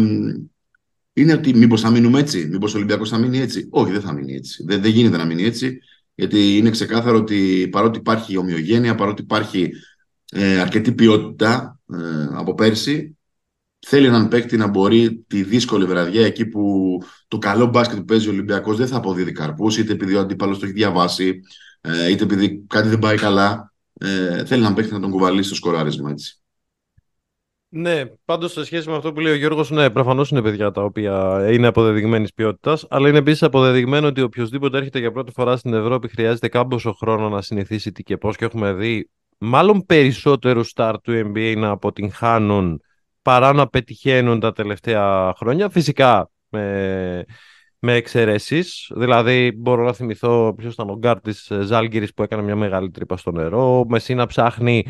είναι 1.13 1.33
ότι 1.33 1.53
μήπως 1.55 1.81
θα 1.81 1.89
μείνουμε 1.89 2.19
έτσι, 2.19 2.47
μήπως 2.51 2.73
ο 2.73 2.77
Ολυμπιακός 2.77 3.09
θα 3.09 3.17
μείνει 3.17 3.37
έτσι. 3.39 3.67
Όχι, 3.69 3.91
δεν 3.91 4.01
θα 4.01 4.13
μείνει 4.13 4.35
έτσι. 4.35 4.63
Δεν, 4.67 4.81
δεν 4.81 4.91
γίνεται 4.91 5.17
να 5.17 5.25
μείνει 5.25 5.43
έτσι, 5.43 5.79
γιατί 6.15 6.57
είναι 6.57 6.69
ξεκάθαρο 6.69 7.17
ότι 7.17 7.67
παρότι 7.71 7.99
υπάρχει 7.99 8.37
ομοιογένεια, 8.37 8.95
παρότι 8.95 9.21
υπάρχει 9.21 9.71
ε, 10.31 10.59
αρκετή 10.59 10.91
ποιότητα 10.91 11.79
ε, 11.93 12.27
από 12.31 12.53
πέρσι, 12.53 13.16
θέλει 13.79 14.05
έναν 14.07 14.27
παίκτη 14.27 14.57
να 14.57 14.67
μπορεί 14.67 15.23
τη 15.27 15.43
δύσκολη 15.43 15.85
βραδιά 15.85 16.25
εκεί 16.25 16.45
που 16.45 16.97
το 17.27 17.37
καλό 17.37 17.65
μπάσκετ 17.65 17.97
που 17.97 18.05
παίζει 18.05 18.27
ο 18.27 18.31
Ολυμπιακός 18.31 18.77
δεν 18.77 18.87
θα 18.87 18.97
αποδίδει 18.97 19.31
καρπούς, 19.31 19.77
είτε 19.77 19.93
επειδή 19.93 20.15
ο 20.15 20.19
αντίπαλος 20.19 20.59
το 20.59 20.65
έχει 20.65 20.73
διαβάσει, 20.73 21.39
ε, 21.81 22.11
είτε 22.11 22.23
επειδή 22.23 22.63
κάτι 22.67 22.87
δεν 22.87 22.99
πάει 22.99 23.17
καλά. 23.17 23.73
Ε, 23.99 24.45
θέλει 24.45 24.61
έναν 24.61 24.73
παίκτη 24.73 24.93
να 24.93 24.99
τον 24.99 25.11
κουβαλήσει 25.11 25.47
στο 25.47 25.55
σκοράρισμα 25.55 26.09
έτσι. 26.09 26.41
Ναι, 27.69 28.05
πάντως 28.25 28.51
σε 28.51 28.65
σχέση 28.65 28.89
με 28.89 28.95
αυτό 28.95 29.13
που 29.13 29.19
λέει 29.19 29.33
ο 29.33 29.35
Γιώργος, 29.35 29.69
ναι, 29.69 29.89
προφανώς 29.89 30.29
είναι 30.29 30.41
παιδιά 30.41 30.71
τα 30.71 30.83
οποία 30.83 31.47
είναι 31.51 31.67
αποδεδειγμένης 31.67 32.33
ποιότητας, 32.33 32.85
αλλά 32.89 33.09
είναι 33.09 33.17
επίσης 33.17 33.43
αποδεδειγμένο 33.43 34.07
ότι 34.07 34.21
οποιοσδήποτε 34.21 34.77
έρχεται 34.77 34.99
για 34.99 35.11
πρώτη 35.11 35.31
φορά 35.31 35.57
στην 35.57 35.73
Ευρώπη 35.73 36.07
χρειάζεται 36.07 36.47
κάμποσο 36.47 36.93
χρόνος 36.93 37.31
να 37.31 37.41
συνηθίσει 37.41 37.91
τι 37.91 38.03
και 38.03 38.17
πώς 38.17 38.35
και 38.37 38.45
έχουμε 38.45 38.73
δει 38.73 39.09
μάλλον 39.37 39.85
περισσότερους 39.85 40.69
σταρ 40.69 41.01
του 41.01 41.11
NBA 41.11 41.55
να 41.57 41.69
αποτυγχάνουν 41.69 42.81
παρά 43.27 43.53
να 43.53 43.67
πετυχαίνουν 43.67 44.39
τα 44.39 44.51
τελευταία 44.51 45.33
χρόνια. 45.37 45.69
Φυσικά 45.69 46.29
με, 46.49 47.25
με 47.79 47.93
εξαιρέσεις. 47.93 48.91
Δηλαδή, 48.95 49.51
μπορώ 49.57 49.83
να 49.83 49.93
θυμηθώ 49.93 50.53
ποιος 50.57 50.73
ήταν 50.73 50.89
ο 50.89 50.97
γκάρ 50.97 51.21
τη 51.21 51.31
Ζάλγκυρης 51.61 52.13
που 52.13 52.23
έκανε 52.23 52.41
μια 52.41 52.55
μεγάλη 52.55 52.89
τρύπα 52.89 53.17
στο 53.17 53.31
νερό. 53.31 53.79
Ο 53.79 53.85
Μεσίνα 53.87 54.25
ψάχνει 54.25 54.85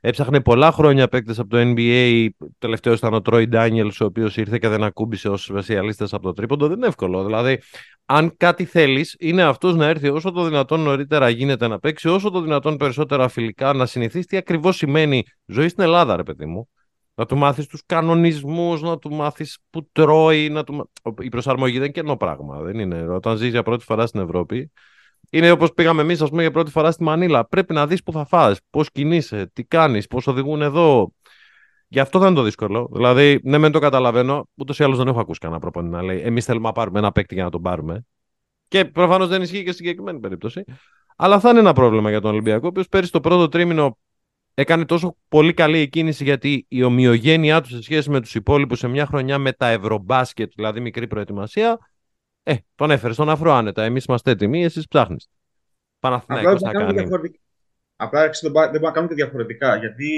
Έψαχνε 0.00 0.40
πολλά 0.40 0.72
χρόνια 0.72 1.08
παίκτες 1.08 1.38
από 1.38 1.48
το 1.48 1.58
NBA. 1.60 2.28
Τελευταίος 2.58 2.98
ήταν 2.98 3.14
ο 3.14 3.20
Τρόι 3.20 3.46
Ντάνιελ, 3.46 3.92
ο 4.00 4.04
οποίος 4.04 4.36
ήρθε 4.36 4.58
και 4.58 4.68
δεν 4.68 4.82
ακούμπησε 4.82 5.28
ως 5.28 5.44
σπεσιαλίστε 5.44 6.04
από 6.10 6.22
το 6.22 6.32
τρίποντο. 6.32 6.68
Δεν 6.68 6.76
είναι 6.76 6.86
εύκολο. 6.86 7.24
Δηλαδή, 7.24 7.60
αν 8.06 8.36
κάτι 8.36 8.64
θέλεις, 8.64 9.16
είναι 9.18 9.42
αυτός 9.42 9.74
να 9.74 9.86
έρθει 9.86 10.08
όσο 10.08 10.30
το 10.30 10.44
δυνατόν 10.44 10.80
νωρίτερα 10.80 11.28
γίνεται 11.28 11.68
να 11.68 11.78
παίξει, 11.78 12.08
όσο 12.08 12.30
το 12.30 12.40
δυνατόν 12.40 12.76
περισσότερα 12.76 13.28
φιλικά, 13.28 13.72
να 13.72 13.86
συνηθίσει 13.86 14.26
τι 14.26 14.36
ακριβώς 14.36 14.76
σημαίνει 14.76 15.22
ζωή 15.46 15.68
στην 15.68 15.82
Ελλάδα, 15.82 16.16
ρε 16.16 16.22
παιδί 16.22 16.46
μου. 16.46 16.68
Να 17.14 17.26
του 17.26 17.36
μάθεις 17.36 17.66
τους 17.66 17.82
κανονισμούς, 17.86 18.82
να 18.82 18.98
του 18.98 19.14
μάθεις 19.14 19.58
που 19.70 19.88
τρώει. 19.92 20.48
Να 20.48 20.64
του... 20.64 20.90
Η 21.20 21.28
προσαρμογή 21.28 21.72
δεν 21.72 21.82
είναι 21.82 21.92
κενό 21.92 22.16
πράγμα. 22.16 22.60
Δεν 22.60 22.78
είναι. 22.78 23.08
Όταν 23.08 23.36
ζεις 23.36 23.50
για 23.50 23.62
πρώτη 23.62 23.84
φορά 23.84 24.06
στην 24.06 24.20
Ευρώπη, 24.20 24.70
είναι 25.30 25.50
όπως 25.50 25.72
πήγαμε 25.72 26.02
εμείς, 26.02 26.20
ας 26.20 26.28
πούμε, 26.28 26.42
για 26.42 26.50
πρώτη 26.50 26.70
φορά 26.70 26.90
στη 26.90 27.02
Μανίλα. 27.02 27.46
Πρέπει 27.46 27.72
να 27.72 27.86
δεις 27.86 28.02
που 28.02 28.12
θα 28.12 28.24
φας, 28.24 28.58
πώς 28.70 28.90
κινείσαι, 28.90 29.50
τι 29.52 29.64
κάνεις, 29.64 30.06
πώς 30.06 30.26
οδηγούν 30.26 30.62
εδώ. 30.62 31.12
Γι' 31.88 32.00
αυτό 32.00 32.18
δεν 32.18 32.28
είναι 32.28 32.36
το 32.36 32.42
δύσκολο. 32.42 32.88
Δηλαδή, 32.92 33.40
ναι, 33.42 33.58
δεν 33.58 33.72
το 33.72 33.78
καταλαβαίνω. 33.78 34.48
Ούτως 34.54 34.78
ή 34.78 34.84
άλλως 34.84 34.98
δεν 34.98 35.08
έχω 35.08 35.20
ακούσει 35.20 35.38
κανένα 35.38 35.60
προπονητή 35.60 35.94
να 35.94 36.02
λέει 36.02 36.20
Εμείς 36.20 36.44
θέλουμε 36.44 36.66
να 36.66 36.72
πάρουμε 36.72 36.98
ένα 36.98 37.12
παίκτη 37.12 37.34
για 37.34 37.44
να 37.44 37.50
τον 37.50 37.62
πάρουμε. 37.62 38.04
Και 38.68 38.84
προφανώς 38.84 39.28
δεν 39.28 39.42
ισχύει 39.42 39.62
και 39.62 39.72
στην 39.72 39.74
συγκεκριμένη 39.74 40.20
περίπτωση. 40.20 40.64
Αλλά 41.16 41.40
θα 41.40 41.50
είναι 41.50 41.58
ένα 41.58 41.72
πρόβλημα 41.72 42.10
για 42.10 42.20
τον 42.20 42.30
Ολυμπιακό, 42.30 42.60
ο 42.64 42.68
οποίος 42.68 42.88
πέρυσι 42.88 43.12
το 43.12 43.20
πρώτο 43.20 43.48
τρίμηνο 43.48 43.98
έκανε 44.54 44.84
τόσο 44.84 45.16
πολύ 45.28 45.54
καλή 45.54 45.78
εκκίνηση 45.78 46.24
γιατί 46.24 46.64
η 46.68 46.82
ομοιογένειά 46.82 47.60
του 47.60 47.68
σε 47.68 47.82
σχέση 47.82 48.10
με 48.10 48.20
τους 48.20 48.34
υπόλοιπους 48.34 48.78
σε 48.78 48.88
μια 48.88 49.06
χρονιά 49.06 49.38
με 49.38 49.52
τα 49.52 49.68
ευρωμπάσκετ, 49.68 50.52
δηλαδή 50.54 50.80
μικρή 50.80 51.06
προετοιμασία, 51.06 51.78
ε, 52.42 52.54
τον 52.74 52.90
έφερε 52.90 53.12
στον 53.12 53.30
αφρό 53.30 53.52
άνετα. 53.52 53.82
Εμείς 53.82 54.04
είμαστε 54.04 54.30
έτοιμοι, 54.30 54.64
εσείς 54.64 54.88
ψάχνεις. 54.88 55.28
Παναθηναϊκός 56.00 56.60
να 56.60 56.70
κάνει. 56.70 57.08
Απλά 57.96 58.30
δεν 58.30 58.50
μπορούν 58.52 58.80
να 58.80 58.90
κάνουν 58.90 59.08
και 59.08 59.14
διαφορετικά. 59.14 59.76
Γιατί... 59.76 60.08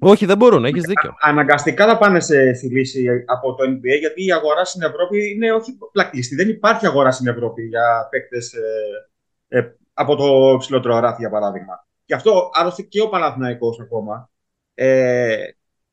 Όχι, 0.00 0.26
δεν 0.26 0.36
μπορούν, 0.36 0.64
έχεις 0.64 0.82
δίκιο. 0.82 1.14
Αναγκαστικά 1.20 1.86
θα 1.86 1.98
πάνε 1.98 2.20
σε, 2.20 2.54
στη 2.54 2.68
λύση 2.68 3.24
από 3.26 3.54
το 3.54 3.64
NBA, 3.64 3.98
γιατί 4.00 4.24
η 4.24 4.32
αγορά 4.32 4.64
στην 4.64 4.82
Ευρώπη 4.82 5.30
είναι 5.30 5.52
όχι 5.52 5.78
πλακλειστή. 5.92 6.34
Δεν 6.34 6.48
υπάρχει 6.48 6.86
αγορά 6.86 7.10
στην 7.10 7.26
Ευρώπη 7.26 7.62
για 7.62 8.08
παίκτες 8.10 8.52
ε, 8.52 9.58
ε, 9.58 9.76
από 9.92 10.16
το 10.16 10.56
ψηλότερο 10.58 10.98
ράφι, 10.98 11.20
για 11.20 11.30
παράδειγμα. 11.30 11.87
Γι' 12.08 12.14
αυτό 12.14 12.50
άλλωστε 12.52 12.82
και 12.82 13.00
ο 13.00 13.08
Παναθηναϊκός 13.08 13.80
ακόμα 13.80 14.30
ε, 14.74 15.44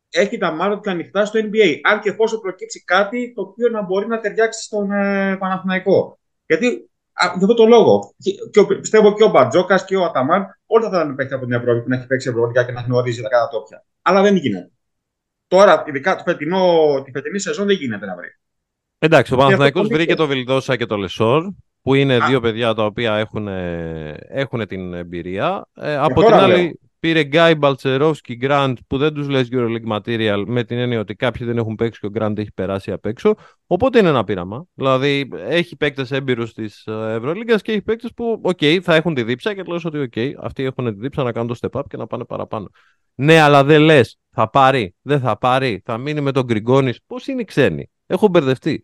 έχει 0.09 0.37
τα 0.37 0.51
μάτια 0.51 0.79
του 0.79 0.89
ανοιχτά 0.89 1.25
στο 1.25 1.39
NBA. 1.39 1.79
Αν 1.83 1.99
και 1.99 2.09
εφόσον 2.09 2.39
προκύψει 2.39 2.83
κάτι 2.83 3.33
το 3.33 3.41
οποίο 3.41 3.69
να 3.69 3.81
μπορεί 3.81 4.07
να 4.07 4.19
ταιριάξει 4.19 4.63
στον 4.63 4.91
ε, 4.91 5.35
Παναθηναϊκό. 5.39 6.19
Γιατί 6.45 6.67
για 7.19 7.31
αυτό 7.33 7.53
το 7.53 7.65
λόγο. 7.65 8.13
Και, 8.17 8.31
και, 8.51 8.75
πιστεύω 8.75 9.13
και 9.13 9.23
ο 9.23 9.29
Μπαρτζόκας 9.29 9.85
και 9.85 9.95
ο 9.95 10.03
Αταμάν, 10.03 10.59
όλοι 10.65 10.83
θα 10.83 10.89
θέλουν 10.89 11.15
παίξει 11.15 11.33
από 11.33 11.45
την 11.45 11.53
Ευρώπη 11.53 11.81
που 11.81 11.89
να 11.89 11.95
έχει 11.95 12.07
παίξει 12.07 12.29
Ευρώπη 12.29 12.65
και 12.65 12.71
να 12.71 12.81
γνωρίζει 12.81 13.21
τα 13.21 13.29
κατατόπια. 13.29 13.85
Αλλά 14.01 14.21
δεν 14.21 14.35
γίνεται. 14.35 14.71
Τώρα, 15.47 15.83
ειδικά 15.87 16.15
το 16.15 16.23
φετινό, 16.23 16.85
τη 17.03 17.11
φετινή 17.11 17.39
σεζόν 17.39 17.65
δεν 17.65 17.75
γίνεται 17.75 18.05
να 18.05 18.15
βρει. 18.15 18.27
Εντάξει, 18.99 19.33
ο 19.33 19.37
Παναθηναϊκός 19.37 19.87
βρήκε 19.87 20.15
το 20.15 20.27
Βιλντόσα 20.27 20.75
και 20.75 20.85
το 20.85 20.97
Λεσόρ, 20.97 21.43
που 21.85 21.93
είναι 21.93 22.19
δύο 22.19 22.39
παιδιά 22.39 22.73
τα 22.73 22.85
οποία 22.85 23.15
έχουν, 23.15 23.47
έχουν 24.27 24.67
την 24.67 24.93
εμπειρία. 24.93 25.67
Ε, 25.75 25.95
από 25.95 26.23
την 26.23 26.33
άλλη, 26.33 26.79
πήρε 26.99 27.23
Γκάι 27.23 27.55
Μπαλτσερόφσκι 27.55 28.35
Γκραντ, 28.35 28.77
που 28.87 28.97
δεν 28.97 29.13
τους 29.13 29.29
λες 29.29 29.47
EuroLeague 29.51 29.97
Material, 29.97 30.43
με 30.47 30.63
την 30.63 30.77
έννοια 30.77 30.99
ότι 30.99 31.15
κάποιοι 31.15 31.47
δεν 31.47 31.57
έχουν 31.57 31.75
παίξει 31.75 31.99
και 31.99 32.05
ο 32.05 32.09
Γκραντ 32.09 32.39
έχει 32.39 32.51
περάσει 32.51 32.91
απ' 32.91 33.05
έξω. 33.05 33.35
Οπότε 33.67 33.99
είναι 33.99 34.09
ένα 34.09 34.23
πείραμα. 34.23 34.65
Δηλαδή, 34.73 35.29
έχει 35.47 35.75
παίκτες 35.75 36.11
έμπειρους 36.11 36.53
της 36.53 36.85
ε, 36.85 37.13
Ευρωλίγκας 37.13 37.61
και 37.61 37.71
έχει 37.71 37.81
παίκτες 37.81 38.11
που, 38.15 38.39
OK, 38.41 38.57
okay, 38.61 38.79
θα 38.81 38.95
έχουν 38.95 39.13
τη 39.13 39.23
δίψα 39.23 39.53
και 39.53 39.63
λες 39.67 39.85
ότι, 39.85 39.99
OK, 39.99 40.11
okay, 40.15 40.31
αυτοί 40.39 40.63
έχουν 40.63 40.85
τη 40.85 40.99
δίψα 40.99 41.23
να 41.23 41.31
κάνουν 41.31 41.47
το 41.47 41.57
step 41.61 41.79
up 41.79 41.83
και 41.89 41.97
να 41.97 42.07
πάνε 42.07 42.25
παραπάνω. 42.25 42.69
Ναι, 43.15 43.39
αλλά 43.39 43.63
δεν 43.63 43.81
λες, 43.81 44.17
θα 44.31 44.49
πάρει, 44.49 44.95
δεν 45.01 45.19
θα 45.19 45.37
πάρει, 45.37 45.81
θα 45.85 45.97
μείνει 45.97 46.21
με 46.21 46.31
τον 46.31 46.43
Γκριγκόνης. 46.43 46.99
Πώς 47.07 47.27
είναι 47.27 47.41
οι 47.41 47.45
ξένοι; 47.45 47.89
Έχω 48.05 48.27
μπερδευτεί. 48.27 48.81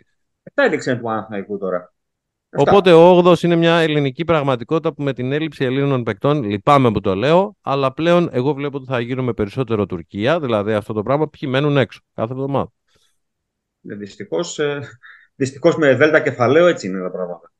Αυτά 0.48 0.65
είναι 0.65 0.77
ξένοι 0.77 0.98
του 0.98 1.03
Παναθηναϊκού 1.03 1.58
τώρα. 1.58 1.93
Οπότε 2.55 2.93
ο 2.93 3.17
8 3.17 3.43
είναι 3.43 3.55
μια 3.55 3.75
ελληνική 3.77 4.24
πραγματικότητα 4.24 4.93
που 4.93 5.03
με 5.03 5.13
την 5.13 5.31
έλλειψη 5.31 5.65
Ελλήνων 5.65 6.03
παικτών, 6.03 6.43
λυπάμαι 6.43 6.91
που 6.91 7.01
το 7.01 7.15
λέω, 7.15 7.55
αλλά 7.62 7.93
πλέον 7.93 8.29
εγώ 8.31 8.53
βλέπω 8.53 8.77
ότι 8.77 8.86
θα 8.86 9.00
γίνουμε 9.00 9.34
περισσότερο 9.34 9.86
Τουρκία, 9.86 10.39
δηλαδή 10.39 10.74
αυτό 10.74 10.93
το 10.93 11.03
πράγμα, 11.03 11.29
ποιοι 11.29 11.50
μένουν 11.51 11.77
έξω 11.77 12.00
κάθε 12.13 12.34
εβδομάδα. 12.34 12.72
Ε, 13.88 13.96
Δυστυχώς 13.96 14.60
ε, 14.60 14.81
δυστυχώς 15.36 15.75
με 15.75 15.96
δέλτα 15.96 16.20
κεφαλαίο 16.20 16.67
έτσι 16.67 16.88
είναι 16.88 17.01
τα 17.01 17.12
πράγματα. 17.12 17.51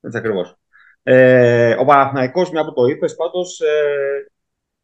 Έτσι 0.00 0.18
ακριβώς. 0.18 0.56
Ε, 1.02 1.74
ο 1.78 1.84
Παναθηναϊκός, 1.84 2.50
μια 2.50 2.64
που 2.64 2.72
το 2.72 2.84
είπες, 2.84 3.14
πάντως 3.14 3.60
ε, 3.60 4.30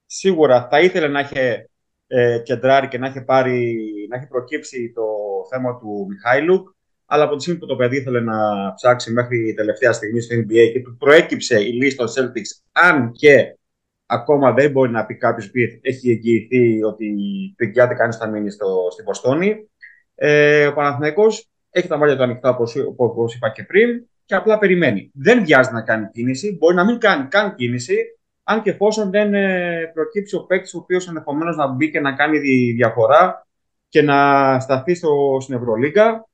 σίγουρα 0.07 0.69
θα 0.71 0.81
ήθελε 0.81 1.09
να 1.09 1.21
έχει 1.21 1.67
ε, 2.07 2.39
κεντράρει 2.39 2.89
και 2.89 2.99
να 2.99 3.07
έχει, 3.07 3.25
πάρει, 3.25 3.77
να 4.11 4.17
έχει 4.17 4.27
προκύψει 4.27 4.93
το 4.95 5.03
θέμα 5.51 5.79
του 5.79 6.07
Μιχάηλουκ 6.09 6.69
αλλά 7.13 7.25
από 7.25 7.37
τη 7.37 7.43
στιγμή 7.43 7.61
που 7.61 7.67
το 7.67 7.77
παιδί 7.77 7.97
ήθελε 7.97 8.21
να 8.21 8.37
ψάξει 8.75 9.13
μέχρι 9.13 9.55
τελευταία 9.57 9.93
στιγμή 9.93 10.21
στο 10.21 10.37
NBA 10.37 10.71
και 10.73 10.83
του 10.83 10.97
προέκυψε 10.99 11.61
η 11.61 11.73
λίστα 11.73 12.05
των 12.05 12.15
Celtics, 12.15 12.63
αν 12.73 13.13
και 13.13 13.59
ακόμα 14.07 14.53
δεν 14.53 14.71
μπορεί 14.71 14.91
να 14.91 15.07
πει 15.07 15.17
κάποιος 15.17 15.47
που 15.47 15.53
έχει 15.83 16.11
εγγυηθεί 16.11 16.83
ότι 16.83 17.15
δικαιάται 17.57 17.95
κανείς 17.95 18.17
θα 18.17 18.29
μείνει 18.29 18.51
στο, 18.51 18.89
στην 18.91 19.05
Ποστόνη. 19.05 19.69
Ε, 20.15 20.67
ο 20.67 20.73
Παναθηναϊκός 20.73 21.49
έχει 21.71 21.89
τα 21.89 21.97
μάτια 21.97 22.17
του 22.17 22.23
ανοιχτά, 22.23 22.57
όπως 22.97 23.35
είπα 23.35 23.51
και 23.51 23.65
πριν, 23.65 24.09
και 24.25 24.35
απλά 24.35 24.59
περιμένει. 24.59 25.11
Δεν 25.15 25.45
βιάζει 25.45 25.73
να 25.73 25.83
κάνει 25.83 26.09
κίνηση, 26.13 26.57
μπορεί 26.59 26.75
να 26.75 26.85
μην 26.85 26.99
κάνει 26.99 27.29
καν 27.29 27.55
κίνηση, 27.55 27.97
αν 28.43 28.63
και 28.63 28.71
εφόσον 28.71 29.11
δεν 29.11 29.35
ε, 29.35 29.91
προκύψει 29.95 30.37
ο 30.37 30.45
παίκτης 30.45 30.75
ο 30.75 30.79
οποίος 30.79 31.09
ενδεχομένως 31.09 31.57
να 31.57 31.67
μπει 31.67 31.91
και 31.91 32.01
να 32.01 32.13
κάνει 32.13 32.41
τη 32.41 32.73
διαφορά 32.73 33.47
και 33.89 34.03
να 34.03 34.61
σταθεί 34.61 34.95
στο, 34.95 35.39
στην 35.41 35.55
Ευρωλίγκα. 35.55 36.29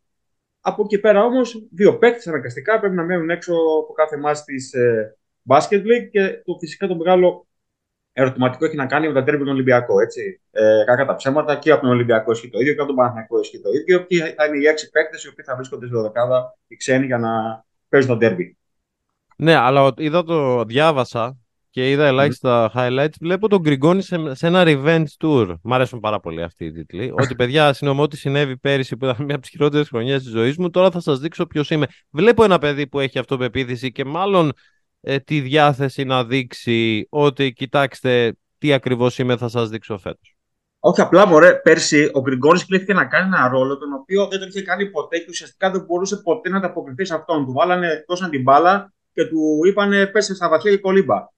Από 0.68 0.82
εκεί 0.82 0.99
πέρα 0.99 1.25
όμως, 1.25 1.66
δύο 1.70 1.99
παίκτες 1.99 2.26
αναγκαστικά 2.26 2.80
πρέπει 2.80 2.94
να 2.94 3.02
μένουν 3.02 3.30
έξω 3.30 3.52
από 3.82 3.92
κάθε 3.92 4.16
μάτι 4.16 4.42
της 4.44 4.73
ε, 4.73 5.16
Basket 5.49 5.80
League 5.80 6.08
και 6.11 6.42
το 6.44 6.56
φυσικά 6.61 6.87
το 6.87 6.96
μεγάλο 6.96 7.46
ερωτηματικό 8.12 8.64
έχει 8.64 8.76
να 8.76 8.87
κάνει 8.87 9.06
με 9.06 9.14
τα 9.14 9.23
τέρμι 9.23 9.44
του 9.44 9.50
Ολυμπιακό. 9.50 10.00
Έτσι. 10.00 10.40
Ε, 10.50 10.85
κακά 10.87 11.04
τα 11.04 11.14
ψέματα 11.14 11.56
και 11.56 11.70
από 11.70 11.80
τον 11.80 11.90
Ολυμπιακό 11.90 12.30
ισχύει 12.32 12.50
το 12.50 12.58
ίδιο 12.58 12.73
και 12.73 12.78
από 12.78 12.87
τον 12.87 12.96
Παναθηναϊκό 12.96 13.40
ισχύει 13.40 13.61
το 13.61 13.70
ίδιο. 13.70 14.06
Ποιοι 14.06 14.18
θα 14.18 14.46
είναι 14.46 14.58
οι 14.58 14.66
έξι 14.66 14.90
παίκτες 14.90 15.25
οι 15.25 15.28
οποίοι 15.28 15.44
θα 15.44 15.56
βρίσκονται 15.56 15.87
στη 15.87 15.96
δεκάδα 15.96 16.58
οι 16.66 16.76
ξένοι 16.76 17.06
για 17.06 17.18
να 17.18 17.30
παίζουν 17.88 18.11
το 18.11 18.16
τέρμι. 18.16 18.58
Ναι, 19.37 19.54
αλλά 19.54 19.92
είδα 19.96 20.25
το 20.25 20.64
διάβασα 20.64 21.37
και 21.76 21.90
είδα 21.90 22.06
ελάχιστα 22.06 22.73
mm. 22.75 22.78
highlights. 22.78 23.14
Βλέπω 23.21 23.49
τον 23.49 23.61
Γκριγκόνη 23.61 24.02
σε, 24.02 24.35
σε, 24.35 24.47
ένα 24.47 24.62
revenge 24.66 25.04
tour. 25.18 25.54
Μ' 25.62 25.73
αρέσουν 25.73 26.00
πάρα 26.00 26.21
πολύ 26.21 26.42
αυτοί 26.42 26.64
οι 26.64 26.73
τίτλοι. 26.73 27.12
ότι 27.18 27.35
παιδιά, 27.35 27.73
συγγνώμη, 27.73 28.02
ό,τι 28.02 28.16
συνέβη 28.16 28.56
πέρυσι 28.56 28.97
που 28.97 29.04
ήταν 29.04 29.16
μια 29.25 29.35
από 29.35 29.42
τις 29.42 29.50
χειρότερες 29.50 29.88
χρονιές 29.88 30.23
της 30.23 30.30
ζωής 30.30 30.56
μου, 30.56 30.71
τώρα 30.71 30.90
θα 30.90 31.00
σας 31.00 31.18
δείξω 31.18 31.47
ποιος 31.47 31.71
είμαι. 31.71 31.87
Βλέπω 32.11 32.44
ένα 32.44 32.59
παιδί 32.59 32.87
που 32.87 33.01
έχει 33.01 33.18
αυτοπεποίθηση 33.18 33.92
και 33.92 34.05
μάλλον 34.05 34.53
ε, 35.01 35.18
τη 35.18 35.40
διάθεση 35.40 36.05
να 36.05 36.24
δείξει 36.24 37.07
ότι 37.11 37.53
κοιτάξτε 37.53 38.37
τι 38.59 38.72
ακριβώς 38.72 39.18
είμαι, 39.18 39.37
θα 39.37 39.48
σας 39.48 39.68
δείξω 39.68 39.98
φέτος. 39.98 40.37
Όχι 40.79 41.01
απλά, 41.01 41.27
μωρέ, 41.27 41.55
πέρσι 41.55 42.11
ο 42.12 42.20
Γκριγκόνης 42.20 42.66
κλείθηκε 42.66 42.92
να 42.92 43.05
κάνει 43.05 43.27
ένα 43.27 43.48
ρόλο 43.48 43.79
τον 43.79 43.92
οποίο 43.92 44.27
δεν 44.27 44.38
τον 44.38 44.48
είχε 44.48 44.62
κάνει 44.62 44.90
ποτέ 44.90 45.18
και 45.18 45.27
ουσιαστικά 45.29 45.70
δεν 45.70 45.85
μπορούσε 45.85 46.16
ποτέ 46.16 46.48
να 46.48 46.57
ανταποκριθεί 46.57 47.05
σε 47.05 47.14
αυτόν. 47.14 47.46
Του 47.46 47.53
βάλανε, 47.53 48.05
δώσαν 48.09 48.31
την 48.31 48.42
μπάλα 48.42 48.92
και 49.12 49.24
του 49.24 49.61
είπανε 49.66 50.07
πέσε 50.07 50.35
στα 50.35 50.48
βαθιά 50.48 50.70
και 50.70 50.79
κολύμπα 50.79 51.35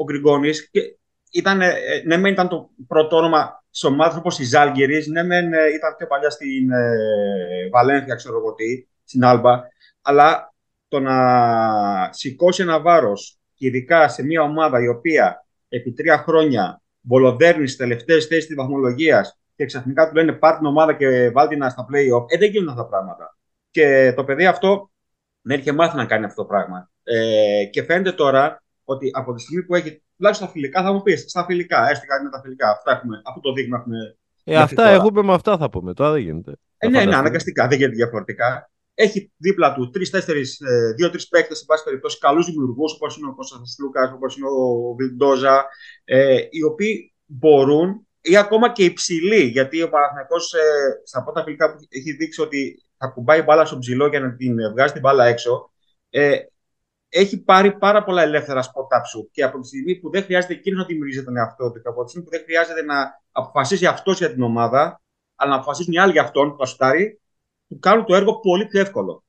ο 0.00 0.04
Γκριγκόνης. 0.04 0.70
Ήταν, 1.32 1.60
ε, 1.60 1.72
ναι, 2.04 2.16
μεν 2.16 2.32
ήταν 2.32 2.48
το 2.48 2.70
πρώτο 2.86 3.16
όνομα 3.16 3.64
σε 3.70 3.86
ομάδα 3.86 4.16
όπως 4.18 4.38
η 4.38 4.44
Ζάλγκερη, 4.44 5.04
ναι, 5.10 5.22
μεν 5.22 5.52
ε, 5.52 5.66
ήταν 5.74 5.94
πιο 5.96 6.06
παλιά 6.06 6.30
στην 6.30 6.70
ε, 6.70 7.68
Βαλένθια, 7.72 8.14
ξέρω 8.14 8.36
εγώ 8.36 8.54
τι, 8.54 8.86
στην 9.04 9.24
Άλμπα, 9.24 9.60
αλλά 10.02 10.54
το 10.88 11.00
να 11.00 11.16
σηκώσει 12.12 12.62
ένα 12.62 12.80
βάρος, 12.80 13.38
ειδικά 13.56 14.08
σε 14.08 14.24
μια 14.24 14.42
ομάδα 14.42 14.82
η 14.82 14.88
οποία 14.88 15.46
επί 15.68 15.92
τρία 15.92 16.18
χρόνια 16.18 16.82
βολοδέρνει 17.00 17.66
στις 17.66 17.78
τελευταίες 17.78 18.26
θέσεις 18.26 18.46
της 18.46 18.56
βαθμολογίας 18.56 19.38
και 19.56 19.64
ξαφνικά 19.64 20.08
του 20.08 20.14
λένε 20.14 20.32
πάρει 20.32 20.56
την 20.56 20.66
ομάδα 20.66 20.94
και 20.94 21.30
βάλει 21.30 21.48
την 21.48 21.70
στα 21.70 21.86
playoff, 21.92 22.24
ε, 22.28 22.38
δεν 22.38 22.50
γίνουν 22.50 22.68
αυτά 22.68 22.82
τα 22.82 22.88
πράγματα. 22.88 23.36
Και 23.70 24.12
το 24.16 24.24
παιδί 24.24 24.46
αυτό 24.46 24.90
δεν 25.40 25.58
είχε 25.58 25.72
μάθει 25.72 25.96
να 25.96 26.06
κάνει 26.06 26.24
αυτό 26.24 26.42
το 26.42 26.48
πράγμα. 26.48 26.90
Ε, 27.02 27.64
και 27.64 27.82
φαίνεται 27.82 28.12
τώρα 28.12 28.62
ότι 28.92 29.10
από 29.12 29.34
τη 29.34 29.40
στιγμή 29.42 29.62
που 29.62 29.74
έχει 29.74 30.02
τουλάχιστον 30.16 30.48
στα 30.48 30.56
φιλικά, 30.56 30.82
θα 30.82 30.92
μου 30.92 31.02
πεις 31.02 31.20
στα 31.28 31.44
φιλικά, 31.44 31.88
έστω 31.90 32.06
κάτι 32.06 32.24
με 32.24 32.30
τα 32.30 32.40
φιλικά. 32.40 32.70
Αυτά 32.70 32.92
έχουμε, 32.92 33.22
αυτό 33.24 33.40
το 33.40 33.52
δείγμα 33.52 33.76
έχουμε. 33.78 34.16
Ε, 34.44 34.56
αυτά 34.56 34.88
έχουμε 34.88 35.22
με 35.22 35.32
αυτά 35.32 35.56
θα 35.56 35.70
πούμε. 35.70 35.94
Τώρα 35.94 36.12
δεν 36.12 36.20
γίνεται. 36.20 36.52
Ε, 36.78 36.88
ναι, 36.88 37.04
ναι, 37.04 37.16
αναγκαστικά 37.16 37.68
δεν 37.68 37.78
γίνεται 37.78 37.96
διαφορετικά. 37.96 38.70
Έχει 38.94 39.32
δίπλα 39.36 39.74
του 39.74 39.90
τρει-τέσσερι, 39.90 40.40
ε, 40.40 40.92
δύο-τρεις 40.92 41.28
παίκτες, 41.28 41.58
σε 41.58 41.64
πάση 41.64 41.84
περιπτώσει, 41.84 42.18
καλούς 42.18 42.46
δημιουργούς, 42.46 42.92
όπως 42.92 43.16
είναι 43.16 43.28
ο 43.28 43.34
Κώστα 43.34 43.56
Λούκας, 43.82 44.12
όπως 44.12 44.36
είναι 44.36 44.46
ο 44.46 44.94
Βιλντόζα, 44.94 45.66
ε, 46.04 46.36
οι 46.50 46.62
οποίοι 46.62 47.14
μπορούν 47.24 48.06
ή 48.20 48.36
ακόμα 48.36 48.72
και 48.72 48.84
υψηλοί, 48.84 49.42
γιατί 49.42 49.82
ο 49.82 49.88
Παναθυνακό 49.88 50.36
ε, 50.36 51.06
στα 51.06 51.22
πρώτα 51.22 51.42
φιλικά 51.42 51.72
που 51.72 51.78
έχει 51.88 52.12
δείξει 52.12 52.40
ότι 52.40 52.82
θα 52.96 53.06
κουμπάει 53.06 53.42
μπάλα 53.42 53.64
στο 53.64 53.78
ψηλό 53.78 54.06
για 54.06 54.20
να 54.20 54.34
την 54.34 54.56
βγάζει 54.72 54.92
την 54.92 55.00
μπάλα 55.00 55.24
έξω, 55.24 55.70
ε, 56.10 56.36
έχει 57.12 57.42
πάρει 57.42 57.78
πάρα 57.78 58.04
πολλά 58.04 58.22
ελεύθερα 58.22 58.62
σποτά 58.62 59.04
σου 59.04 59.28
και 59.32 59.42
από 59.42 59.60
τη 59.60 59.66
στιγμή 59.66 59.94
που 59.96 60.10
δεν 60.10 60.22
χρειάζεται 60.22 60.52
εκείνος 60.52 60.80
να 60.80 60.86
δημιουργήσει 60.86 61.24
τον 61.24 61.36
εαυτό 61.36 61.70
του 61.72 61.80
και 61.82 61.88
από 61.88 62.04
τη 62.04 62.10
στιγμή 62.10 62.28
που 62.28 62.36
δεν 62.36 62.44
χρειάζεται 62.44 62.82
να 62.82 63.22
αποφασίσει 63.32 63.86
αυτός 63.86 64.18
για 64.18 64.32
την 64.32 64.42
ομάδα, 64.42 65.02
αλλά 65.34 65.50
να 65.50 65.56
αποφασίσουν 65.56 65.92
οι 65.92 65.98
άλλοι 65.98 66.12
για 66.12 66.22
αυτόν, 66.22 66.56
το 66.56 66.62
αστάρι, 66.62 67.20
του 67.68 67.78
κάνουν 67.78 68.04
το 68.04 68.14
έργο 68.14 68.40
πολύ 68.40 68.66
πιο 68.66 68.80
εύκολο. 68.80 69.24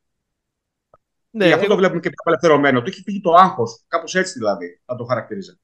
Ναι, 1.29 1.45
και 1.45 1.53
αυτό 1.53 1.65
εγώ... 1.65 1.73
το 1.73 1.79
βλέπουμε 1.79 1.99
και 1.99 2.09
πιο 2.09 2.17
απελευθερωμένο. 2.19 2.81
Του 2.81 2.89
έχει 2.89 3.01
φύγει 3.01 3.21
το 3.21 3.33
άγχος, 3.33 3.83
κάπως 3.87 4.15
έτσι 4.15 4.37
δηλαδή, 4.37 4.81
θα 4.85 4.95
το 4.95 5.03
χαρακτηρίζει. 5.03 5.59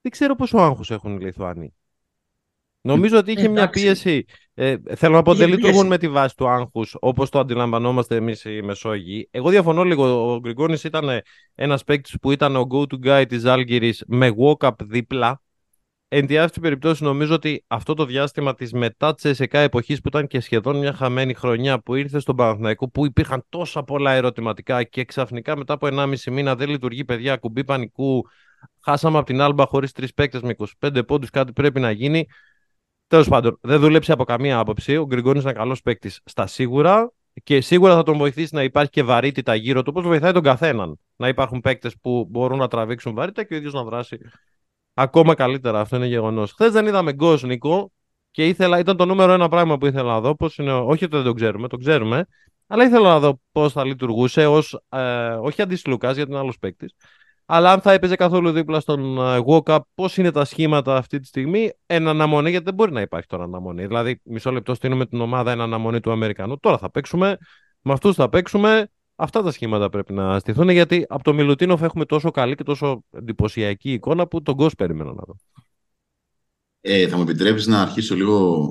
Δεν 0.00 0.12
ξέρω 0.12 0.34
πόσο 0.34 0.58
άγχος 0.58 0.90
έχουν 0.90 1.16
οι 1.16 1.24
Λιθουανοί. 1.24 1.74
Νομίζω 2.80 3.18
ότι 3.18 3.32
είχε 3.32 3.48
μια 3.48 3.70
πίεση. 3.70 4.24
Ε, 4.54 4.76
θέλω 4.96 5.14
να 5.14 5.22
πω 5.22 5.34
δεν 5.34 5.48
λειτουργούν 5.48 5.86
με 5.86 5.98
τη 5.98 6.08
βάση 6.08 6.36
του 6.36 6.48
άγχους 6.48 6.96
όπως 7.00 7.30
το 7.30 7.38
αντιλαμβανόμαστε 7.38 8.16
εμείς 8.16 8.44
οι 8.44 8.62
Μεσόγειοι. 8.62 9.28
Εγώ 9.30 9.50
διαφωνώ 9.50 9.82
λίγο. 9.82 10.32
Ο 10.32 10.38
Γκριγκόνης 10.38 10.84
ήταν 10.84 11.08
ένας 11.54 11.84
παίκτης 11.84 12.16
που 12.20 12.30
ήταν 12.30 12.56
ο 12.56 12.66
go-to 12.70 13.06
guy 13.06 13.24
της 13.28 13.44
Άλγηρης 13.44 14.04
με 14.06 14.34
walk-up 14.38 14.72
δίπλα. 14.82 15.40
Εν 16.12 16.26
τη 16.26 16.38
αυτή 16.38 16.60
περιπτώσει, 16.60 17.04
νομίζω 17.04 17.34
ότι 17.34 17.64
αυτό 17.66 17.94
το 17.94 18.04
διάστημα 18.04 18.54
της 18.54 18.72
μετά 18.72 19.14
Τσεσεκά 19.14 19.58
εποχής 19.58 20.00
που 20.00 20.08
ήταν 20.08 20.26
και 20.26 20.40
σχεδόν 20.40 20.78
μια 20.78 20.92
χαμένη 20.92 21.34
χρονιά 21.34 21.80
που 21.80 21.94
ήρθε 21.94 22.18
στον 22.18 22.36
Παναθηναϊκό, 22.36 22.90
που 22.90 23.04
υπήρχαν 23.06 23.44
τόσα 23.48 23.82
πολλά 23.82 24.12
ερωτηματικά 24.12 24.82
και 24.82 25.04
ξαφνικά 25.04 25.56
μετά 25.56 25.72
από 25.72 25.86
1,5 25.86 26.30
μήνα 26.30 26.56
δεν 26.56 26.68
λειτουργεί, 26.68 27.04
παιδιά, 27.04 27.36
κουμπί 27.36 27.64
πανικού. 27.64 28.24
Χάσαμε 28.84 29.18
από 29.18 29.26
την 29.26 29.40
άλμπα 29.40 29.66
χωρίς 29.66 29.92
τρεις 29.92 30.14
παίκτες 30.14 30.40
με 30.40 30.54
25 30.80 31.02
πόντους, 31.06 31.30
κάτι 31.30 31.52
πρέπει 31.52 31.80
να 31.80 31.90
γίνει. 31.90 32.26
Τέλος 33.10 33.28
πάντων, 33.28 33.58
δεν 33.60 33.80
δούλεψε 33.80 34.12
από 34.12 34.24
καμία 34.24 34.58
άποψη. 34.58 34.96
Ο 34.96 35.06
Γκριγκόνης 35.06 35.42
είναι 35.42 35.52
καλός 35.52 35.82
παίκτης 35.82 36.20
στα 36.24 36.46
σίγουρα 36.46 37.12
και 37.42 37.60
σίγουρα 37.60 37.94
θα 37.94 38.02
τον 38.02 38.16
βοηθήσει 38.16 38.54
να 38.54 38.62
υπάρχει 38.62 38.90
και 38.90 39.02
βαρύτητα 39.02 39.54
γύρω 39.54 39.82
του, 39.82 39.92
όπως 39.94 40.06
βοηθάει 40.06 40.32
τον 40.32 40.42
καθέναν. 40.42 40.98
Να 41.16 41.28
υπάρχουν 41.28 41.60
παίκτες 41.60 41.94
που 42.00 42.26
μπορούν 42.30 42.58
να 42.58 42.68
τραβήξουν 42.68 43.14
βαρύτητα 43.14 43.44
και 43.44 43.54
ο 43.54 43.56
ίδιος 43.56 43.72
να 43.72 43.84
δράσει 43.84 44.18
ακόμα 44.94 45.34
καλύτερα. 45.34 45.80
Αυτό 45.80 45.96
είναι 45.96 46.06
γεγονός. 46.06 46.52
Χθες 46.52 46.72
δεν 46.72 46.86
είδαμε 46.86 47.12
γκο, 47.12 47.38
Νικό, 47.42 47.92
και 48.30 48.46
ήθελα, 48.46 48.78
ήταν 48.78 48.96
το 48.96 49.04
νούμερο 49.04 49.32
ένα 49.32 49.48
πράγμα 49.48 49.78
που 49.78 49.86
ήθελα 49.86 50.12
να 50.12 50.20
δω. 50.20 50.34
Πώς 50.34 50.58
είναι, 50.58 50.72
όχι 50.72 51.04
ότι 51.04 51.16
δεν 51.16 51.24
το 51.24 51.32
ξέρουμε, 51.32 51.68
το 51.68 51.76
ξέρουμε, 51.76 52.26
αλλά 52.66 52.84
ήθελα 52.84 53.08
να 53.08 53.18
δω 53.18 53.40
πώς 53.52 53.72
θα 53.72 53.84
λειτουργούσε 53.84 54.46
ως. 54.46 54.80
Ε, 54.88 55.30
όχι 55.30 55.62
αντίστοιχο 55.62 55.98
γιατί 56.00 56.20
είναι 56.20 56.38
άλλος 56.38 56.58
παίκτης 56.58 56.94
αλλά 57.52 57.72
αν 57.72 57.80
θα 57.80 57.92
έπαιζε 57.92 58.16
καθόλου 58.16 58.50
δίπλα 58.50 58.80
στον 58.80 59.18
walk-up, 59.46 59.76
ε, 59.76 59.78
πώς 59.94 60.16
είναι 60.16 60.30
τα 60.30 60.44
σχήματα 60.44 60.96
αυτή 60.96 61.20
τη 61.20 61.26
στιγμή, 61.26 61.70
ένα 61.86 62.10
αναμονή, 62.10 62.50
γιατί 62.50 62.64
δεν 62.64 62.74
μπορεί 62.74 62.92
να 62.92 63.00
υπάρχει 63.00 63.26
τώρα 63.26 63.44
αναμονή. 63.44 63.86
Δηλαδή, 63.86 64.20
μισό 64.24 64.50
λεπτό 64.50 64.74
στείλουμε 64.74 65.06
την 65.06 65.20
ομάδα 65.20 65.50
ένα 65.50 65.62
αναμονή 65.62 66.00
του 66.00 66.10
Αμερικανού. 66.10 66.58
Τώρα 66.58 66.78
θα 66.78 66.90
παίξουμε, 66.90 67.36
με 67.80 67.92
αυτούς 67.92 68.14
θα 68.14 68.28
παίξουμε. 68.28 68.90
Αυτά 69.14 69.42
τα 69.42 69.50
σχήματα 69.50 69.88
πρέπει 69.88 70.12
να 70.12 70.38
στηθούν 70.38 70.68
γιατί 70.68 71.04
από 71.08 71.22
το 71.22 71.34
Μιλουτίνοφ 71.34 71.82
έχουμε 71.82 72.04
τόσο 72.04 72.30
καλή 72.30 72.54
και 72.54 72.62
τόσο 72.62 73.04
εντυπωσιακή 73.10 73.92
εικόνα 73.92 74.26
που 74.26 74.42
τον 74.42 74.54
Γκος 74.54 74.74
περίμενα 74.74 75.12
να 75.12 75.22
δω. 75.26 75.36
Ε, 76.80 77.08
θα 77.08 77.16
μου 77.16 77.22
επιτρέψεις 77.22 77.66
να 77.66 77.80
αρχίσω 77.80 78.14
λίγο 78.14 78.68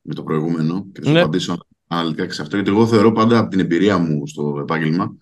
με 0.00 0.14
το 0.14 0.22
προηγούμενο 0.22 0.86
και 0.92 1.00
θα 1.00 1.06
σου 1.06 1.12
ναι. 1.12 1.20
απαντήσω 1.20 1.56
αναλυτικά 1.86 2.26
και 2.26 2.32
σε 2.32 2.42
αυτό. 2.42 2.56
Γιατί 2.56 2.70
εγώ 2.70 2.86
θεωρώ 2.86 3.12
πάντα 3.12 3.38
από 3.38 3.50
την 3.50 3.60
εμπειρία 3.60 3.98
μου 3.98 4.26
στο 4.26 4.58
επάγγελμα 4.60 5.16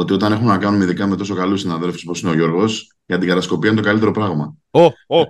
ότι 0.00 0.12
όταν 0.12 0.32
έχουμε 0.32 0.50
να 0.50 0.58
κάνουμε 0.58 0.84
ειδικά 0.84 1.06
με 1.06 1.16
τόσο 1.16 1.34
καλούς 1.34 1.60
συναδέλφους 1.60 2.02
όπως 2.02 2.20
είναι 2.20 2.30
ο 2.30 2.34
Γιώργος, 2.34 2.96
η 3.06 3.14
αντικατασκοπία 3.14 3.70
είναι 3.70 3.80
το 3.80 3.86
καλύτερο 3.86 4.10
πράγμα. 4.10 4.56
Oh, 4.70 4.86
oh. 4.86 5.24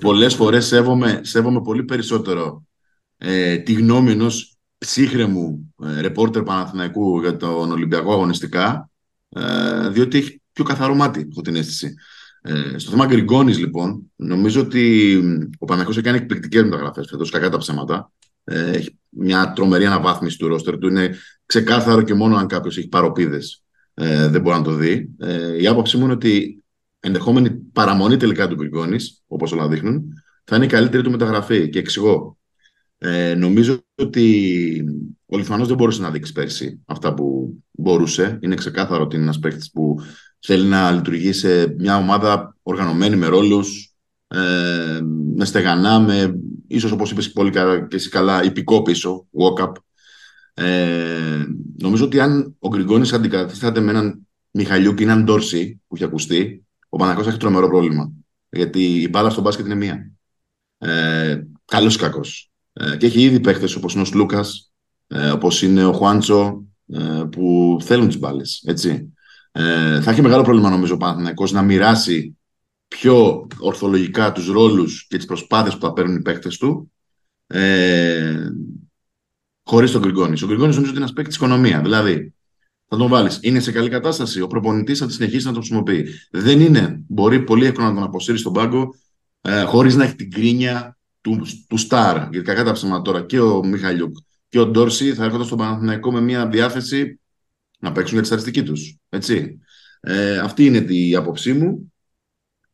Πολλές 0.00 0.34
φορές 0.34 0.66
σέβομαι, 0.66 1.20
σέβομαι 1.22 1.62
πολύ 1.62 1.84
περισσότερο 1.84 2.64
ε, 3.16 3.56
τη 3.56 3.72
γνώμη 3.72 4.10
ενός 4.10 4.56
ψύχρεμου 4.78 5.74
ε, 5.82 6.00
ρεπόρτερ 6.00 6.42
Παναθηναϊκού 6.42 7.20
για 7.20 7.36
τον 7.36 7.72
Ολυμπιακό 7.72 8.12
αγωνιστικά, 8.12 8.90
ε, 9.28 9.88
διότι 9.88 10.18
έχει 10.18 10.42
πιο 10.52 10.64
καθαρό 10.64 10.94
μάτι, 10.94 11.28
έχω 11.30 11.40
την 11.40 11.56
αίσθηση. 11.56 11.94
Ε, 12.42 12.78
στο 12.78 12.90
θέμα 12.90 13.06
Γκριγκόνης, 13.06 13.58
λοιπόν, 13.58 14.12
νομίζω 14.16 14.60
ότι 14.60 15.16
ο 15.58 15.64
Παναθηναϊκός 15.64 15.96
έχει 15.96 16.04
κάνει 16.04 16.18
εκπληκτικές 16.18 16.62
μεταγραφές 16.62 17.06
φέτος, 17.10 17.30
κακά 17.30 17.50
τα 17.50 17.58
ψέματα. 17.58 18.12
Ε, 18.44 18.70
έχει 18.70 18.98
μια 19.08 19.52
τρομερή 19.52 19.86
αναβάθμιση 19.86 20.38
του 20.38 20.48
ρόστερ 20.48 20.78
του. 20.78 20.88
Είναι 20.88 21.16
ξεκάθαρο 21.46 22.02
και 22.02 22.14
μόνο 22.14 22.36
αν 22.36 22.46
κάποιος 22.46 22.78
έχει 22.78 22.88
παροπίδες 22.88 23.62
ε, 23.98 24.28
δεν 24.28 24.40
μπορεί 24.40 24.56
να 24.56 24.62
το 24.62 24.72
δει. 24.72 25.08
Ε, 25.18 25.62
η 25.62 25.66
άποψή 25.66 25.96
μου 25.96 26.04
είναι 26.04 26.12
ότι 26.12 26.62
ενδεχόμενη 27.00 27.50
παραμονή 27.50 28.16
τελικά 28.16 28.48
του 28.48 28.54
Γκριγκόνης, 28.54 29.22
όπως 29.26 29.52
όλα 29.52 29.68
δείχνουν, 29.68 30.02
θα 30.44 30.56
είναι 30.56 30.64
η 30.64 30.68
καλύτερη 30.68 31.02
του 31.02 31.10
μεταγραφή. 31.10 31.68
Και 31.68 31.78
εξηγώ. 31.78 32.38
Ε, 32.98 33.34
νομίζω 33.34 33.78
ότι 33.94 34.84
ο 35.26 35.36
Λιθουανός 35.36 35.68
δεν 35.68 35.76
μπορούσε 35.76 36.02
να 36.02 36.10
δείξει 36.10 36.32
πέρσι 36.32 36.80
αυτά 36.86 37.14
που 37.14 37.54
μπορούσε. 37.70 38.38
Είναι 38.40 38.54
ξεκάθαρο 38.54 39.02
ότι 39.02 39.14
είναι 39.14 39.24
ένας 39.24 39.38
παίκτης 39.38 39.70
που 39.70 39.96
θέλει 40.38 40.64
να 40.64 40.90
λειτουργεί 40.90 41.32
σε 41.32 41.74
μια 41.78 41.96
ομάδα 41.96 42.56
οργανωμένη 42.62 43.16
με 43.16 43.26
ρόλους, 43.26 43.94
ε, 44.28 45.00
με 45.34 45.44
στεγανά, 45.44 46.00
με 46.00 46.40
ίσως 46.66 46.90
όπως 46.92 47.10
είπες 47.10 47.32
πολύ 47.32 47.50
καλά 47.50 47.86
και 47.86 47.96
εσύ 47.96 48.08
καλά, 48.08 48.44
υπηκό 48.44 48.82
πίσω, 48.82 49.26
walk-up. 49.32 49.72
Ε, 50.60 51.46
νομίζω 51.78 52.04
ότι 52.04 52.20
αν 52.20 52.56
ο 52.58 52.68
Γκριγκόνης 52.68 53.12
αντικαταστάται 53.12 53.80
με 53.80 53.90
έναν 53.90 54.26
Μιχαλιούκ 54.50 55.00
ή 55.00 55.02
έναν 55.02 55.24
Ντόρση 55.24 55.80
που 55.88 55.94
έχει 55.94 56.04
ακουστεί, 56.04 56.66
ο 56.88 56.96
Παναγό 56.96 57.20
έχει 57.20 57.38
τρομερό 57.38 57.68
πρόβλημα. 57.68 58.12
Γιατί 58.50 59.00
η 59.02 59.08
μπάλα 59.10 59.30
στο 59.30 59.40
μπάσκετ 59.40 59.66
είναι 59.66 59.74
μία. 59.74 60.10
Ε, 60.78 61.42
Καλός 61.64 61.94
ή 61.94 61.98
κακός. 61.98 62.50
Ε, 62.72 62.96
και 62.96 63.06
έχει 63.06 63.22
ήδη 63.22 63.40
παίχτες 63.40 63.74
όπως 63.74 63.94
είναι 63.94 64.02
ο 64.02 64.10
Λούκα, 64.14 64.44
ε, 65.06 65.30
όπως 65.30 65.62
είναι 65.62 65.84
ο 65.84 65.92
Χουάντσο, 65.92 66.64
ε, 66.86 67.22
που 67.30 67.76
θέλουν 67.80 68.06
τις 68.06 68.18
μπάλες. 68.18 68.64
Ε, 69.52 70.00
θα 70.00 70.10
έχει 70.10 70.22
μεγάλο 70.22 70.42
πρόβλημα 70.42 70.70
νομίζω 70.70 70.94
ο 70.94 70.96
Παναθηναϊκός 70.96 71.52
να 71.52 71.62
μοιράσει 71.62 72.38
πιο 72.88 73.46
ορθολογικά 73.58 74.32
τους 74.32 74.48
ρόλους 74.48 75.06
και 75.08 75.16
τις 75.16 75.26
προσπάθειες 75.26 75.74
που 75.74 75.86
θα 75.86 75.92
παίρνουν 75.92 76.16
οι 76.16 76.22
παίκτες 76.22 76.56
του 76.56 76.92
ε, 77.46 78.48
χωρίς 79.68 79.90
τον 79.90 80.00
Γκριγκόνης. 80.00 80.42
Ο 80.42 80.46
Γκριγκόνης 80.46 80.74
νομίζω 80.74 80.90
ότι 80.90 80.98
είναι 80.98 80.98
ένας 80.98 81.12
παίκτης 81.12 81.36
οικονομία. 81.36 81.80
Δηλαδή, 81.80 82.34
θα 82.88 82.96
τον 82.96 83.08
βάλεις. 83.08 83.38
Είναι 83.42 83.60
σε 83.60 83.72
καλή 83.72 83.88
κατάσταση. 83.88 84.40
Ο 84.40 84.46
προπονητής 84.46 84.98
θα 84.98 85.06
τη 85.06 85.12
συνεχίσει 85.12 85.46
να 85.46 85.52
τον 85.52 85.60
χρησιμοποιεί. 85.60 86.06
Δεν 86.30 86.60
είναι. 86.60 87.04
Μπορεί 87.08 87.40
πολύ 87.40 87.66
εύκολα 87.66 87.88
να 87.88 87.94
τον 87.94 88.02
αποσύρεις 88.02 88.40
στον 88.40 88.52
πάγκο 88.52 88.94
ε, 89.40 89.62
χωρίς 89.62 89.94
να 89.96 90.04
έχει 90.04 90.14
την 90.14 90.30
κρίνια 90.30 90.98
του, 91.20 91.46
του 91.68 91.76
Σταρ. 91.76 92.16
Γιατί 92.16 92.42
κακά 92.42 92.64
τα 92.64 92.72
ψέματα 92.72 93.02
τώρα 93.02 93.22
και 93.22 93.40
ο 93.40 93.64
Μιχαλιούκ 93.64 94.16
και 94.48 94.58
ο 94.58 94.66
Ντόρση 94.66 95.14
θα 95.14 95.24
έρχονται 95.24 95.44
στον 95.44 95.58
Παναθηναϊκό 95.58 96.12
με 96.12 96.20
μια 96.20 96.48
διάθεση 96.48 97.20
να 97.78 97.92
παίξουν 97.92 98.12
για 98.12 98.20
τη 98.20 98.26
σταριστική 98.26 98.62
τους. 98.62 98.96
Ε, 100.00 100.38
αυτή 100.38 100.64
είναι 100.64 100.78
η 100.78 101.14
άποψή 101.14 101.52
μου. 101.52 101.92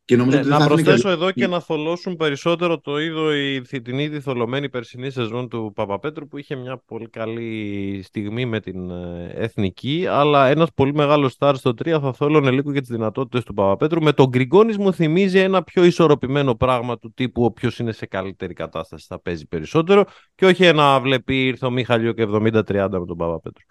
Και 0.07 0.17
νομίζω 0.17 0.37
ναι, 0.37 0.43
ότι 0.43 0.51
να 0.51 0.67
προσθέσω 0.67 1.09
εδώ 1.09 1.31
και 1.31 1.47
να 1.47 1.61
θολώσουν 1.61 2.17
περισσότερο 2.17 2.81
το 2.81 2.99
είδο 3.01 3.35
η, 3.35 3.61
την 3.63 3.99
ήδη 3.99 4.21
θολωμένη 4.21 4.69
περσινή 4.69 5.11
σεζόν 5.11 5.49
του 5.49 5.73
Παπαπέτρου 5.75 6.29
που 6.29 6.39
είχε 6.39 6.55
μια 6.55 6.83
πολύ 6.87 7.09
καλή 7.09 8.01
στιγμή 8.05 8.47
με 8.47 8.61
την 8.61 8.91
ε, 8.91 9.33
εθνική 9.35 10.07
αλλά 10.09 10.49
ένας 10.49 10.69
πολύ 10.75 10.95
μεγάλος 10.95 11.33
στάρ 11.33 11.57
στο 11.57 11.71
3 11.71 11.99
θα 12.01 12.13
θόλωνε 12.13 12.51
λίγο 12.51 12.73
και 12.73 12.81
τις 12.81 12.89
δυνατότητες 12.89 13.45
του 13.45 13.55
Παπαπέτρου. 13.55 14.03
Με 14.03 14.13
τον 14.13 14.27
Γκριγκόνης 14.29 14.77
μου 14.77 14.93
θυμίζει 14.93 15.39
ένα 15.39 15.63
πιο 15.63 15.85
ισορροπημένο 15.85 16.55
πράγμα 16.55 16.99
του 16.99 17.13
τύπου 17.15 17.45
όποιο 17.45 17.71
είναι 17.79 17.93
σε 17.93 18.07
καλύτερη 18.07 18.55
κατάσταση 18.55 19.07
θα 19.09 19.21
παίζει 19.21 19.47
περισσότερο 19.47 20.05
και 20.35 20.47
όχι 20.47 20.65
ένα 20.65 21.01
βλέπει 21.01 21.47
ήρθε 21.47 21.67
ο 21.67 21.71
Μίχαλιο 21.71 22.13
και 22.13 22.27
70-30 22.29 22.89
με 22.91 23.07
τον 23.07 23.17
Παπαπέτρου. 23.17 23.65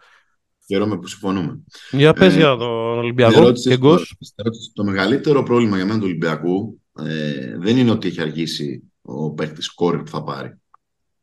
Χαίρομαι 0.67 0.97
που 0.97 1.07
συμφωνούμε. 1.07 1.63
Για 1.91 2.13
πες 2.13 2.33
ε, 2.33 2.37
για 2.37 2.55
τον 2.55 2.97
Ολυμπιακό 2.97 3.51
και 3.51 3.77
Το 4.73 4.83
μεγαλύτερο 4.83 5.43
πρόβλημα 5.43 5.75
για 5.75 5.85
μένα 5.85 5.97
του 5.97 6.05
Ολυμπιακού 6.05 6.81
ε, 6.99 7.57
δεν 7.57 7.77
είναι 7.77 7.91
ότι 7.91 8.07
έχει 8.07 8.21
αργήσει 8.21 8.91
ο 9.01 9.31
παίκτης 9.31 9.73
κόρη 9.73 9.97
που 9.97 10.09
θα 10.09 10.23
πάρει. 10.23 10.61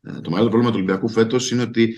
Ε, 0.02 0.12
το 0.12 0.30
μεγαλύτερο 0.30 0.48
πρόβλημα 0.48 0.70
του 0.70 0.76
Ολυμπιακού 0.76 1.08
φέτος 1.08 1.50
είναι 1.50 1.62
ότι 1.62 1.94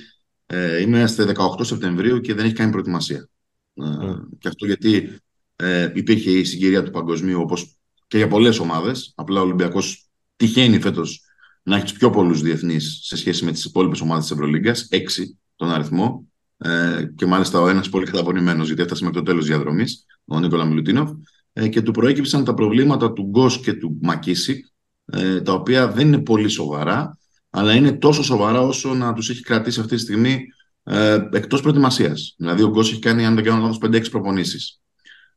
ε, 0.46 0.81
είμαστε 0.81 1.35
18 1.37 1.64
Σεπτεμβρίου 1.64 2.20
και 2.20 2.35
δεν 2.35 2.44
έχει 2.44 2.55
κάνει 2.55 2.70
προετοιμασία. 2.70 3.28
Ε, 3.74 3.85
mm. 3.85 4.16
Και 4.38 4.48
αυτό 4.48 4.66
γιατί 4.66 5.18
ε, 5.57 5.92
υπήρχε 5.94 6.31
η 6.31 6.44
συγκυρία 6.44 6.83
του 6.83 6.90
παγκοσμίου 6.90 7.40
όπως 7.40 7.76
και 8.07 8.16
για 8.16 8.28
πολλές 8.28 8.59
ομάδες. 8.59 9.12
Απλά 9.14 9.40
ο 9.40 9.44
Ολυμπιακός 9.44 10.09
τυχαίνει 10.37 10.81
φέτος 10.81 11.20
να 11.62 11.76
έχει 11.76 11.85
τους 11.85 11.92
πιο 11.92 12.11
πολλούς 12.11 12.42
διεθνείς 12.42 13.00
σε 13.02 13.16
σχέση 13.16 13.44
με 13.44 13.52
τις 13.52 13.64
υπόλοιπες 13.64 14.00
ομάδες 14.00 14.22
της 14.22 14.33
Ευρωλίγκας, 14.33 14.88
έξι 14.90 15.38
τον 15.57 15.70
αριθμό. 15.70 16.32
Ε, 16.64 17.05
και 17.16 17.27
μάλιστα 17.27 17.61
ο 17.61 17.68
ένας 17.68 17.88
πολύ 17.88 18.07
καταπονημένος, 18.07 18.66
γιατί 18.66 18.83
έφτασε 18.83 19.05
μέχρι 19.05 19.18
το 19.18 19.25
τέλος 19.25 19.46
διαδρομής, 19.46 20.07
ο 20.25 20.40
Νίκολα 20.40 20.64
Μιλουτίνοφ, 20.64 21.11
ε, 21.53 21.68
και 21.68 21.83
του 21.83 21.90
προέκυψαν 21.90 22.44
τα 22.44 22.55
προβλήματα 22.55 23.12
του 23.12 23.22
Γκος 23.22 23.61
και 23.61 23.72
του 23.72 23.98
Μακίσικ, 24.03 24.66
ε, 25.05 25.40
τα 25.40 25.53
οποία 25.53 25.88
δεν 25.88 26.07
είναι 26.07 26.18
πολύ 26.18 26.48
σοβαρά, 26.48 27.18
αλλά 27.51 27.75
είναι 27.75 27.92
τόσο 27.92 28.22
σοβαρά 28.22 28.61
όσο 28.61 28.94
να 28.94 29.12
τους 29.12 29.31
έχει 29.31 29.42
κρατήσει 29.42 29.81
αυτή 29.81 29.94
τη 29.94 30.01
στιγμή 30.01 30.46
ε, 30.85 31.29
εκτός 31.33 31.61
προετοιμασίας. 31.61 32.35
Δηλαδή, 32.38 32.62
ο 32.62 32.68
Γκος 32.68 32.90
έχει 32.90 33.01
κάνει, 33.01 33.27
αν 33.27 33.35
δεν 33.35 33.44
κάνω 33.44 33.61
λάθος, 33.61 33.79
5-6 33.79 34.11
προπονήσεις. 34.11 34.81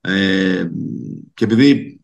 Ε, 0.01 0.69
και 1.33 1.43
επειδή 1.43 1.99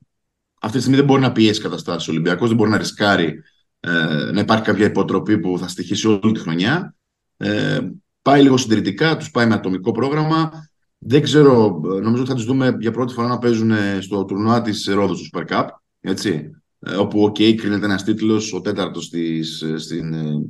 αυτή 0.61 0.75
τη 0.75 0.81
στιγμή 0.81 0.97
δεν 0.97 1.05
μπορεί 1.05 1.21
να 1.21 1.31
πιέσει 1.31 1.61
καταστάσεις 1.61 2.09
ο 2.09 2.13
Ολυμπιακός, 2.13 2.47
δεν 2.47 2.57
μπορεί 2.57 2.69
να 2.69 2.77
ρισκάρει 2.77 3.41
ε, 3.79 4.31
να 4.33 4.39
υπάρχει 4.39 4.63
κάποια 4.63 4.85
υποτροπή 4.85 5.37
που 5.37 5.57
θα 5.59 5.67
στοιχίσει 5.67 6.07
όλη 6.07 6.33
τη 6.33 6.39
χρονιά. 6.39 6.95
Ε, 7.37 7.79
πάει 8.21 8.41
λίγο 8.41 8.57
συντηρητικά, 8.57 9.17
τους 9.17 9.31
πάει 9.31 9.47
με 9.47 9.53
ατομικό 9.53 9.91
πρόγραμμα. 9.91 10.51
Δεν 10.97 11.21
ξέρω, 11.21 11.81
νομίζω 11.83 12.21
ότι 12.21 12.29
θα 12.29 12.35
τους 12.35 12.45
δούμε 12.45 12.77
για 12.79 12.91
πρώτη 12.91 13.13
φορά 13.13 13.27
να 13.27 13.37
παίζουν 13.37 13.71
στο 13.99 14.25
τουρνουά 14.25 14.61
της 14.61 14.85
Ρόδου 14.85 15.21
του 15.21 15.29
Super 15.33 15.45
Cup. 15.51 15.67
Έτσι, 16.01 16.51
ε, 16.79 16.95
όπου, 16.95 17.23
OK, 17.23 17.35
okay, 17.39 17.55
κρίνεται 17.55 17.85
ένας 17.85 18.03
τίτλος, 18.03 18.53
ο 18.53 18.61
τέταρτος 18.61 19.11
στην, 19.77 20.13
ε, 20.13 20.49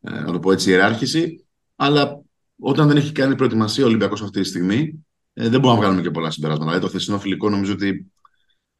ε, 0.00 0.20
να 0.20 0.32
το 0.32 0.38
πω 0.38 0.52
έτσι, 0.52 0.70
ιεράρχηση. 0.70 1.46
Αλλά 1.76 2.22
όταν 2.58 2.88
δεν 2.88 2.96
έχει 2.96 3.12
κάνει 3.12 3.34
προετοιμασία 3.34 3.84
ο 3.84 3.86
Ολυμπιακός 3.86 4.22
αυτή 4.22 4.40
τη 4.40 4.48
στιγμή, 4.48 5.06
δεν 5.32 5.50
μπορούμε 5.50 5.72
να 5.72 5.76
βγάλουμε 5.76 6.02
και 6.02 6.10
πολλά 6.10 6.30
συμπεράσματα. 6.30 6.70
Δηλαδή, 6.70 6.84
το 6.86 6.90
χθεσινό 6.90 7.18
φιλικό 7.18 7.50
νομίζω 7.50 7.72
ότι. 7.72 8.12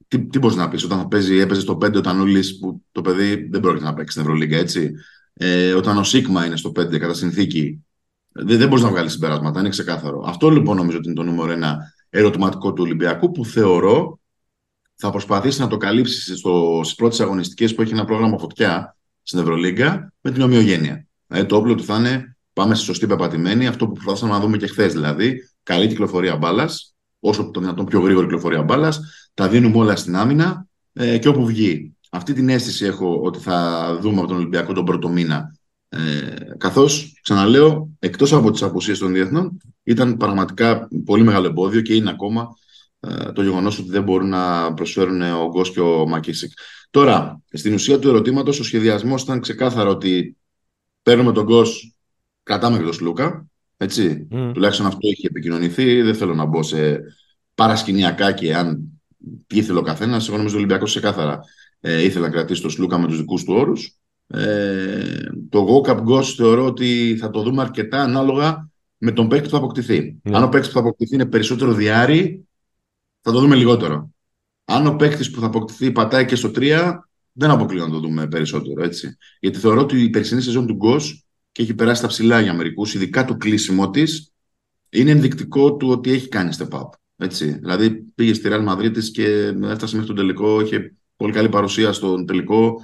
Τι, 0.08 0.26
τι 0.26 0.38
μπορείς 0.38 0.56
να 0.56 0.68
πεις, 0.68 0.84
όταν 0.84 0.98
θα 0.98 1.08
παίζει, 1.08 1.36
έπαιζε 1.36 1.60
στο 1.60 1.78
5 1.84 1.94
ο 1.96 2.00
Τανούλης 2.00 2.58
που 2.58 2.82
το 2.92 3.00
παιδί 3.00 3.48
δεν 3.50 3.60
πρόκειται 3.60 3.84
να 3.84 3.94
παίξει 3.94 4.10
στην 4.10 4.22
Ευρωλίγκα, 4.22 4.56
έτσι. 4.56 4.92
Ε, 5.32 5.72
όταν 5.72 5.98
ο 5.98 6.04
Σίγμα 6.04 6.46
είναι 6.46 6.56
στο 6.56 6.70
5 6.70 6.98
κατά 6.98 7.14
συνθήκη 7.14 7.84
δεν, 8.32 8.58
δεν 8.58 8.68
μπορείς 8.68 8.84
να 8.84 8.90
βγάλεις 8.90 9.12
συμπεράσματα, 9.12 9.60
είναι 9.60 9.68
ξεκάθαρο. 9.68 10.24
Αυτό 10.26 10.50
λοιπόν 10.50 10.76
νομίζω 10.76 10.96
ότι 10.96 11.06
είναι 11.06 11.16
το 11.16 11.22
νούμερο 11.22 11.52
ένα 11.52 11.78
ερωτηματικό 12.10 12.72
του 12.72 12.82
Ολυμπιακού 12.84 13.30
που 13.30 13.44
θεωρώ 13.44 14.20
θα 14.94 15.10
προσπαθήσει 15.10 15.60
να 15.60 15.66
το 15.66 15.76
καλύψει 15.76 16.20
στις 16.20 16.94
πρώτες 16.94 17.20
αγωνιστικές 17.20 17.74
που 17.74 17.82
έχει 17.82 17.92
ένα 17.92 18.04
πρόγραμμα 18.04 18.38
φωτιά 18.38 18.96
στην 19.22 19.38
Ευρωλίγκα 19.38 20.12
με 20.20 20.30
την 20.30 20.42
ομοιογένεια. 20.42 21.06
Δηλαδή 21.26 21.46
το 21.46 21.56
όπλο 21.56 21.74
του 21.74 21.84
θα 21.84 21.96
είναι 21.96 22.36
πάμε 22.52 22.74
στη 22.74 22.84
σωστή 22.84 23.06
πεπατημένη, 23.06 23.66
αυτό 23.66 23.86
που 23.86 23.92
προσπαθήσαμε 23.92 24.32
να 24.32 24.40
δούμε 24.40 24.56
και 24.56 24.66
χθες 24.66 24.92
δηλαδή. 24.92 25.50
Καλή 25.62 25.86
κυκλοφορία 25.86 26.36
μπάλας, 26.36 26.94
όσο 27.20 27.50
το 27.50 27.60
δυνατόν 27.60 27.84
πιο 27.84 28.00
γρήγορη 28.00 28.26
κυκλοφορία 28.26 28.62
μπάλας. 28.62 29.00
Τα 29.34 29.48
δίνουμε 29.48 29.76
όλα 29.76 29.96
στην 29.96 30.16
άμυνα 30.16 30.66
ε, 30.92 31.18
και 31.18 31.28
όπου 31.28 31.46
βγει. 31.46 31.96
Αυτή 32.10 32.32
την 32.32 32.48
αίσθηση 32.48 32.84
έχω 32.84 33.20
ότι 33.22 33.38
θα 33.38 33.98
δούμε 34.00 34.18
από 34.18 34.28
τον 34.28 34.36
Ολυμπιακό 34.36 34.72
τον 34.72 34.84
πρώτο 34.84 35.08
μήνα 35.08 35.58
ε, 35.92 36.34
Καθώς, 36.58 37.18
ξαναλέω, 37.22 37.88
εκτός 37.98 38.32
από 38.32 38.50
τις 38.50 38.62
απουσίες 38.62 38.98
των 38.98 39.12
διεθνών, 39.12 39.60
ήταν 39.82 40.16
πραγματικά 40.16 40.88
πολύ 41.04 41.22
μεγάλο 41.22 41.46
εμπόδιο 41.46 41.80
και 41.80 41.94
είναι 41.94 42.10
ακόμα 42.10 42.48
ε, 43.00 43.32
το 43.32 43.42
γεγονός 43.42 43.78
ότι 43.78 43.90
δεν 43.90 44.02
μπορούν 44.02 44.28
να 44.28 44.74
προσφέρουν 44.74 45.22
ο 45.22 45.48
Γκος 45.48 45.70
και 45.70 45.80
ο 45.80 46.08
Μακίσικ. 46.08 46.52
Τώρα, 46.90 47.42
στην 47.52 47.74
ουσία 47.74 47.98
του 47.98 48.08
ερωτήματος, 48.08 48.60
ο 48.60 48.64
σχεδιασμός 48.64 49.22
ήταν 49.22 49.40
ξεκάθαρο 49.40 49.90
ότι 49.90 50.36
παίρνουμε 51.02 51.32
τον 51.32 51.44
Γκος, 51.44 51.94
κρατάμε 52.42 52.76
και 52.76 52.84
τον 52.84 52.92
Σλούκα. 52.92 53.46
Έτσι. 53.76 54.28
Mm. 54.32 54.50
Τουλάχιστον 54.54 54.86
αυτό 54.86 55.08
έχει 55.08 55.26
επικοινωνηθεί. 55.26 56.02
Δεν 56.02 56.14
θέλω 56.14 56.34
να 56.34 56.44
μπω 56.44 56.62
σε 56.62 57.00
παρασκηνιακά 57.54 58.32
και 58.32 58.54
αν 58.54 59.00
τι 59.46 59.56
ήθελε 59.56 59.78
ο 59.78 59.82
καθένας. 59.82 60.28
Εγώ 60.28 60.36
νομίζω 60.36 60.54
ότι 60.54 60.62
ο 60.62 60.66
Ολυμπιακός 60.66 60.90
ξεκάθαρα 60.90 61.40
ε, 61.80 62.02
ήθελε 62.02 62.26
να 62.26 62.32
κρατήσει 62.32 62.60
τον 62.62 62.70
Σλούκα 62.70 62.98
με 62.98 63.06
τους 63.06 63.16
δικούς 63.16 63.44
του 63.44 63.54
όρους. 63.54 63.96
Ε, 64.26 65.24
το 65.48 65.66
Go 65.68 65.88
Cup 65.88 66.04
Ghost 66.04 66.32
θεωρώ 66.36 66.64
ότι 66.64 67.16
θα 67.20 67.30
το 67.30 67.42
δούμε 67.42 67.62
αρκετά 67.62 68.02
ανάλογα 68.02 68.70
με 68.98 69.12
τον 69.12 69.28
παίκτη 69.28 69.44
που 69.44 69.50
θα 69.50 69.56
αποκτηθεί. 69.56 70.20
Ναι. 70.22 70.36
Αν 70.36 70.42
ο 70.42 70.48
παίκτης 70.48 70.68
που 70.68 70.74
θα 70.74 70.80
αποκτηθεί 70.80 71.14
είναι 71.14 71.26
περισσότερο 71.26 71.72
διάρρη, 71.72 72.48
θα 73.20 73.32
το 73.32 73.40
δούμε 73.40 73.56
λιγότερο. 73.56 74.10
Αν 74.64 74.86
ο 74.86 74.96
παίκτης 74.96 75.30
που 75.30 75.40
θα 75.40 75.46
αποκτηθεί 75.46 75.92
πατάει 75.92 76.24
και 76.24 76.36
στο 76.36 76.50
3, 76.54 76.92
δεν 77.32 77.50
αποκλείω 77.50 77.86
να 77.86 77.92
το 77.92 77.98
δούμε 77.98 78.28
περισσότερο. 78.28 78.82
Έτσι. 78.82 79.16
Γιατί 79.40 79.58
θεωρώ 79.58 79.80
ότι 79.80 80.02
η 80.02 80.10
περσινή 80.10 80.40
σεζόν 80.40 80.66
του 80.66 80.74
Γκος 80.74 81.26
και 81.52 81.62
έχει 81.62 81.74
περάσει 81.74 82.02
τα 82.02 82.08
ψηλά 82.08 82.40
για 82.40 82.54
μερικούς, 82.54 82.94
ειδικά 82.94 83.24
το 83.24 83.36
κλείσιμο 83.36 83.90
της, 83.90 84.32
είναι 84.88 85.10
ενδεικτικό 85.10 85.76
του 85.76 85.88
ότι 85.88 86.12
έχει 86.12 86.28
κάνει 86.28 86.54
step 86.58 86.78
up. 86.78 86.88
Έτσι. 87.16 87.58
Δηλαδή 87.58 87.90
πήγε 87.90 88.34
στη 88.34 88.48
Real 88.52 88.68
Madrid 88.68 89.04
και 89.12 89.24
έφτασε 89.62 89.96
μέχρι 89.96 90.06
τον 90.06 90.16
τελικό, 90.16 90.60
είχε 90.60 90.94
πολύ 91.16 91.32
καλή 91.32 91.48
παρουσία 91.48 91.92
στον 91.92 92.26
τελικό. 92.26 92.76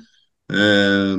Ε, 0.53 1.15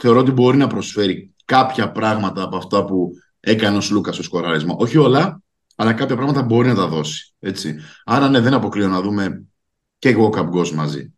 θεωρώ 0.00 0.18
ότι 0.18 0.30
μπορεί 0.30 0.56
να 0.56 0.66
προσφέρει 0.66 1.34
κάποια 1.44 1.92
πράγματα 1.92 2.42
από 2.42 2.56
αυτά 2.56 2.84
που 2.84 3.10
έκανε 3.40 3.76
ο 3.76 3.80
Σλούκας 3.80 4.14
στο 4.14 4.22
σκοράρισμα. 4.22 4.74
Όχι 4.78 4.98
όλα, 4.98 5.42
αλλά 5.76 5.92
κάποια 5.92 6.16
πράγματα 6.16 6.42
μπορεί 6.42 6.68
να 6.68 6.74
τα 6.74 6.86
δώσει. 6.86 7.34
Έτσι. 7.38 7.76
Άρα 8.04 8.28
ναι, 8.28 8.40
δεν 8.40 8.54
αποκλείω 8.54 8.88
να 8.88 9.00
δούμε 9.00 9.44
και 9.98 10.16
walk-up 10.18 10.50
goals 10.50 10.70
μαζί. 10.70 11.14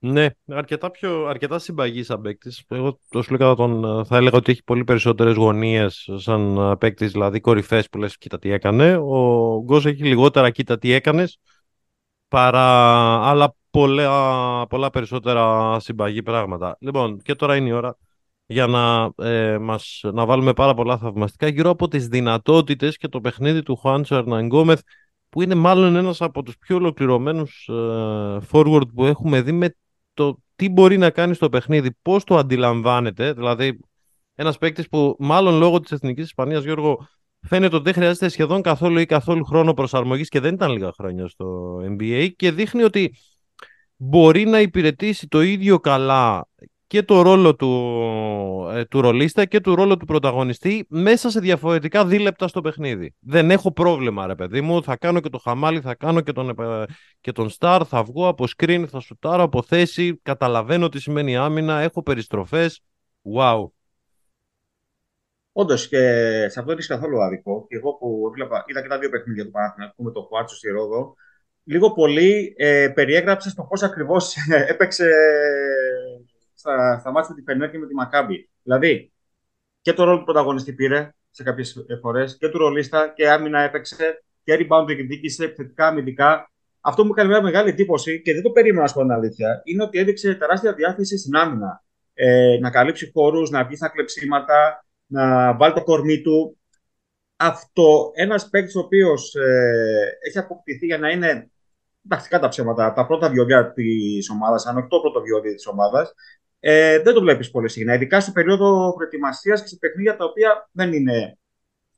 Ναι, 0.00 0.26
αρκετά, 0.46 0.90
πιο, 0.90 1.26
αρκετά 1.26 1.58
συμπαγή 1.58 2.02
σαν 2.02 2.20
παίκτης. 2.20 2.62
Εγώ 2.68 2.98
το 3.08 3.22
Σλούκα 3.22 3.54
τον, 3.54 4.04
θα 4.04 4.16
έλεγα 4.16 4.36
ότι 4.36 4.52
έχει 4.52 4.62
πολύ 4.64 4.84
περισσότερες 4.84 5.34
γωνίες 5.34 6.08
σαν 6.16 6.76
παίκτης, 6.78 7.12
δηλαδή 7.12 7.40
κορυφές 7.40 7.88
που 7.88 7.98
λες: 7.98 8.18
Κοίτα 8.18 8.38
τι 8.38 8.50
έκανε. 8.50 8.96
Ο 8.96 9.62
Γκος 9.64 9.86
έχει 9.86 10.02
λιγότερα, 10.02 10.50
κοίτα 10.50 10.78
τι 10.78 10.92
έκανες, 10.92 11.38
παρά 12.28 12.64
άλλα 13.28 13.54
πολλά, 13.70 14.66
πολλά 14.66 14.90
περισσότερα 14.90 15.76
συμπαγή 15.80 16.22
πράγματα. 16.22 16.76
Λοιπόν, 16.80 17.18
και 17.18 17.34
τώρα 17.34 17.56
είναι 17.56 17.68
η 17.68 17.72
ώρα 17.72 17.96
για 18.46 18.66
να, 18.66 19.10
ε, 19.26 19.58
μας, 19.58 20.00
να 20.12 20.26
βάλουμε 20.26 20.52
πάρα 20.52 20.74
πολλά 20.74 20.98
θαυμαστικά 20.98 21.48
γύρω 21.48 21.70
από 21.70 21.88
τις 21.88 22.08
δυνατότητες 22.08 22.96
και 22.96 23.08
το 23.08 23.20
παιχνίδι 23.20 23.62
του 23.62 23.76
Χουάντσο 23.76 24.16
Ερναγκόμεθ 24.16 24.80
που 25.28 25.42
είναι 25.42 25.54
μάλλον 25.54 25.96
ένας 25.96 26.20
από 26.20 26.42
τους 26.42 26.58
πιο 26.58 26.76
ολοκληρωμένους 26.76 27.68
ε, 27.68 28.38
forward 28.50 28.88
που 28.94 29.04
έχουμε 29.04 29.40
δει 29.42 29.52
με 29.52 29.74
το 30.14 30.38
τι 30.56 30.68
μπορεί 30.68 30.98
να 30.98 31.10
κάνει 31.10 31.34
στο 31.34 31.48
παιχνίδι, 31.48 31.90
πώς 32.02 32.24
το 32.24 32.36
αντιλαμβάνεται, 32.36 33.32
δηλαδή 33.32 33.78
ένας 34.34 34.58
παίκτης 34.58 34.88
που 34.88 35.16
μάλλον 35.18 35.58
λόγω 35.58 35.80
της 35.80 35.92
Εθνικής 35.92 36.24
Ισπανίας, 36.24 36.64
Γιώργο, 36.64 37.08
φαίνεται 37.40 37.74
ότι 37.74 37.84
δεν 37.84 37.94
χρειάζεται 37.94 38.28
σχεδόν 38.28 38.62
καθόλου 38.62 38.98
ή 38.98 39.06
καθόλου 39.06 39.44
χρόνο 39.44 39.74
προσαρμογής 39.74 40.28
και 40.28 40.40
δεν 40.40 40.54
ήταν 40.54 40.70
λίγα 40.70 40.92
χρόνια 40.92 41.28
στο 41.28 41.76
NBA 41.82 42.28
και 42.36 42.50
δείχνει 42.50 42.82
ότι 42.82 43.14
μπορεί 43.98 44.44
να 44.44 44.60
υπηρετήσει 44.60 45.28
το 45.28 45.40
ίδιο 45.40 45.78
καλά 45.80 46.48
και 46.86 47.02
το 47.02 47.22
ρόλο 47.22 47.56
του, 47.56 48.68
ε, 48.72 48.84
του 48.84 49.00
ρολίστα 49.00 49.44
και 49.44 49.60
του 49.60 49.74
ρόλο 49.74 49.96
του 49.96 50.06
πρωταγωνιστή 50.06 50.86
μέσα 50.88 51.30
σε 51.30 51.40
διαφορετικά 51.40 52.06
δίλεπτα 52.06 52.48
στο 52.48 52.60
παιχνίδι. 52.60 53.14
Δεν 53.18 53.50
έχω 53.50 53.72
πρόβλημα 53.72 54.26
ρε 54.26 54.34
παιδί 54.34 54.60
μου, 54.60 54.82
θα 54.82 54.96
κάνω 54.96 55.20
και 55.20 55.28
το 55.28 55.38
χαμάλι, 55.38 55.80
θα 55.80 55.94
κάνω 55.94 56.20
και 56.20 56.32
τον, 56.32 56.54
και 57.20 57.32
τον 57.32 57.50
star, 57.58 57.80
θα 57.86 58.02
βγω 58.02 58.28
από 58.28 58.44
screen, 58.56 58.84
θα 58.88 59.00
σουτάρω 59.00 59.42
από 59.42 59.62
θέση, 59.62 60.20
καταλαβαίνω 60.22 60.88
τι 60.88 61.00
σημαίνει 61.00 61.36
άμυνα, 61.36 61.80
έχω 61.80 62.02
περιστροφές, 62.02 62.82
wow. 63.34 63.66
Όντως 65.52 65.88
και 65.88 65.98
σε 66.48 66.58
αυτό 66.58 66.64
δεν 66.64 66.78
είσαι 66.78 66.94
καθόλου 66.94 67.22
άδικο. 67.22 67.66
Και 67.68 67.76
εγώ 67.76 67.94
που 67.94 68.26
έβλεπα, 68.28 68.64
είδα 68.66 68.82
και 68.82 68.88
τα 68.88 68.98
δύο 68.98 69.08
παιχνίδια 69.08 69.44
του 69.44 69.50
Παναθηναϊκού 69.50 70.02
με 70.02 70.10
το 70.10 70.22
Κουάτσο 70.22 70.56
στη 70.56 70.68
Ρόδο, 70.68 71.14
λίγο 71.68 71.92
πολύ 71.92 72.54
ε, 72.56 72.88
περιέγραψες 72.94 73.54
το 73.54 73.62
πώς 73.62 73.82
ακριβώς 73.82 74.36
έπαιξε 74.72 75.10
στα, 76.54 76.98
στα 76.98 77.10
μάτια 77.10 77.30
με 77.30 77.36
τη 77.36 77.42
Φενέρ 77.42 77.70
και 77.70 77.78
με 77.78 77.86
τη 77.86 77.94
Μακάμπη. 77.94 78.48
Δηλαδή, 78.62 79.12
και 79.80 79.92
το 79.92 80.04
ρόλο 80.04 80.18
του 80.18 80.24
πρωταγωνιστή 80.24 80.72
πήρε 80.72 81.14
σε 81.30 81.42
κάποιες 81.42 81.86
φορές 82.00 82.36
και 82.38 82.48
του 82.48 82.58
ρολίστα 82.58 83.08
και 83.08 83.30
άμυνα 83.30 83.60
έπαιξε 83.60 84.22
και 84.44 84.54
rebound 84.60 84.84
διεκδίκησε 84.86 85.44
επιθετικά 85.44 85.86
αμυντικά. 85.86 86.50
Αυτό 86.80 87.02
που 87.02 87.06
μου 87.08 87.14
έκανε 87.16 87.28
μια 87.28 87.42
μεγάλη 87.42 87.68
εντύπωση 87.68 88.22
και 88.22 88.32
δεν 88.32 88.42
το 88.42 88.50
περίμενα 88.50 88.80
να 88.80 88.88
σου 88.88 88.94
πω 88.94 89.00
την 89.00 89.10
αλήθεια 89.10 89.62
είναι 89.64 89.82
ότι 89.82 89.98
έδειξε 89.98 90.34
τεράστια 90.34 90.72
διάθεση 90.72 91.18
στην 91.18 91.36
άμυνα. 91.36 91.84
Ε, 92.14 92.58
να 92.60 92.70
καλύψει 92.70 93.10
χώρους, 93.12 93.50
να 93.50 93.64
βγει 93.64 93.76
στα 93.76 93.88
κλεψίματα, 93.88 94.84
να 95.06 95.54
βάλει 95.56 95.74
το 95.74 95.82
κορμί 95.82 96.20
του. 96.20 96.58
Αυτό 97.36 98.10
ένας 98.14 98.48
παίκτης 98.48 98.76
ο 98.76 98.80
οποίος 98.80 99.34
ε, 99.34 100.18
έχει 100.26 100.38
αποκτηθεί 100.38 100.86
για 100.86 100.98
να 100.98 101.10
είναι 101.10 101.50
τακτικά 102.08 102.38
τα 102.38 102.48
ψέματα, 102.48 102.92
τα 102.92 103.06
πρώτα 103.06 103.30
βιώδια 103.30 103.72
της 103.72 104.30
ομάδας, 104.30 104.66
αν 104.66 104.76
όχι 104.76 104.88
το 104.88 105.00
πρώτο 105.00 105.20
βιώδιο 105.20 105.54
της 105.54 105.66
ομάδας, 105.66 106.14
ε, 106.60 106.98
δεν 106.98 107.14
το 107.14 107.20
βλέπεις 107.20 107.50
πολύ 107.50 107.68
συχνά. 107.68 107.94
Ειδικά 107.94 108.20
στην 108.20 108.32
περίοδο 108.32 108.94
προετοιμασίας 108.94 109.62
και 109.62 109.68
σε 109.68 109.76
παιχνίδια 109.76 110.16
τα 110.16 110.24
οποία 110.24 110.68
δεν 110.72 110.92
είναι 110.92 111.38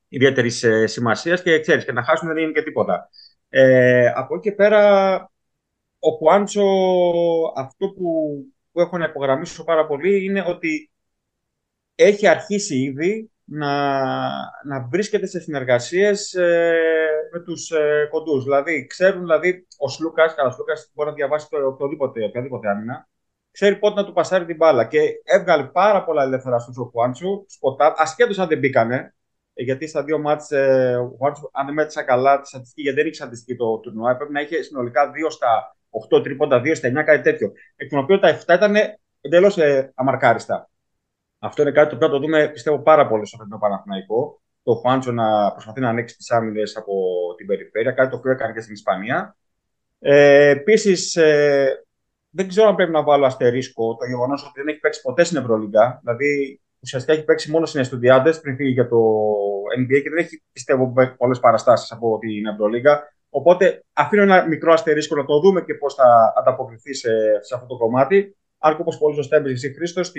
ιδιαίτερης 0.09 0.63
ε, 0.63 0.87
σημασίας 0.87 1.43
και 1.43 1.61
ξέρεις, 1.61 1.85
και 1.85 1.93
να 1.93 2.03
χάσουν 2.03 2.29
δεν 2.29 2.43
είναι 2.43 2.53
και 2.53 2.63
τίποτα. 2.63 3.09
Ε, 3.49 4.07
από 4.15 4.35
εκεί 4.35 4.49
και 4.49 4.55
πέρα, 4.55 5.15
ο 5.99 6.17
Κουάντσο, 6.17 6.65
αυτό 7.57 7.89
που, 7.89 8.35
που 8.73 8.81
έχω 8.81 8.99
να 8.99 9.05
υπογραμμίσω 9.05 9.65
πάρα 9.65 9.87
πολύ 9.87 10.25
είναι 10.25 10.45
ότι 10.47 10.91
έχει 11.95 12.27
αρχίσει 12.27 12.77
ήδη 12.77 13.31
να, 13.45 13.91
να 14.65 14.89
βρίσκεται 14.91 15.27
σε 15.27 15.41
συνεργασίες 15.41 16.35
ε, 16.35 16.75
με 17.33 17.41
τους 17.41 17.71
ε, 17.71 18.09
κοντούς. 18.11 18.45
Δηλαδή, 18.45 18.87
ξέρουν, 18.87 19.21
δηλαδή, 19.21 19.67
ο 19.79 19.89
Σλούκας, 19.89 20.35
ο 20.47 20.51
Σλούκας 20.51 20.91
μπορεί 20.95 21.09
να 21.09 21.15
διαβάσει 21.15 21.49
το, 21.49 21.67
οποιοδήποτε, 21.67 22.25
οποιαδήποτε 22.25 22.69
άμυνα, 22.69 23.09
ξέρει 23.51 23.77
πότε 23.77 24.01
να 24.01 24.07
του 24.07 24.13
πασάρει 24.13 24.45
την 24.45 24.57
μπάλα. 24.57 24.85
Και 24.85 24.99
έβγαλε 25.25 25.65
πάρα 25.65 26.05
πολλά 26.05 26.23
ελεύθερα 26.23 26.59
στο 26.59 26.91
Χουάντσου, 26.93 27.45
σποτά, 27.49 27.95
ασχέτως 27.97 28.39
αν 28.39 28.49
δεν 28.49 28.59
μπήκανε. 28.59 29.15
Ε, 29.55 29.63
γιατί 29.63 29.87
στα 29.87 30.05
δύο 30.05 30.19
μάτς, 30.19 30.51
ε, 30.51 30.97
ο 30.97 31.15
Χουάντσου, 31.19 31.49
αν 31.53 31.67
δεν 31.67 31.75
μέτρησα 31.75 32.03
καλά 32.03 32.41
τη 32.41 32.49
στατιστική, 32.49 32.83
γιατί 32.83 32.99
δεν 32.99 33.07
είχε 33.07 33.17
στατιστική 33.17 33.57
το 33.57 33.79
τουρνουά, 33.79 34.11
έπρεπε 34.11 34.33
να 34.33 34.41
είχε 34.41 34.63
συνολικά 34.63 35.11
2 35.11 35.31
στα 35.31 35.77
8 36.17 36.23
τρίποντα, 36.23 36.61
2 36.61 36.75
στα 36.75 36.89
9, 36.89 37.03
κάτι 37.03 37.23
τέτοιο. 37.23 37.53
Εκ 37.77 37.91
των 37.91 37.99
οποίων 37.99 38.21
τα 38.21 38.39
7 38.47 38.55
ήταν 38.55 38.75
εντελώς 39.21 39.59
ε, 39.59 39.93
αμαρκάριστα. 39.95 40.71
Αυτό 41.39 41.63
είναι 41.63 41.71
κάτι 41.71 41.89
το 41.91 41.97
οποίο 41.97 42.09
το 42.09 42.19
δούμε, 42.19 42.49
πιστεύω, 42.49 42.79
πάρα 42.79 43.09
πολύ 43.09 43.27
στο 43.27 43.37
φετινό 43.37 43.59
Παναθηναϊκό. 43.59 44.43
Το 44.63 44.75
Χουάντσο 44.75 45.13
να 45.13 45.53
προσπαθεί 45.53 45.81
να 45.81 45.89
ανοίξει 45.89 46.17
τις 46.17 46.31
άμυνες 46.31 46.77
από 46.77 46.95
την 47.37 47.47
περιφέρεια, 47.47 47.93
κάτι 47.93 48.11
το 48.11 48.17
οποίο 48.17 48.31
έκανε 48.31 48.53
και 48.53 48.61
στην 48.61 48.75
Ισπανία. 48.75 49.37
Ε, 49.99 50.49
Επίσης, 50.49 51.17
ε, 51.17 51.85
δεν 52.31 52.49
ξέρω 52.49 52.69
αν 52.69 52.75
πρέπει 52.75 52.91
να 52.91 53.03
βάλω 53.03 53.27
αστερίσκο 53.27 53.97
το 53.97 54.07
γεγονός 54.07 54.43
ότι 54.43 54.53
δεν 54.55 54.69
έχει 54.69 54.79
παίξει 54.79 55.01
ποτέ 55.03 55.25
στην 55.25 55.37
Ευρωλίγκα. 55.39 56.01
Δηλαδή, 56.03 56.61
ουσιαστικά 56.81 57.13
έχει 57.13 57.25
παίξει 57.25 57.51
μόνο 57.51 57.67
στι 57.67 57.79
Εστουδιάντες 57.79 58.41
πριν 58.41 58.57
φύγει 58.57 58.71
για 58.71 58.89
το 58.89 58.97
NBA 59.79 60.03
και 60.03 60.11
δεν 60.11 60.19
έχει 60.19 60.43
πιστεύω 60.53 60.93
πολλές 61.17 61.41
παραστάσεις 61.41 61.93
από 61.93 62.19
την 62.19 62.47
Ευρωλίγκα. 62.47 63.13
Οπότε 63.31 63.85
αφήνω 63.93 64.23
ένα 64.23 64.47
μικρό 64.47 64.73
αστερίσκο 64.73 65.17
να 65.17 65.25
το 65.25 65.41
δούμε 65.41 65.63
και 65.63 65.75
πώς 65.75 65.95
θα 65.95 66.35
ανταποκριθεί 66.39 66.95
σε, 66.95 67.11
σε 67.41 67.55
αυτό 67.55 67.67
το 67.67 67.77
κομμάτι. 67.77 68.37
Αν 68.59 68.75
και 68.75 68.81
όπως 68.81 68.99
πολύ 68.99 69.15
σωστά 69.15 69.37
έμπαιζε 69.37 69.55
εσύ 69.55 69.75
Χρήστος 69.75 70.07
στο, 70.07 70.19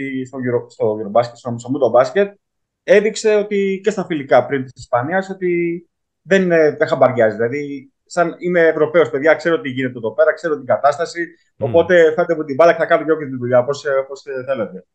στο 0.68 0.98
Eurobasket, 1.00 1.32
στο, 1.34 1.56
στο 1.58 1.70
Μούντο 1.70 1.90
Μπάσκετ, 1.90 2.38
έδειξε 2.84 3.36
ότι 3.36 3.80
και 3.84 3.92
στα 3.92 4.06
φιλικά 4.06 4.46
πριν 4.46 4.64
της 4.64 4.74
Ισπανίας 4.76 5.30
ότι 5.30 5.86
δεν, 6.22 6.48
δεν 6.48 6.88
χαμπαριάζει. 6.88 7.36
Δηλαδή 7.36 7.92
σαν 8.06 8.36
είμαι 8.38 8.60
Ευρωπαίος, 8.60 9.10
παιδιά, 9.10 9.34
ξέρω 9.34 9.62
τι 9.62 9.70
γίνεται 9.70 9.98
εδώ 9.98 10.14
πέρα, 10.14 10.34
ξέρω 10.34 10.58
την 10.58 10.66
κατάσταση. 10.66 11.26
Mm. 11.58 11.66
Οπότε 11.66 12.14
φάτε 12.16 12.36
μου 12.36 12.44
την 12.44 12.56
μπάλα 12.56 12.72
και 12.72 12.78
θα 12.78 12.86
κάνω 12.86 13.18
και 13.18 13.26
τη 13.26 13.38
δουλειά, 13.38 13.60
όπως 13.60 13.86
ε, 13.86 14.44
θέλετε. 14.46 14.86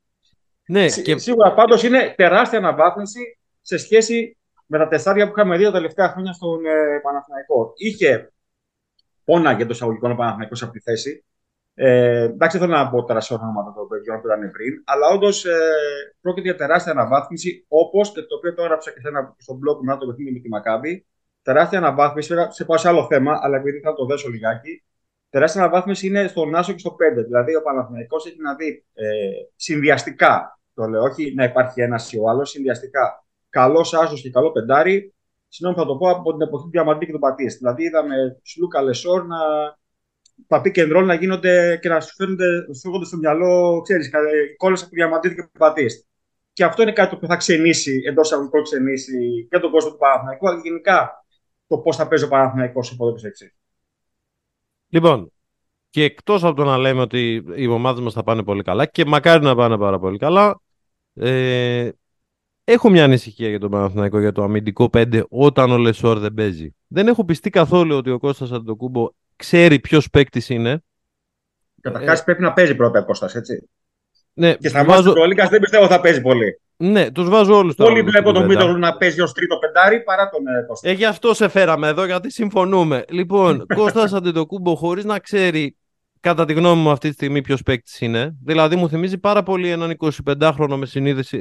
Ναι, 0.67 0.87
και... 0.89 1.19
Σίγουρα 1.19 1.55
πάντως 1.55 1.83
είναι 1.83 2.15
τεράστια 2.17 2.59
αναβάθμιση 2.59 3.39
σε 3.61 3.77
σχέση 3.79 4.37
με 4.67 4.79
τα 4.79 4.89
τεσσάρια 4.89 5.27
που 5.27 5.33
είχαμε 5.37 5.57
δει 5.57 5.65
τα 5.65 5.73
τελευταία 5.73 6.09
χρόνια 6.09 6.33
στον 6.33 6.65
ε, 6.65 7.01
Παναθηναϊκό. 7.03 7.73
Είχε 7.77 8.33
πόνα 9.25 9.53
για 9.53 9.67
το 9.67 9.73
εισαγωγικό 9.73 10.15
Παναθηναϊκός 10.15 10.63
από 10.63 10.73
τη 10.73 10.81
θέση. 10.81 11.25
Ε, 11.79 12.23
εντάξει, 12.23 12.59
δεν 12.59 12.69
θέλω 12.69 12.81
να 12.81 12.91
πω 12.91 13.05
τώρα 13.05 13.21
σε 13.21 13.35
ονόματα 13.35 13.73
των 13.77 13.89
παιδιών 13.89 14.21
που 14.21 14.27
ήταν 14.27 14.51
πριν, 14.51 14.83
αλλά 14.85 15.07
όντως 15.09 15.45
ε, 15.45 15.59
πρόκειται 16.21 16.49
για 16.49 16.57
τεράστια 16.57 16.93
αναβάθμιση, 16.93 17.65
όπως 17.69 18.13
και 18.13 18.23
το 18.23 18.37
οποίο 18.37 18.55
το 18.55 18.63
έγραψα 18.63 18.91
και 18.93 19.01
σε 19.01 19.09
ένα, 19.09 19.37
στο 19.39 19.55
blog 19.55 19.77
μου, 19.85 19.99
το 19.99 20.07
παιχνίδι 20.07 20.33
με 20.33 20.39
τη 20.39 20.49
Μακάμπη, 20.49 21.07
τεράστια 21.43 21.79
αναβάθμιση. 21.79 22.35
Σε 22.49 22.65
πάω 22.65 22.79
σε 22.79 22.89
άλλο 22.89 23.07
θέμα, 23.07 23.39
αλλά 23.43 23.57
επειδή 23.57 23.81
θα 23.81 23.95
το 23.95 24.07
δέσω 24.07 24.29
λιγάκι. 24.29 24.83
Τεράστια 25.31 25.63
αναβάθμιση 25.63 26.07
είναι 26.07 26.27
στον 26.27 26.55
Άσο 26.55 26.73
και 26.73 26.79
στο 26.79 26.97
5. 27.21 27.25
Δηλαδή, 27.25 27.57
ο 27.57 27.63
Παναθηναϊκός 27.63 28.27
έχει 28.27 28.41
να 28.41 28.55
δει 28.55 28.85
ε, 28.95 29.07
συνδυαστικά, 29.57 30.61
το 30.75 30.87
λέω, 30.87 31.03
όχι 31.03 31.35
να 31.35 31.45
υπάρχει 31.45 31.81
ένας 31.81 32.13
ή 32.13 32.19
ο 32.19 32.29
άλλος, 32.29 32.51
συνδυαστικά 32.51 33.27
καλός 33.59 33.95
Άσος 33.95 34.21
και 34.23 34.31
καλό 34.31 34.53
πεντάρι. 34.53 35.15
Συγγνώμη, 35.49 35.81
θα 35.81 35.87
το 35.87 35.97
πω 35.97 36.11
από 36.11 36.33
την 36.33 36.41
εποχή 36.41 36.65
του 36.65 36.71
Διαμαντή 36.71 37.07
και 37.07 37.13
του 37.13 37.19
Πατή. 37.19 37.47
Δηλαδή, 37.47 37.83
είδαμε 37.85 38.15
του 38.43 38.61
Λούκα 38.61 38.83
Λεσόρ 38.83 39.27
να 39.27 39.39
τα 40.47 40.63
pick 40.65 40.77
and 40.77 40.97
roll 40.97 41.05
να 41.05 41.15
γίνονται 41.15 41.79
και 41.83 41.89
να 41.89 42.01
σου 42.01 42.15
φέρνονται 42.15 42.67
στο 43.05 43.17
μυαλό, 43.17 43.81
ξέρεις, 43.81 44.11
εικόνες 44.53 44.83
από 44.83 44.91
Διαμαντή 44.93 45.35
και 45.35 45.49
Πατή. 45.59 45.87
Και 46.53 46.65
αυτό 46.65 46.83
είναι 46.83 46.93
κάτι 46.93 47.17
που 47.17 47.27
θα 47.27 47.37
ξενήσει, 47.37 48.03
εντός 48.07 48.33
αγωγικών 48.33 48.63
ξενήσει 48.63 49.47
και 49.51 49.59
τον 49.59 49.71
κόσμο 49.71 49.91
του 49.91 49.97
Παναθηναϊκού, 49.97 50.49
αλλά 50.49 50.61
γενικά 50.63 51.25
το 51.67 51.79
πώς 51.79 51.97
θα 51.97 52.09
παίζει 52.09 52.25
ο 52.25 52.29
Παναθηναϊκός 52.29 52.93
από 52.93 53.09
εδώ 53.09 53.17
εξή. 53.27 53.55
Λοιπόν, 54.89 55.33
και 55.91 56.05
εκτός 56.05 56.45
από 56.45 56.57
το 56.57 56.65
να 56.65 56.79
λέμε 56.79 57.01
ότι 57.01 57.45
οι 57.55 57.67
ομάδες 57.67 58.03
μας 58.03 58.13
θα 58.13 58.23
πάνε 58.23 58.43
πολύ 58.43 58.63
καλά 58.63 58.87
και 58.87 59.05
μακάρι 59.05 59.45
να 59.45 59.55
πάνε 59.55 59.79
πάρα 59.79 59.99
πολύ 59.99 60.19
καλά, 60.19 60.61
ε, 61.15 61.89
Έχω 62.69 62.91
μια 62.91 63.05
ανησυχία 63.05 63.49
για 63.49 63.59
τον 63.59 63.71
Παναθηναϊκό 63.71 64.21
για 64.21 64.33
το 64.33 64.43
αμυντικό 64.43 64.91
5 64.93 65.23
όταν 65.29 65.71
ο 65.71 65.79
Λεσόρ 65.79 66.19
δεν 66.19 66.35
παίζει. 66.35 66.75
Δεν 66.87 67.09
έχω 67.09 67.25
πιστεί 67.25 67.51
καθόλου 67.51 67.97
ότι 67.97 68.11
ο 68.11 68.19
Κώστας 68.19 68.53
Αντοκούμπο 68.53 69.09
ξέρει 69.37 69.79
ποιος 69.79 70.11
παίκτης 70.11 70.49
είναι. 70.49 70.83
Καταρχάς 71.81 72.21
ε... 72.21 72.23
πρέπει 72.25 72.43
να 72.43 72.53
παίζει 72.53 72.75
πρώτα 72.75 72.99
ο 72.99 73.05
Κώστας, 73.05 73.35
έτσι. 73.35 73.69
Ναι, 74.33 74.55
και 74.55 74.69
στα 74.69 74.85
βάζω... 74.85 75.13
του 75.13 75.35
δεν 75.51 75.61
πιστεύω 75.61 75.87
θα 75.87 76.01
παίζει 76.01 76.21
πολύ. 76.21 76.61
Ναι, 76.77 77.11
τους 77.11 77.29
βάζω 77.29 77.57
όλους 77.57 77.75
Όλοι 77.79 78.03
βλέπω 78.03 78.33
τον 78.33 78.45
Μίτογλου 78.45 78.79
να 78.79 78.97
παίζει 78.97 79.21
ως 79.21 79.33
τρίτο 79.33 79.59
πεντάρι 79.59 80.03
παρά 80.03 80.29
τον 80.29 80.47
ε, 80.47 80.65
Κώστα. 80.67 80.89
Ε, 80.89 80.93
γι' 80.93 81.05
αυτό 81.05 81.35
σε 81.35 81.49
φέραμε 81.49 81.89
εδώ, 81.89 82.05
γιατί 82.05 82.31
συμφωνούμε. 82.31 83.05
Λοιπόν, 83.09 83.67
Κώστας 83.77 84.13
Αντετοκούμπο, 84.13 84.75
χωρίς 84.75 85.05
να 85.05 85.19
ξέρει 85.19 85.77
κατά 86.27 86.45
τη 86.45 86.53
γνώμη 86.53 86.83
μου 86.83 86.91
αυτή 86.91 87.09
τη 87.09 87.15
στιγμή 87.15 87.41
ποιος 87.41 87.63
παίκτης 87.63 88.01
είναι. 88.01 88.37
Δηλαδή 88.43 88.77
μου 88.77 88.89
θυμίζει 88.89 89.19
πάρα 89.19 89.43
πολύ 89.43 89.71
έναν 89.71 89.97
25χρονο 89.99 90.77
με 90.77 90.87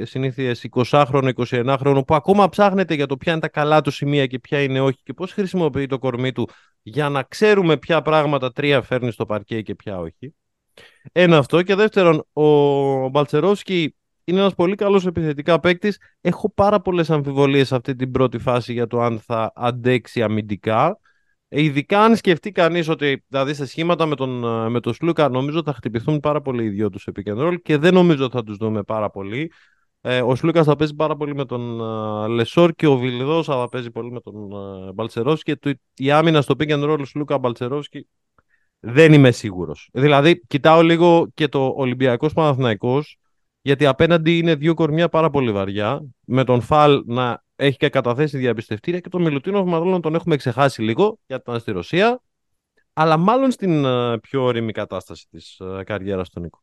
συνήθειες 0.04 0.66
20χρονο, 0.70 1.30
21χρονο 1.34 2.02
που 2.06 2.14
ακόμα 2.14 2.48
ψάχνεται 2.48 2.94
για 2.94 3.06
το 3.06 3.16
ποια 3.16 3.32
είναι 3.32 3.40
τα 3.40 3.48
καλά 3.48 3.80
του 3.80 3.90
σημεία 3.90 4.26
και 4.26 4.38
ποια 4.38 4.62
είναι 4.62 4.80
όχι 4.80 4.98
και 5.02 5.12
πώς 5.12 5.32
χρησιμοποιεί 5.32 5.86
το 5.86 5.98
κορμί 5.98 6.32
του 6.32 6.48
για 6.82 7.08
να 7.08 7.22
ξέρουμε 7.22 7.76
ποια 7.76 8.02
πράγματα 8.02 8.52
τρία 8.52 8.82
φέρνει 8.82 9.10
στο 9.10 9.26
παρκέ 9.26 9.62
και 9.62 9.74
ποια 9.74 9.98
όχι. 9.98 10.34
Ένα 11.12 11.38
αυτό. 11.38 11.62
Και 11.62 11.74
δεύτερον, 11.74 12.26
ο 12.32 13.08
Μπαλτσερόσκι 13.08 13.94
είναι 14.24 14.38
ένας 14.38 14.54
πολύ 14.54 14.74
καλός 14.74 15.06
επιθετικά 15.06 15.60
παίκτης. 15.60 15.98
Έχω 16.20 16.52
πάρα 16.52 16.80
πολλές 16.80 17.10
αμφιβολίες 17.10 17.66
σε 17.66 17.76
αυτή 17.76 17.94
την 17.94 18.10
πρώτη 18.10 18.38
φάση 18.38 18.72
για 18.72 18.86
το 18.86 19.00
αν 19.00 19.20
θα 19.20 19.52
αντέξει 19.54 20.22
αμυντικά. 20.22 20.98
Ε, 21.56 21.62
ειδικά 21.62 22.00
αν 22.04 22.16
σκεφτεί 22.16 22.52
κανείς 22.52 22.88
ότι 22.88 23.24
δηλαδή 23.28 23.54
σε 23.54 23.66
σχήματα 23.66 24.06
με 24.06 24.14
τον, 24.14 24.44
ε, 24.44 24.68
με 24.68 24.80
τον 24.80 24.94
Σλούκα 24.94 25.28
νομίζω 25.28 25.62
θα 25.64 25.72
χτυπηθούν 25.72 26.20
πάρα 26.20 26.40
πολύ 26.40 26.64
οι 26.64 26.68
δυο 26.68 26.90
τους 26.90 27.06
επικεντρόλ 27.06 27.60
και 27.62 27.76
δεν 27.76 27.94
νομίζω 27.94 28.30
θα 28.30 28.42
τους 28.42 28.56
δούμε 28.56 28.82
πάρα 28.82 29.10
πολύ. 29.10 29.52
Ε, 30.00 30.22
ο 30.22 30.34
Σλούκας 30.34 30.66
θα 30.66 30.76
παίζει 30.76 30.94
πάρα 30.94 31.16
πολύ 31.16 31.34
με 31.34 31.44
τον 31.44 31.80
uh, 31.80 32.28
Λεσόρ 32.28 32.72
και 32.72 32.86
ο 32.86 32.96
Βιλδό 32.96 33.42
θα 33.42 33.68
παίζει 33.68 33.90
πολύ 33.90 34.10
με 34.10 34.20
τον 34.20 34.34
uh, 34.34 34.94
Μπαλτσερόσκι. 34.94 35.58
Και 35.58 35.78
η 35.96 36.10
άμυνα 36.10 36.40
στο 36.40 36.54
pick 36.58 36.68
and 36.68 36.90
roll 36.90 37.06
Σλούκα 37.06 37.38
Μπαλτσερόσκι 37.38 38.08
δεν 38.80 39.12
είμαι 39.12 39.30
σίγουρος. 39.30 39.88
Δηλαδή, 39.92 40.40
κοιτάω 40.46 40.82
λίγο 40.82 41.28
και 41.34 41.48
το 41.48 41.72
Ολυμπιακός 41.76 42.32
Παναθηναϊκός 42.32 43.18
γιατί 43.66 43.86
απέναντι 43.86 44.38
είναι 44.38 44.54
δύο 44.54 44.74
κορμιά 44.74 45.08
πάρα 45.08 45.30
πολύ 45.30 45.52
βαριά. 45.52 46.04
Με 46.24 46.44
τον 46.44 46.60
Φαλ 46.60 47.02
να 47.06 47.44
έχει 47.56 47.76
και 47.76 47.88
καταθέσει 47.88 48.38
διαπιστευτήρια 48.38 49.00
και 49.00 49.08
τον 49.08 49.22
Μιλουτίνο 49.22 49.64
μάλλον 49.64 50.00
τον 50.00 50.14
έχουμε 50.14 50.36
ξεχάσει 50.36 50.82
λίγο 50.82 51.18
γιατί 51.26 51.42
ήταν 51.48 51.60
στη 51.60 51.70
Ρωσία. 51.70 52.22
Αλλά 52.92 53.16
μάλλον 53.16 53.50
στην 53.50 53.82
uh, 53.86 54.16
πιο 54.22 54.42
όρημη 54.42 54.72
κατάσταση 54.72 55.26
της 55.30 55.60
uh, 55.64 55.82
καριέρας 55.84 56.30
του 56.30 56.40
Νίκο. 56.40 56.62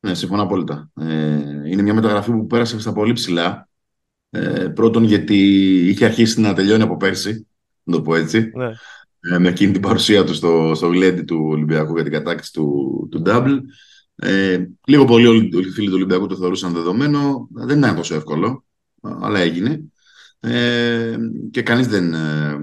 Ναι, 0.00 0.14
συμφωνώ 0.14 0.42
απόλυτα. 0.42 0.90
Ε, 1.00 1.70
είναι 1.70 1.82
μια 1.82 1.94
μεταγραφή 1.94 2.30
που 2.30 2.46
πέρασε 2.46 2.80
στα 2.80 2.92
πολύ 2.92 3.12
ψηλά. 3.12 3.68
Ε, 4.30 4.68
πρώτον, 4.68 5.04
γιατί 5.04 5.36
είχε 5.88 6.04
αρχίσει 6.04 6.40
να 6.40 6.54
τελειώνει 6.54 6.82
από 6.82 6.96
πέρσι, 6.96 7.46
να 7.82 7.96
το 7.96 8.02
πω 8.02 8.14
έτσι. 8.14 8.50
Ναι. 8.54 8.70
Ε, 9.20 9.38
με 9.38 9.48
εκείνη 9.48 9.72
την 9.72 9.82
παρουσία 9.82 10.24
του 10.24 10.34
στο, 10.34 10.72
στο 10.74 10.86
γλέντι 10.88 11.22
του 11.22 11.46
Ολυμπιακού 11.48 11.94
για 11.94 12.02
την 12.02 12.12
κατάκτηση 12.12 12.52
του, 12.52 13.08
του 13.10 13.22
Double. 13.26 13.58
Ε, 14.22 14.66
λίγο 14.86 15.04
πολύ 15.04 15.26
όλοι 15.26 15.48
οι 15.58 15.70
φίλοι 15.70 15.86
του 15.86 15.94
Ολυμπιακού 15.94 16.26
το 16.26 16.36
θεωρούσαν 16.36 16.72
δεδομένο. 16.72 17.48
Δεν 17.50 17.78
ήταν 17.78 17.96
τόσο 17.96 18.14
εύκολο, 18.14 18.64
αλλά 19.00 19.38
έγινε. 19.38 19.80
Ε, 20.40 21.16
και 21.50 21.62
κανείς 21.62 21.86
δεν 21.86 22.14
ε, 22.14 22.58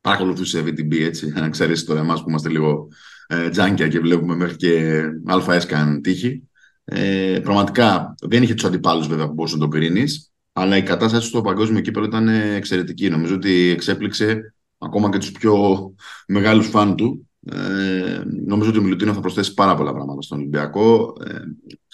παρακολουθούσε 0.00 0.60
VTB, 0.60 1.00
έτσι, 1.00 1.28
να 1.36 1.48
ξέρεις 1.48 1.84
τώρα 1.84 2.00
εμάς 2.00 2.22
που 2.22 2.28
είμαστε 2.28 2.48
λίγο 2.48 2.88
ε, 3.26 3.48
τζάνκια 3.48 3.88
και 3.88 4.00
βλέπουμε 4.00 4.34
μέχρι 4.34 4.56
και 4.56 5.02
ΑΕΣ 5.46 5.66
καν 5.66 6.02
τύχη. 6.02 6.42
Ε, 6.84 7.40
πραγματικά 7.42 8.14
δεν 8.20 8.42
είχε 8.42 8.54
τους 8.54 8.64
αντιπάλους 8.64 9.06
βέβαια 9.06 9.26
που 9.26 9.32
μπορούσε 9.32 9.56
να 9.56 9.60
το 9.60 9.68
κρίνει, 9.68 10.04
αλλά 10.52 10.76
η 10.76 10.82
κατάσταση 10.82 11.26
στο 11.26 11.40
παγκόσμιο 11.40 11.80
κύπελο 11.80 12.04
ήταν 12.04 12.28
εξαιρετική. 12.28 13.08
Νομίζω 13.08 13.34
ότι 13.34 13.68
εξέπληξε 13.68 14.54
ακόμα 14.78 15.10
και 15.10 15.18
τους 15.18 15.32
πιο 15.32 15.54
μεγάλους 16.26 16.68
φαν 16.68 16.96
του 16.96 17.27
ε, 17.46 18.22
νομίζω 18.46 18.70
ότι 18.70 18.78
ο 18.78 18.82
Μιλουτίνο 18.82 19.12
θα 19.12 19.20
προσθέσει 19.20 19.54
πάρα 19.54 19.74
πολλά 19.74 19.92
πράγματα 19.92 20.22
στον 20.22 20.38
Ολυμπιακό. 20.38 21.16
Ε, 21.26 21.34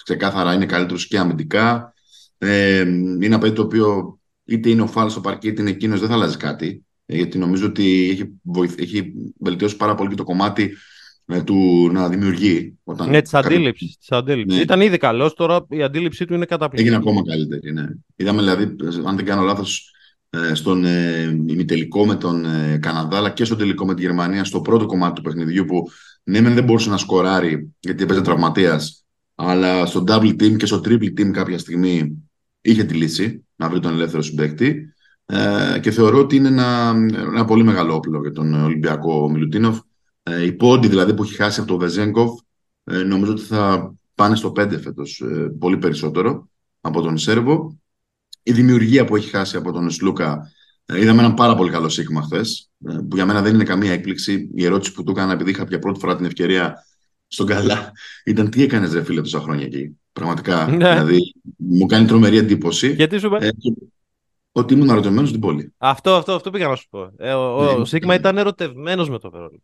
ξεκάθαρα 0.03 0.53
είναι 0.53 0.65
καλύτερος 0.65 1.07
και 1.07 1.17
αμυντικά. 1.17 1.93
Ε, 2.37 2.79
είναι 2.79 3.25
ένα 3.25 3.37
παιδί 3.37 3.55
το 3.55 3.61
οποίο 3.61 4.19
είτε 4.45 4.69
είναι 4.69 4.81
ο 4.81 4.87
Φάλ 4.87 5.09
στο 5.09 5.21
παρκή 5.21 5.47
είτε 5.47 5.61
είναι 5.61 5.71
εκείνος, 5.71 5.99
δεν 5.99 6.09
θα 6.09 6.15
αλλάζει 6.15 6.37
κάτι. 6.37 6.85
Ε, 7.05 7.15
γιατί 7.15 7.37
νομίζω 7.37 7.65
ότι 7.65 8.09
έχει, 8.11 8.39
βοηθ, 8.43 8.79
έχει 8.79 9.13
βελτιώσει 9.39 9.77
πάρα 9.77 9.95
πολύ 9.95 10.09
και 10.09 10.15
το 10.15 10.23
κομμάτι 10.23 10.77
ε, 11.25 11.43
του 11.43 11.89
να 11.91 12.09
δημιουργεί. 12.09 12.77
Όταν 12.83 13.09
ναι, 13.09 13.21
της 13.21 13.33
αντίληψης. 13.33 13.97
Ναι. 14.45 14.55
Ήταν 14.55 14.81
ήδη 14.81 14.97
καλός, 14.97 15.33
τώρα 15.33 15.65
η 15.69 15.83
αντίληψή 15.83 16.25
του 16.25 16.33
είναι 16.33 16.45
καταπληκτική. 16.45 16.93
Έγινε 16.93 17.09
ακόμα 17.09 17.21
καλύτερη. 17.29 17.71
Ναι. 17.71 17.85
Είδαμε 18.15 18.39
δηλαδή, 18.39 18.75
αν 19.05 19.15
δεν 19.15 19.25
κάνω 19.25 19.41
λάθος, 19.41 19.89
ε, 19.89 20.04
στον 20.53 20.85
ε, 20.85 21.21
ημιτελικό 21.45 22.05
με 22.05 22.15
τον 22.15 22.45
ε, 22.45 22.77
Καναδά, 22.77 23.17
αλλά 23.17 23.29
και 23.29 23.45
στο 23.45 23.55
τελικό 23.55 23.85
με 23.85 23.93
τη 23.93 24.01
Γερμανία, 24.01 24.43
στο 24.43 24.61
πρώτο 24.61 24.85
κομμάτι 24.85 25.13
του 25.13 25.21
παιχνιδιού 25.21 25.65
που 25.65 25.89
ναι, 26.23 26.41
δεν 26.41 26.63
μπορούσε 26.63 26.89
να 26.89 26.97
σκοράρει 26.97 27.73
γιατί 27.79 28.03
έπαιζε 28.03 28.21
τραυματίας, 28.21 29.05
αλλά 29.35 29.85
στο 29.85 30.03
double 30.07 30.41
team 30.41 30.57
και 30.57 30.65
στο 30.65 30.81
triple 30.85 31.19
team 31.19 31.31
κάποια 31.31 31.57
στιγμή 31.57 32.23
είχε 32.61 32.83
τη 32.83 32.93
λύση 32.93 33.45
να 33.55 33.69
βρει 33.69 33.79
τον 33.79 33.93
ελεύθερο 33.93 34.21
συμπέκτη. 34.21 34.89
Ε, 35.25 35.79
και 35.81 35.91
θεωρώ 35.91 36.19
ότι 36.19 36.35
είναι 36.35 36.47
ένα, 36.47 36.93
ένα 37.13 37.45
πολύ 37.45 37.63
μεγάλο 37.63 37.95
όπλο 37.95 38.21
για 38.21 38.31
τον 38.31 38.53
Ολυμπιακό 38.53 39.29
Μιλουτίνοφ. 39.29 39.79
Ε, 40.23 40.45
οι 40.45 40.51
πόντι 40.51 40.87
δηλαδή 40.87 41.13
που 41.13 41.23
έχει 41.23 41.35
χάσει 41.35 41.59
από 41.59 41.69
τον 41.69 41.79
Βεζέγκοφ, 41.79 42.39
ε, 42.83 42.97
νομίζω 42.97 43.31
ότι 43.31 43.41
θα 43.41 43.93
πάνε 44.15 44.35
στο 44.35 44.51
5 44.55 44.79
φέτος, 44.79 45.21
ε, 45.21 45.55
πολύ 45.59 45.77
περισσότερο 45.77 46.49
από 46.81 47.01
τον 47.01 47.17
Σέρβο 47.17 47.79
η 48.47 48.51
δημιουργία 48.51 49.05
που 49.05 49.15
έχει 49.15 49.29
χάσει 49.29 49.57
από 49.57 49.71
τον 49.71 49.89
Σλούκα. 49.89 50.51
Ε, 50.85 51.01
είδαμε 51.01 51.19
έναν 51.19 51.33
πάρα 51.33 51.55
πολύ 51.55 51.71
καλό 51.71 51.89
σίγμα 51.89 52.21
χθες, 52.21 52.69
ε, 52.87 52.93
που 52.93 53.15
για 53.15 53.25
μένα 53.25 53.41
δεν 53.41 53.53
είναι 53.53 53.63
καμία 53.63 53.91
έκπληξη. 53.91 54.49
Η 54.55 54.65
ερώτηση 54.65 54.91
που 54.91 55.03
του 55.03 55.11
έκανα, 55.11 55.33
επειδή 55.33 55.49
είχα 55.49 55.65
πια 55.65 55.79
πρώτη 55.79 55.99
φορά 55.99 56.15
την 56.15 56.25
ευκαιρία 56.25 56.85
στον 57.27 57.45
Καλά, 57.45 57.91
ήταν 58.25 58.49
τι 58.49 58.63
έκανες, 58.63 58.93
ρε 58.93 59.03
φίλε, 59.03 59.21
τόσα 59.21 59.39
χρόνια 59.39 59.65
εκεί. 59.65 59.97
Πραγματικά. 60.13 60.67
Ναι. 60.67 60.75
Δηλαδή, 60.75 61.33
μου 61.55 61.85
κάνει 61.85 62.05
τρομερή 62.07 62.37
εντύπωση. 62.37 62.93
Γιατί 62.93 63.19
σου 63.19 63.35
ε, 63.39 63.49
ότι 64.51 64.73
ήμουν 64.73 64.89
ερωτευμένος 64.89 65.29
στην 65.29 65.41
πόλη. 65.41 65.73
Αυτό, 65.77 66.15
αυτό, 66.15 66.33
αυτό 66.33 66.49
πήγα 66.49 66.67
να 66.67 66.75
σου 66.75 66.87
πω. 66.89 67.11
Ε, 67.17 67.33
ο 67.33 67.63
ναι, 67.63 67.69
ο 67.69 67.85
Σίγμα 67.85 68.13
ήταν 68.13 68.37
ερωτευμένος 68.37 69.09
με 69.09 69.19
το 69.19 69.29
Βερολίνο. 69.29 69.63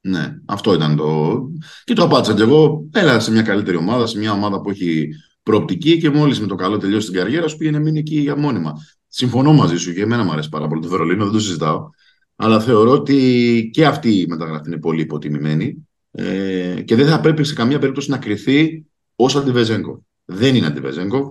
Ναι, 0.00 0.34
αυτό 0.46 0.74
ήταν 0.74 0.96
το. 0.96 1.40
Και 1.84 1.94
το 1.94 2.02
απάντησα 2.02 2.34
κι 2.34 2.42
εγώ. 2.42 2.88
Έλα 2.92 3.20
σε 3.20 3.30
μια 3.30 3.42
καλύτερη 3.42 3.76
ομάδα, 3.76 4.06
σε 4.06 4.18
μια 4.18 4.32
ομάδα 4.32 4.60
που 4.60 4.70
έχει 4.70 5.08
προοπτική 5.42 5.98
και 5.98 6.10
μόλις 6.10 6.40
με 6.40 6.46
το 6.46 6.54
καλό 6.54 6.78
τελειώσει 6.78 7.06
την 7.06 7.16
καριέρα 7.16 7.48
σου 7.48 7.56
πήγαινε 7.56 7.78
μείνει 7.78 7.98
εκεί 7.98 8.18
για 8.18 8.36
μόνιμα. 8.36 8.72
Συμφωνώ 9.08 9.52
μαζί 9.52 9.76
σου 9.76 9.94
και 9.94 10.02
εμένα 10.02 10.24
μου 10.24 10.32
αρέσει 10.32 10.48
πάρα 10.48 10.68
πολύ 10.68 10.80
το 10.80 10.88
Βερολίνο, 10.88 11.24
δεν 11.24 11.32
το 11.32 11.40
συζητάω. 11.40 11.88
Αλλά 12.36 12.60
θεωρώ 12.60 12.90
ότι 12.90 13.70
και 13.72 13.86
αυτή 13.86 14.20
η 14.20 14.26
μεταγραφή 14.26 14.62
είναι 14.66 14.78
πολύ 14.78 15.00
υποτιμημένη 15.00 15.88
ε, 16.10 16.82
και 16.84 16.94
δεν 16.96 17.06
θα 17.06 17.20
πρέπει 17.20 17.44
σε 17.44 17.54
καμία 17.54 17.78
περίπτωση 17.78 18.10
να 18.10 18.18
κρυθεί 18.18 18.84
ως 19.16 19.36
αντιβεζέγκοφ. 19.36 19.98
Δεν 20.24 20.54
είναι 20.54 20.66
αντιβεζέγκοφ. 20.66 21.28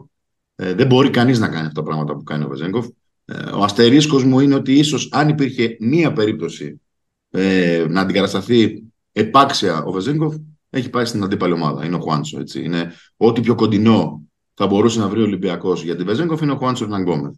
Ε, 0.56 0.74
δεν 0.74 0.88
μπορεί 0.88 1.10
κανείς 1.10 1.40
να 1.40 1.48
κάνει 1.48 1.68
αυτά 1.68 1.82
τα 1.82 1.84
πράγματα 1.84 2.16
που 2.16 2.24
κάνει 2.24 2.44
ο 2.44 2.48
Βεζέγκοφ. 2.48 2.88
Ε, 3.26 3.34
ο 3.34 3.64
αστερίσκος 3.64 4.24
μου 4.24 4.40
είναι 4.40 4.56
ότι 4.56 4.74
ίσως 4.74 5.10
αν 5.12 5.30
υπήρχε 5.30 5.78
μία 5.80 6.14
περίπτωση 6.14 6.82
ε, 7.30 7.86
να 7.90 8.02
αντικατασταθεί 8.02 8.84
επάξια 9.12 9.84
ο 9.84 9.92
Βεζέγκοφ, 9.92 10.36
έχει 10.72 10.90
πάει 10.90 11.06
στην 11.06 11.24
αντίπαλη 11.24 11.54
ομάδα. 11.54 11.86
Είναι 11.86 11.96
ο 11.96 12.00
Χουάντσο. 12.00 12.40
Έτσι. 12.40 12.64
Είναι 12.64 12.94
ό,τι 13.18 13.42
πιο 13.42 13.56
κοντινό 13.56 14.22
θα 14.54 14.68
μπορούσε 14.68 15.00
να 15.00 15.08
βρει 15.08 15.20
ο 15.20 15.24
Ολυμπιακός 15.24 15.84
για 15.84 15.96
την 15.96 16.06
Βεζέγκοφ 16.06 16.42
είναι 16.42 16.52
ο 16.52 16.56
Χουάντσο 16.56 16.86
Ναγκόμεθ. 16.86 17.36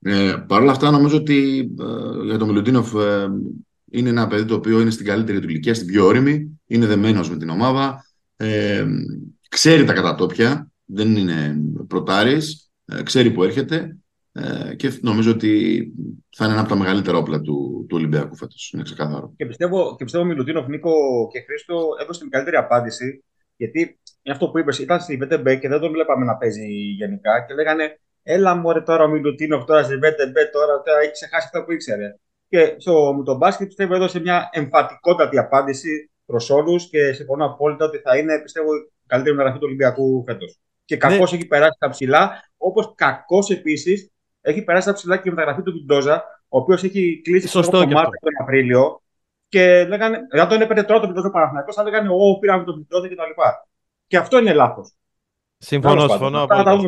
Ε, 0.00 0.34
Παρ' 0.48 0.62
όλα 0.62 0.70
αυτά, 0.70 0.90
νομίζω 0.90 1.16
ότι 1.16 1.70
ε, 1.80 2.24
για 2.24 2.38
τον 2.38 2.48
Μιλουτίνοφ 2.48 2.94
ε, 2.94 3.28
είναι 3.90 4.08
ένα 4.08 4.26
παιδί 4.26 4.44
το 4.44 4.54
οποίο 4.54 4.80
είναι 4.80 4.90
στην 4.90 5.06
καλύτερη 5.06 5.40
του 5.40 5.48
ηλικία, 5.48 5.74
στην 5.74 5.86
πιο 5.86 6.06
όρημη, 6.06 6.60
είναι 6.66 6.86
δεμένος 6.86 7.30
με 7.30 7.36
την 7.36 7.48
ομάδα, 7.48 8.06
ε, 8.36 8.86
ξέρει 9.48 9.84
τα 9.84 9.92
κατατόπια, 9.92 10.70
δεν 10.84 11.16
είναι 11.16 11.60
πρωτάρης, 11.88 12.70
ε, 12.84 13.02
ξέρει 13.02 13.30
που 13.30 13.44
έρχεται 13.44 13.96
ε, 14.36 14.74
και 14.74 14.98
νομίζω 15.00 15.30
ότι 15.30 15.82
θα 16.36 16.44
είναι 16.44 16.52
ένα 16.52 16.62
από 16.62 16.70
τα 16.70 16.76
μεγαλύτερα 16.76 17.18
όπλα 17.18 17.40
του, 17.40 17.86
του 17.88 17.96
Ολυμπιακού 17.96 18.36
φέτος. 18.36 18.70
Είναι 18.74 18.82
ξεκάθαρο. 18.82 19.32
Και 19.36 19.46
πιστεύω, 19.46 19.94
και 19.96 20.04
πιστεύω 20.04 20.24
Μιλουτίνοφ, 20.24 20.66
Νίκο 20.66 20.92
και 21.32 21.40
Χρήστο 21.40 21.88
έδωσε 22.00 22.20
την 22.20 22.30
καλύτερη 22.30 22.56
απάντηση. 22.56 23.24
Γιατί 23.56 23.80
είναι 24.22 24.34
αυτό 24.34 24.48
που 24.48 24.58
είπες, 24.58 24.78
ήταν 24.78 25.00
στη 25.00 25.18
VTB 25.22 25.58
και 25.60 25.68
δεν 25.68 25.80
τον 25.80 25.92
βλέπαμε 25.92 26.24
να 26.24 26.36
παίζει 26.36 26.66
γενικά 26.98 27.44
και 27.46 27.54
λέγανε 27.54 27.98
Έλα 28.28 28.54
μου 28.54 28.82
τώρα 28.82 29.04
ο 29.04 29.08
Μιλουτίνοφ 29.08 29.64
τώρα 29.64 29.82
στη 29.82 29.94
VTB 29.94 30.36
τώρα, 30.52 30.82
τώρα 30.82 31.00
έχει 31.02 31.12
ξεχάσει 31.12 31.46
αυτό 31.46 31.64
που 31.64 31.72
ήξερε. 31.72 32.14
Και 32.48 32.74
στο, 32.78 33.14
με 33.16 33.24
τον 33.24 33.36
μπάσκετ 33.36 33.66
πιστεύω 33.66 33.94
έδωσε 33.94 34.20
μια 34.20 34.48
εμφατικότατη 34.52 35.38
απάντηση 35.38 36.10
προς 36.26 36.50
όλους 36.50 36.88
και 36.88 37.12
συμφωνώ 37.12 37.44
απόλυτα 37.44 37.84
ότι 37.84 37.98
θα 37.98 38.16
είναι 38.16 38.40
πιστεύω 38.42 38.74
η 38.74 38.90
καλύτερη 39.06 39.34
μεταγραφή 39.34 39.60
του 39.60 39.66
Ολυμπιακού 39.68 40.24
φέτος. 40.26 40.58
Και 40.84 40.96
κακώς 40.96 41.32
ναι. 41.32 41.38
έχει 41.38 41.46
περάσει 41.46 41.76
τα 41.78 41.88
ψηλά, 41.88 42.50
όπως 42.56 42.92
κακώς 42.94 43.50
επίσης 43.50 44.10
έχει 44.46 44.62
περάσει 44.62 44.86
τα 44.86 44.92
ψηλά 44.92 45.16
και 45.16 45.28
η 45.28 45.30
μεταγραφή 45.30 45.62
του 45.62 45.72
Βιντόζα, 45.72 46.24
ο 46.48 46.58
οποίος 46.58 46.82
έχει 46.82 47.20
κλείσει 47.24 47.52
το 47.52 47.70
κομμάτι 47.70 47.90
τον 47.94 48.32
Απρίλιο. 48.40 49.02
Και 49.48 49.84
λέγανε, 49.84 50.18
δεν 50.30 50.48
τον 50.48 50.60
έπαιρνε 50.60 50.82
τώρα 50.82 51.00
το 51.00 51.06
Βιντόζα 51.06 51.30
Παναθυνακό, 51.30 51.72
θα 51.72 51.82
λέγανε, 51.82 52.08
Ω, 52.08 52.38
πήραμε 52.38 52.64
τον 52.64 52.74
Βιντόζα 52.74 53.06
κτλ. 53.06 53.14
Και, 53.14 53.42
και 54.06 54.16
αυτό 54.16 54.38
είναι 54.38 54.52
λάθος. 54.52 54.92
Συμφωνώ, 55.58 56.08
συμφωνώ 56.08 56.42
απόλυτα. 56.42 56.78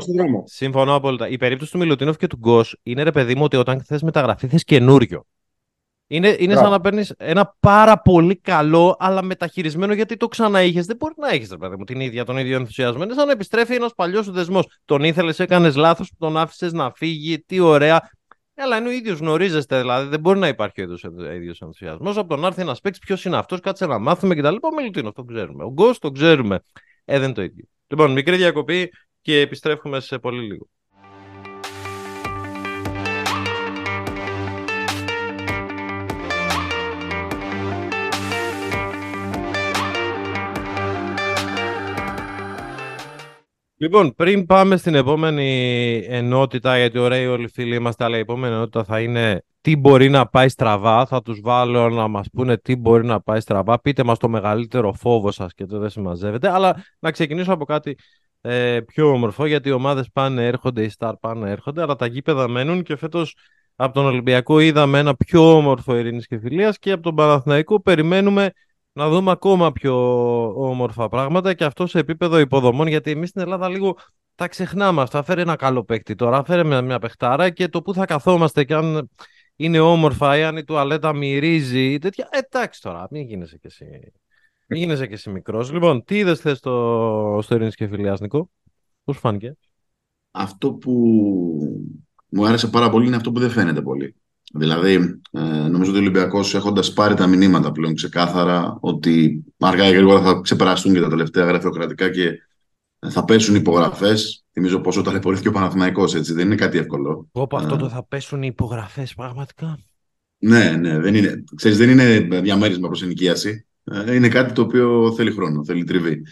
Συμφωνώ 0.44 0.94
απόλυτα. 0.94 1.28
Η 1.28 1.36
περίπτωση 1.36 1.72
του 1.72 1.78
Μιλουτίνοφ 1.78 2.16
και 2.16 2.26
του 2.26 2.36
Γκος 2.36 2.78
είναι 2.82 3.02
ρε 3.02 3.11
παιδί 3.11 3.34
μου 3.34 3.44
ότι 3.44 3.56
όταν 3.56 3.82
θες 3.82 4.02
μεταγραφή 4.02 4.46
θες 4.46 4.64
καινούριο. 4.64 5.24
Είναι, 6.11 6.36
είναι 6.38 6.54
σαν 6.54 6.70
να 6.70 6.80
παίρνεις 6.80 7.14
ένα 7.18 7.56
πάρα 7.61 8.00
πολύ 8.00 8.36
καλό, 8.36 8.96
αλλά 8.98 9.22
μεταχειρισμένο 9.22 9.92
γιατί 9.92 10.16
το 10.16 10.28
ξαναείχες. 10.28 10.86
Δεν 10.86 10.96
μπορεί 10.96 11.14
να 11.16 11.28
έχεις, 11.28 11.50
ρε 11.50 11.56
παιδί 11.56 11.76
μου, 11.76 11.84
την 11.84 12.00
ίδια, 12.00 12.24
τον 12.24 12.36
ίδιο 12.36 12.56
ενθουσιασμό. 12.56 13.02
Είναι 13.02 13.14
σαν 13.14 13.26
να 13.26 13.32
επιστρέφει 13.32 13.74
ένας 13.74 13.92
παλιός 13.94 14.24
σου 14.24 14.32
δεσμός. 14.32 14.66
Τον 14.84 15.04
ήθελες, 15.04 15.38
έκανες 15.38 15.76
λάθος, 15.76 16.12
τον 16.18 16.36
άφησες 16.36 16.72
να 16.72 16.92
φύγει. 16.94 17.38
Τι 17.38 17.61
ωραία. 17.61 18.11
Αλλά 18.56 18.76
είναι 18.76 18.88
ο 18.88 18.90
ίδιος, 18.90 19.18
γνωρίζεστε 19.18 19.80
δηλαδή. 19.80 20.09
Δεν 20.09 20.20
μπορεί 20.20 20.38
να 20.38 20.48
υπάρχει 20.48 20.82
ο 20.82 21.32
ίδιος 21.32 21.61
ενθουσιασμός. 21.61 22.16
Από 22.16 22.28
τον 22.28 22.44
άρθρο 22.44 22.64
να 22.64 22.76
παίξει 22.82 23.00
ποιος 23.00 23.24
είναι 23.24 23.36
αυτός, 23.36 23.61
κάτσε 23.61 23.86
να 23.86 23.98
μάθουμε 23.98 24.34
κτλ. 24.34 24.54
Ο 24.54 24.74
Μιλουτίνοφ 24.76 25.14
το 25.14 25.24
ξέρουμε. 25.24 25.64
Ο 25.64 25.70
Γκος 25.72 25.98
το 25.98 26.11
ξέρουμε. 26.11 26.61
Ε, 27.04 27.18
δεν 27.18 27.24
είναι 27.24 27.34
το 27.34 27.42
ίδιο. 27.42 27.64
Λοιπόν, 27.86 28.12
μικρή 28.12 28.36
διακοπή 28.36 28.90
και 29.20 29.40
επιστρέφουμε 29.40 30.00
σε 30.00 30.18
πολύ 30.18 30.40
λίγο. 30.40 30.68
Λοιπόν, 43.81 44.14
πριν 44.14 44.47
πάμε 44.47 44.76
στην 44.76 44.95
επόμενη 44.95 46.05
ενότητα, 46.09 46.79
γιατί 46.79 46.99
ωραίοι 46.99 47.26
όλοι 47.26 47.45
οι 47.45 47.49
φίλοι 47.49 47.74
είμαστε, 47.74 48.05
αλλά 48.05 48.16
η 48.16 48.20
επόμενη 48.20 48.55
ενότητα 48.55 48.85
θα 48.85 49.01
είναι 49.01 49.45
τι 49.61 49.76
μπορεί 49.76 50.09
να 50.09 50.26
πάει 50.26 50.49
στραβά. 50.49 51.07
Θα 51.07 51.22
τους 51.22 51.41
βάλω 51.41 51.89
να 51.89 52.09
μας 52.09 52.26
πούνε 52.33 52.57
τι 52.57 52.76
μπορεί 52.76 53.05
να 53.05 53.20
πάει 53.20 53.41
στραβά. 53.41 53.81
Πείτε 53.81 54.05
μας 54.05 54.18
το 54.18 54.29
μεγαλύτερο 54.29 54.93
φόβο 54.93 55.31
σας 55.31 55.55
και 55.55 55.66
το 55.66 55.79
δεν 55.79 55.91
συμμαζεύετε. 55.91 56.51
Αλλά 56.51 56.85
να 56.99 57.11
ξεκινήσω 57.11 57.53
από 57.53 57.64
κάτι 57.64 57.97
ε, 58.41 58.81
πιο 58.81 59.11
όμορφο, 59.12 59.47
γιατί 59.47 59.68
οι 59.68 59.72
ομάδες 59.72 60.11
πάνε, 60.12 60.47
έρχονται, 60.47 60.83
οι 60.83 60.91
Star 60.99 61.12
πάνε, 61.20 61.51
έρχονται, 61.51 61.83
αλλά 61.83 61.97
τα 61.97 62.07
γήπεδα 62.07 62.49
μένουν 62.49 62.83
και 62.83 62.97
φέτος 62.97 63.37
από 63.76 63.95
τον 63.95 64.07
Ολυμπιακό 64.07 64.61
είδαμε 64.61 64.99
ένα 64.99 65.14
πιο 65.14 65.57
όμορφο 65.57 65.97
ειρήνης 65.97 66.26
και 66.26 66.39
φιλίας 66.39 66.79
και 66.79 66.93
από 66.93 67.03
τον 67.03 67.14
Παναθηναϊκό 67.14 67.81
περιμένουμε 67.81 68.51
να 68.99 69.09
δούμε 69.09 69.30
ακόμα 69.30 69.72
πιο 69.72 69.94
όμορφα 70.68 71.09
πράγματα 71.09 71.55
και 71.55 71.64
αυτό 71.64 71.86
σε 71.86 71.99
επίπεδο 71.99 72.38
υποδομών, 72.38 72.86
γιατί 72.86 73.11
εμείς 73.11 73.28
στην 73.28 73.40
Ελλάδα 73.40 73.68
λίγο 73.68 73.96
τα 74.34 74.49
ξεχνάμε 74.49 75.03
αυτά. 75.03 75.22
Φέρε 75.22 75.40
ένα 75.40 75.57
καλό 75.57 75.84
παίκτη 75.84 76.14
τώρα, 76.14 76.44
φέρε 76.44 76.64
μια, 76.64 76.82
μια 76.82 76.99
παιχτάρα 76.99 77.51
και 77.51 77.68
το 77.68 77.82
που 77.82 77.94
θα 77.94 78.05
καθόμαστε 78.05 78.64
και 78.64 78.74
αν 78.74 79.11
είναι 79.57 79.80
όμορφα 79.80 80.38
ή 80.38 80.42
αν 80.42 80.57
η 80.57 80.64
τουαλέτα 80.64 81.12
μυρίζει 81.12 81.92
ή 81.92 81.99
τέτοια. 81.99 82.28
Ε, 82.30 82.38
εντάξει 82.38 82.82
τώρα, 82.82 83.07
μην 83.11 83.22
γίνεσαι 83.22 83.57
κι 83.57 83.66
εσύ. 83.66 84.12
Μην 84.66 84.80
γίνεσαι 84.80 85.07
κι 85.07 85.14
εσύ 85.14 85.30
μικρός. 85.30 85.72
Λοιπόν, 85.72 86.05
τι 86.05 86.18
είδες 86.18 86.40
θες 86.40 86.59
στο, 86.59 87.38
στο 87.42 87.55
Ειρήνης 87.55 87.74
και 87.74 87.88
Φιλιάς, 87.88 88.20
Νικό; 88.20 88.51
Πώς 89.05 89.18
φάνηκε; 89.18 89.57
Αυτό 90.30 90.72
που 90.72 90.92
μου 92.28 92.46
άρεσε 92.46 92.68
πάρα 92.68 92.90
πολύ 92.90 93.07
είναι 93.07 93.16
αυτό 93.16 93.32
που 93.32 93.40
δεν 93.40 93.51
φαίνεται 93.51 93.82
πολύ. 93.82 94.14
Δηλαδή, 94.55 95.20
ε, 95.30 95.40
νομίζω 95.68 95.90
ότι 95.90 95.99
ο 95.99 96.03
Ολυμπιακός 96.03 96.55
έχοντας 96.55 96.92
πάρει 96.92 97.14
τα 97.14 97.26
μηνύματα 97.26 97.72
πλέον 97.72 97.94
ξεκάθαρα 97.94 98.76
ότι 98.80 99.44
αργά 99.59 99.88
ή 99.88 99.92
γρήγορα 99.92 100.20
θα 100.22 100.40
ξεπεραστούν 100.42 100.92
και 100.94 101.01
τα 101.01 101.09
τελευταία 101.09 101.44
γραφειοκρατικά 101.44 102.11
και 102.11 102.30
θα 103.09 103.24
πέσουν 103.24 103.55
υπογραφές. 103.55 104.44
Θυμίζω 104.53 104.80
πόσο 104.80 105.03
ταλαιπωρήθηκε 105.03 105.49
ο 105.49 105.53
Παναθηναϊκός, 105.53 106.14
έτσι. 106.14 106.32
Δεν 106.32 106.46
είναι 106.46 106.55
κάτι 106.55 106.78
εύκολο. 106.78 107.28
Όπω 107.32 107.57
αυτό 107.57 107.76
το 107.76 107.88
θα 107.88 108.05
πέσουν 108.05 108.42
οι 108.42 108.49
υπογραφές, 108.51 109.14
πραγματικά. 109.14 109.78
Ναι, 110.38 110.70
ναι. 110.70 110.99
Δεν 110.99 111.14
είναι, 111.14 111.44
ξέρεις, 111.55 111.78
δεν 111.78 111.90
είναι 111.90 112.18
διαμέρισμα 112.40 112.86
προς 112.86 113.03
ενοικίαση. 113.03 113.66
Ε, 113.84 114.14
είναι 114.14 114.28
κάτι 114.28 114.53
το 114.53 114.62
οποίο 114.62 115.12
θέλει 115.16 115.30
χρόνο, 115.30 115.64
θέλει 115.64 115.84
τριβή. 115.84 116.22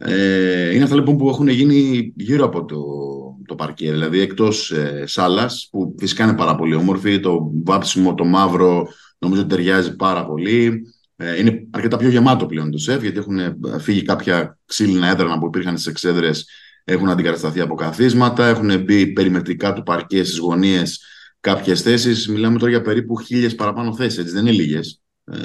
Ε, 0.00 0.74
είναι 0.74 0.84
αυτά 0.84 0.96
λοιπόν 0.96 1.16
που 1.16 1.28
έχουν 1.28 1.48
γίνει 1.48 2.12
γύρω 2.16 2.44
από 2.44 2.64
το, 2.64 2.78
το 3.46 3.54
παρκέ. 3.54 3.90
Δηλαδή 3.90 4.20
εκτός 4.20 4.70
ε, 4.70 5.04
σάλας, 5.06 5.68
που 5.70 5.94
φυσικά 5.98 6.24
είναι 6.24 6.36
πάρα 6.36 6.54
πολύ 6.54 6.74
όμορφη, 6.74 7.20
το 7.20 7.50
βάψιμο, 7.64 8.14
το 8.14 8.24
μαύρο, 8.24 8.88
νομίζω 9.18 9.40
ότι 9.40 9.50
ταιριάζει 9.50 9.96
πάρα 9.96 10.26
πολύ. 10.26 10.82
Ε, 11.16 11.38
είναι 11.38 11.66
αρκετά 11.70 11.96
πιο 11.96 12.08
γεμάτο 12.08 12.46
πλέον 12.46 12.70
το 12.70 12.78
σεφ, 12.78 13.02
γιατί 13.02 13.18
έχουν 13.18 13.38
ε, 13.38 13.56
φύγει 13.78 14.02
κάποια 14.02 14.58
ξύλινα 14.64 15.08
έδρανα 15.08 15.38
που 15.38 15.46
υπήρχαν 15.46 15.78
στις 15.78 15.86
εξέδρες, 15.86 16.48
έχουν 16.84 17.08
αντικατασταθεί 17.08 17.60
από 17.60 17.74
καθίσματα, 17.74 18.46
έχουν 18.46 18.82
μπει 18.82 19.06
περιμετρικά 19.06 19.72
του 19.72 19.82
παρκέ 19.82 20.24
στις 20.24 20.38
γωνίες 20.38 21.00
κάποιες 21.40 21.82
θέσεις. 21.82 22.28
Μιλάμε 22.28 22.58
τώρα 22.58 22.70
για 22.70 22.82
περίπου 22.82 23.20
χίλιες 23.20 23.54
παραπάνω 23.54 23.94
θέσεις, 23.94 24.32
δεν 24.32 24.46
είναι 24.46 24.56
λίγες. 24.56 25.00
Ε, 25.24 25.38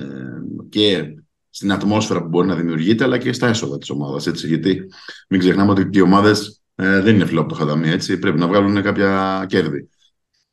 και 0.70 1.14
στην 1.56 1.72
ατμόσφαιρα 1.72 2.22
που 2.22 2.28
μπορεί 2.28 2.48
να 2.48 2.56
δημιουργείται, 2.56 3.04
αλλά 3.04 3.18
και 3.18 3.34
στα 3.34 3.48
έσοδα 3.48 3.78
της 3.78 3.90
ομάδας. 3.90 4.26
Γιατί 4.26 4.82
μην 5.30 5.40
ξεχνάμε 5.40 5.72
ότι 5.72 5.90
οι 5.92 6.02
ομάδες 6.02 6.62
ε, 6.76 7.02
δεν 7.02 7.16
είναι 7.16 7.26
φιλόπτωχα 7.26 7.66
ταμεία, 7.66 7.92
έτσι. 7.92 8.20
Πρέπει 8.20 8.40
να 8.40 8.48
βγάλουν 8.48 8.82
κάποια 8.82 9.46
κέρδη. 9.48 9.90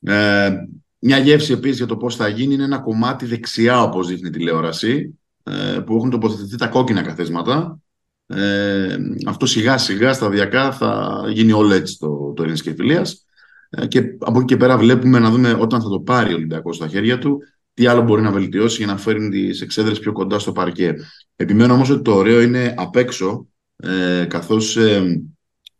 Ε, 0.00 0.50
μια 0.98 1.18
γεύση 1.18 1.52
επίσης 1.52 1.76
για 1.76 1.86
το 1.86 1.96
πώς 1.96 2.16
θα 2.16 2.28
γίνει 2.28 2.54
είναι 2.54 2.64
ένα 2.64 2.78
κομμάτι 2.78 3.26
δεξιά, 3.26 3.82
όπως 3.82 4.08
δείχνει 4.08 4.28
η 4.28 4.30
τηλεόραση, 4.30 5.18
ε, 5.42 5.78
που 5.86 5.96
έχουν 5.96 6.10
τοποθετηθεί 6.10 6.56
τα 6.56 6.66
κόκκινα 6.66 7.02
καθέσματα. 7.02 7.78
Ε, 8.26 8.96
αυτό 9.26 9.46
σιγά 9.46 9.78
σιγά, 9.78 10.12
σταδιακά, 10.12 10.72
θα 10.72 11.22
γίνει 11.28 11.52
όλο 11.52 11.74
έτσι 11.74 11.98
το, 11.98 12.32
το 12.36 12.44
και 12.44 12.74
Ε, 13.70 13.86
και 13.86 14.02
από 14.18 14.38
εκεί 14.38 14.44
και 14.44 14.56
πέρα 14.56 14.78
βλέπουμε 14.78 15.18
να 15.18 15.30
δούμε 15.30 15.56
όταν 15.60 15.82
θα 15.82 15.88
το 15.88 16.00
πάρει 16.00 16.32
ο 16.32 16.36
Ολυμπιακός 16.36 16.76
στα 16.76 16.88
χέρια 16.88 17.18
του, 17.18 17.38
τι 17.74 17.86
άλλο 17.86 18.02
μπορεί 18.02 18.22
να 18.22 18.30
βελτιώσει 18.30 18.76
για 18.76 18.92
να 18.92 18.98
φέρει 18.98 19.28
τις 19.28 19.60
εξέδρες 19.60 19.98
πιο 19.98 20.12
κοντά 20.12 20.38
στο 20.38 20.52
παρκέ. 20.52 20.94
Επιμένω 21.36 21.74
όμως 21.74 21.90
ότι 21.90 22.02
το 22.02 22.12
ωραίο 22.14 22.40
είναι 22.40 22.74
απ' 22.76 22.96
έξω, 22.96 23.46
ε, 23.76 24.24
καθώς 24.28 24.76
ε, 24.76 25.22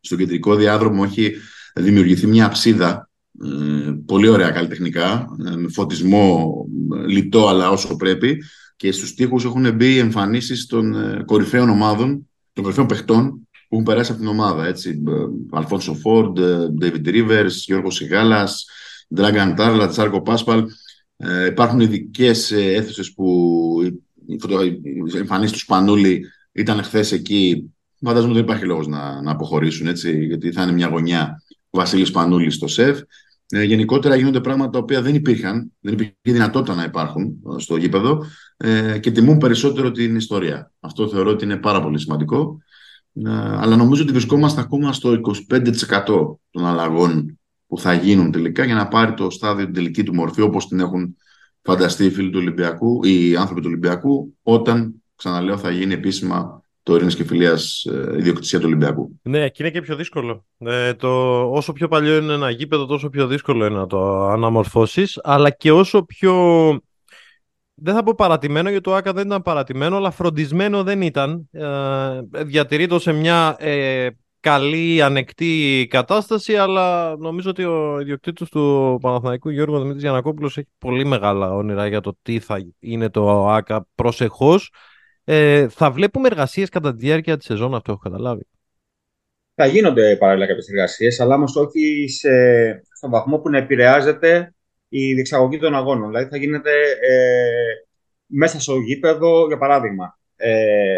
στο 0.01 0.17
κεντρικό 0.17 0.55
διάδρομο 0.55 1.03
έχει 1.07 1.33
δημιουργηθεί 1.75 2.27
μια 2.27 2.47
αψίδα 2.47 3.11
ε, 3.45 3.91
πολύ 4.07 4.29
ωραία 4.29 4.51
καλλιτεχνικά, 4.51 5.27
ε, 5.47 5.57
με 5.57 5.69
φωτισμό 5.69 6.55
ε, 6.95 7.07
λιτό 7.07 7.49
αλλά 7.49 7.71
όσο 7.71 7.97
πρέπει 7.97 8.43
και 8.77 8.93
στους 8.93 9.15
τοίχους 9.15 9.45
έχουν 9.45 9.75
μπει 9.75 9.99
εμφανίσεις 9.99 10.67
των 10.67 10.95
κορυφαίων 11.25 11.69
ομάδων, 11.69 12.29
των 12.53 12.63
κορυφαίων 12.63 12.87
παιχτών 12.87 13.31
που 13.69 13.77
έχουν 13.77 13.85
περάσει 13.85 14.11
από 14.11 14.21
την 14.21 14.31
ομάδα. 14.31 14.67
Έτσι. 14.67 15.03
Αλφόνσο 15.51 15.95
Φόρντ, 15.95 16.41
Ντέιβιντ 16.79 17.09
Ρίβερς, 17.09 17.65
Γιώργος 17.65 17.95
Σιγάλας, 17.95 18.65
Ντράγκαν 19.15 19.55
Τάρλα, 19.55 19.89
Τσάρκο 19.89 20.23
Πάσπαλ. 20.23 20.65
Υπάρχουν 21.47 21.81
ειδικές 21.81 22.51
αίθουσες 22.51 23.13
που 23.13 23.79
οι 24.27 25.19
εμφανίσεις 25.19 25.53
τους 25.53 25.61
Σπανούλη 25.61 26.25
ήταν 26.53 26.83
χθες 26.83 27.13
εκεί. 27.13 27.73
Φαντάζομαι 28.01 28.31
ότι 28.31 28.39
δεν 28.39 28.49
υπάρχει 28.49 28.65
λόγος 28.65 28.87
να, 28.87 29.23
να 29.23 29.31
αποχωρήσουν 29.31 29.87
έτσι, 29.87 30.25
γιατί 30.25 30.53
θα 30.53 30.63
είναι 30.63 30.73
μια 30.73 30.87
γωνιά 30.87 31.43
ο 31.71 31.79
Βασίλη 31.79 32.11
Πανούλη 32.11 32.51
στο 32.51 32.67
ΣΕΒ. 32.67 33.01
Ε, 33.53 33.63
γενικότερα 33.63 34.17
γίνονται 34.17 34.41
πράγματα 34.41 34.71
τα 34.71 34.79
οποία 34.79 35.03
δεν 35.03 35.15
υπήρχαν, 35.15 35.73
δεν 35.81 35.93
υπήρχε 35.93 36.15
δυνατότητα 36.23 36.75
να 36.75 36.85
υπάρχουν 36.85 37.25
ε, 37.25 37.61
στο 37.61 37.77
γήπεδο 37.77 38.25
ε, 38.57 38.99
και 38.99 39.11
τιμούν 39.11 39.39
περισσότερο 39.39 39.91
την 39.91 40.17
ιστορία. 40.17 40.73
Αυτό 40.81 41.09
θεωρώ 41.09 41.31
ότι 41.31 41.45
είναι 41.45 41.57
πάρα 41.57 41.83
πολύ 41.83 41.99
σημαντικό. 41.99 42.59
Ε, 43.13 43.31
αλλά 43.33 43.77
νομίζω 43.77 44.03
ότι 44.03 44.13
βρισκόμαστε 44.13 44.61
ακόμα 44.61 44.93
στο 44.93 45.21
25% 45.51 46.05
των 46.51 46.67
αλλαγών 46.67 47.40
που 47.71 47.79
θα 47.79 47.93
γίνουν 47.93 48.31
τελικά 48.31 48.65
για 48.65 48.75
να 48.75 48.89
πάρει 48.89 49.15
το 49.15 49.31
στάδιο 49.31 49.65
την 49.65 49.75
τελική 49.75 50.03
του 50.03 50.15
μορφή 50.15 50.41
όπως 50.41 50.69
την 50.69 50.81
έχουν 50.81 51.17
φανταστεί 51.63 52.05
οι 52.05 52.11
φίλοι 52.11 52.31
του 52.31 52.39
Ολυμπιακού, 52.41 53.05
οι 53.05 53.37
άνθρωποι 53.37 53.61
του 53.61 53.67
Ολυμπιακού, 53.69 54.37
όταν, 54.43 55.03
ξαναλέω, 55.17 55.59
θα 55.59 55.71
γίνει 55.71 55.93
επίσημα 55.93 56.63
το 56.83 56.95
Ειρήνης 56.95 57.17
και 57.17 57.25
Φιλίας 57.25 57.85
ε, 57.85 58.17
ιδιοκτησία 58.19 58.59
του 58.59 58.65
Ολυμπιακού. 58.67 59.21
Ναι, 59.23 59.49
και 59.49 59.63
είναι 59.63 59.73
και 59.73 59.81
πιο 59.81 59.97
δύσκολο. 59.97 60.45
Ε, 60.59 60.95
το, 60.95 61.41
όσο 61.51 61.73
πιο 61.73 61.89
παλιό 61.89 62.17
είναι 62.17 62.33
ένα 62.33 62.51
γήπεδο, 62.51 62.87
τόσο 62.87 63.09
πιο 63.09 63.27
δύσκολο 63.27 63.67
είναι 63.67 63.79
να 63.79 63.87
το 63.87 64.27
αναμορφώσεις, 64.27 65.19
αλλά 65.23 65.51
και 65.51 65.73
όσο 65.73 66.03
πιο. 66.03 66.35
Δεν 67.75 67.95
θα 67.95 68.03
πω 68.03 68.15
παρατημένο, 68.15 68.69
γιατί 68.69 68.85
το 68.85 68.95
ΆΚΑ 68.95 69.13
δεν 69.13 69.27
ήταν 69.27 69.43
παρατημένο, 69.43 69.97
αλλά 69.97 70.11
φροντισμένο 70.11 70.83
δεν 70.83 71.03
ήταν. 71.03 71.49
Ε, 71.51 72.45
διατηρεί 72.45 72.87
το 72.87 72.99
σε 72.99 73.13
μια 73.13 73.57
ε, 73.59 74.09
καλή, 74.41 75.03
ανεκτή 75.03 75.87
κατάσταση, 75.91 76.57
αλλά 76.57 77.17
νομίζω 77.17 77.51
ότι 77.51 77.65
ο 77.65 78.01
ιδιοκτήτης 78.01 78.49
του 78.49 78.99
Παναθηναϊκού 79.01 79.49
Γιώργος 79.49 79.79
Δημήτρης 79.79 80.03
Γιανακόπουλος 80.03 80.59
έχει 80.59 80.69
πολύ 80.79 81.05
μεγάλα 81.05 81.55
όνειρα 81.55 81.87
για 81.87 82.01
το 82.01 82.17
τι 82.23 82.39
θα 82.39 82.67
είναι 82.79 83.09
το 83.09 83.49
ΆΚΑ 83.49 83.87
προσεχώς. 83.95 84.73
Ε, 85.25 85.69
θα 85.69 85.91
βλέπουμε 85.91 86.29
εργασίες 86.29 86.69
κατά 86.69 86.93
τη 86.93 86.99
διάρκεια 86.99 87.37
της 87.37 87.47
σεζόν, 87.47 87.75
αυτό 87.75 87.93
έχω 87.93 88.01
καταλάβει. 88.01 88.47
Θα 89.55 89.67
γίνονται 89.67 90.17
παράλληλα 90.17 90.47
κάποιες 90.47 90.69
εργασίες, 90.69 91.21
αλλά 91.21 91.35
όμως 91.35 91.57
όχι 91.57 92.09
σε, 92.09 92.31
στον 92.97 93.11
βαθμό 93.11 93.39
που 93.39 93.51
να 93.51 93.59
επηρεάζεται 93.59 94.55
η 94.89 95.15
διεξαγωγή 95.15 95.59
των 95.59 95.75
αγώνων. 95.75 96.09
Δηλαδή 96.09 96.29
θα 96.31 96.37
γίνεται 96.37 96.71
ε, 97.01 97.51
μέσα 98.27 98.61
στο 98.61 98.77
γήπεδο, 98.77 99.47
για 99.47 99.59
παράδειγμα. 99.59 100.19
Ε, 100.37 100.97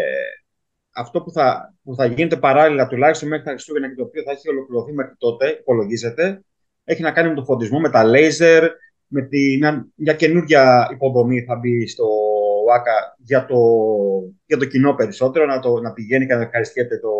αυτό 0.93 1.21
που 1.21 1.31
θα, 1.31 1.73
που 1.83 1.95
θα 1.95 2.05
γίνεται 2.05 2.37
παράλληλα 2.37 2.87
τουλάχιστον 2.87 3.29
μέχρι 3.29 3.45
τα 3.45 3.51
Χριστούγεννα 3.51 3.89
και 3.89 3.95
το 3.95 4.03
οποίο 4.03 4.23
θα 4.23 4.31
έχει 4.31 4.49
ολοκληρωθεί 4.49 4.93
μέχρι 4.93 5.15
τότε, 5.17 5.49
υπολογίζεται, 5.49 6.43
έχει 6.83 7.01
να 7.01 7.11
κάνει 7.11 7.29
με 7.29 7.35
το 7.35 7.43
φωτισμό, 7.43 7.79
με 7.79 7.89
τα 7.89 8.03
λέιζερ, 8.03 8.71
με 9.07 9.21
τη, 9.21 9.57
μια, 9.57 9.87
μια 9.95 10.13
καινούργια 10.13 10.89
υποδομή 10.91 11.41
θα 11.41 11.55
μπει 11.55 11.87
στο 11.87 12.05
ΆΚΑ 12.73 13.15
για 13.17 13.45
το, 13.45 13.57
για 14.45 14.57
το 14.57 14.65
κοινό 14.65 14.93
περισσότερο, 14.93 15.45
να, 15.45 15.59
το, 15.59 15.79
να 15.79 15.93
πηγαίνει 15.93 16.25
και 16.25 16.35
να 16.35 16.41
ευχαριστιέται 16.41 16.99
το, 16.99 17.11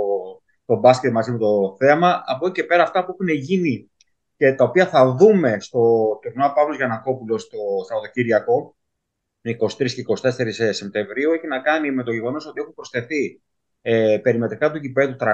το 0.65 0.75
μπάσκετ 0.75 1.11
μαζί 1.11 1.31
με 1.31 1.37
το 1.37 1.75
θέαμα. 1.79 2.23
Από 2.25 2.45
εκεί 2.45 2.61
και 2.61 2.67
πέρα 2.67 2.83
αυτά 2.83 3.05
που 3.05 3.11
έχουν 3.11 3.35
γίνει 3.35 3.91
και 4.37 4.53
τα 4.53 4.63
οποία 4.63 4.87
θα 4.87 5.15
δούμε 5.15 5.57
στο 5.59 5.79
τουρνουά 6.21 6.53
Παύλος 6.53 6.75
Γιανακόπουλος 6.75 7.49
το 7.49 7.57
Σαββατοκύριακο 7.87 8.75
23 9.43 9.91
και 9.91 10.03
24 10.07 10.71
Σεπτεμβρίου 10.71 11.31
έχει 11.31 11.47
να 11.47 11.59
κάνει 11.59 11.91
με 11.91 12.03
το 12.03 12.11
γεγονός 12.11 12.45
ότι 12.47 12.61
έχουν 12.61 12.73
προσθεθεί 12.73 13.41
ε, 13.85 14.17
περιμετρικά 14.21 14.71
του 14.71 14.79
κυπέδου 14.79 15.15
300 15.19 15.25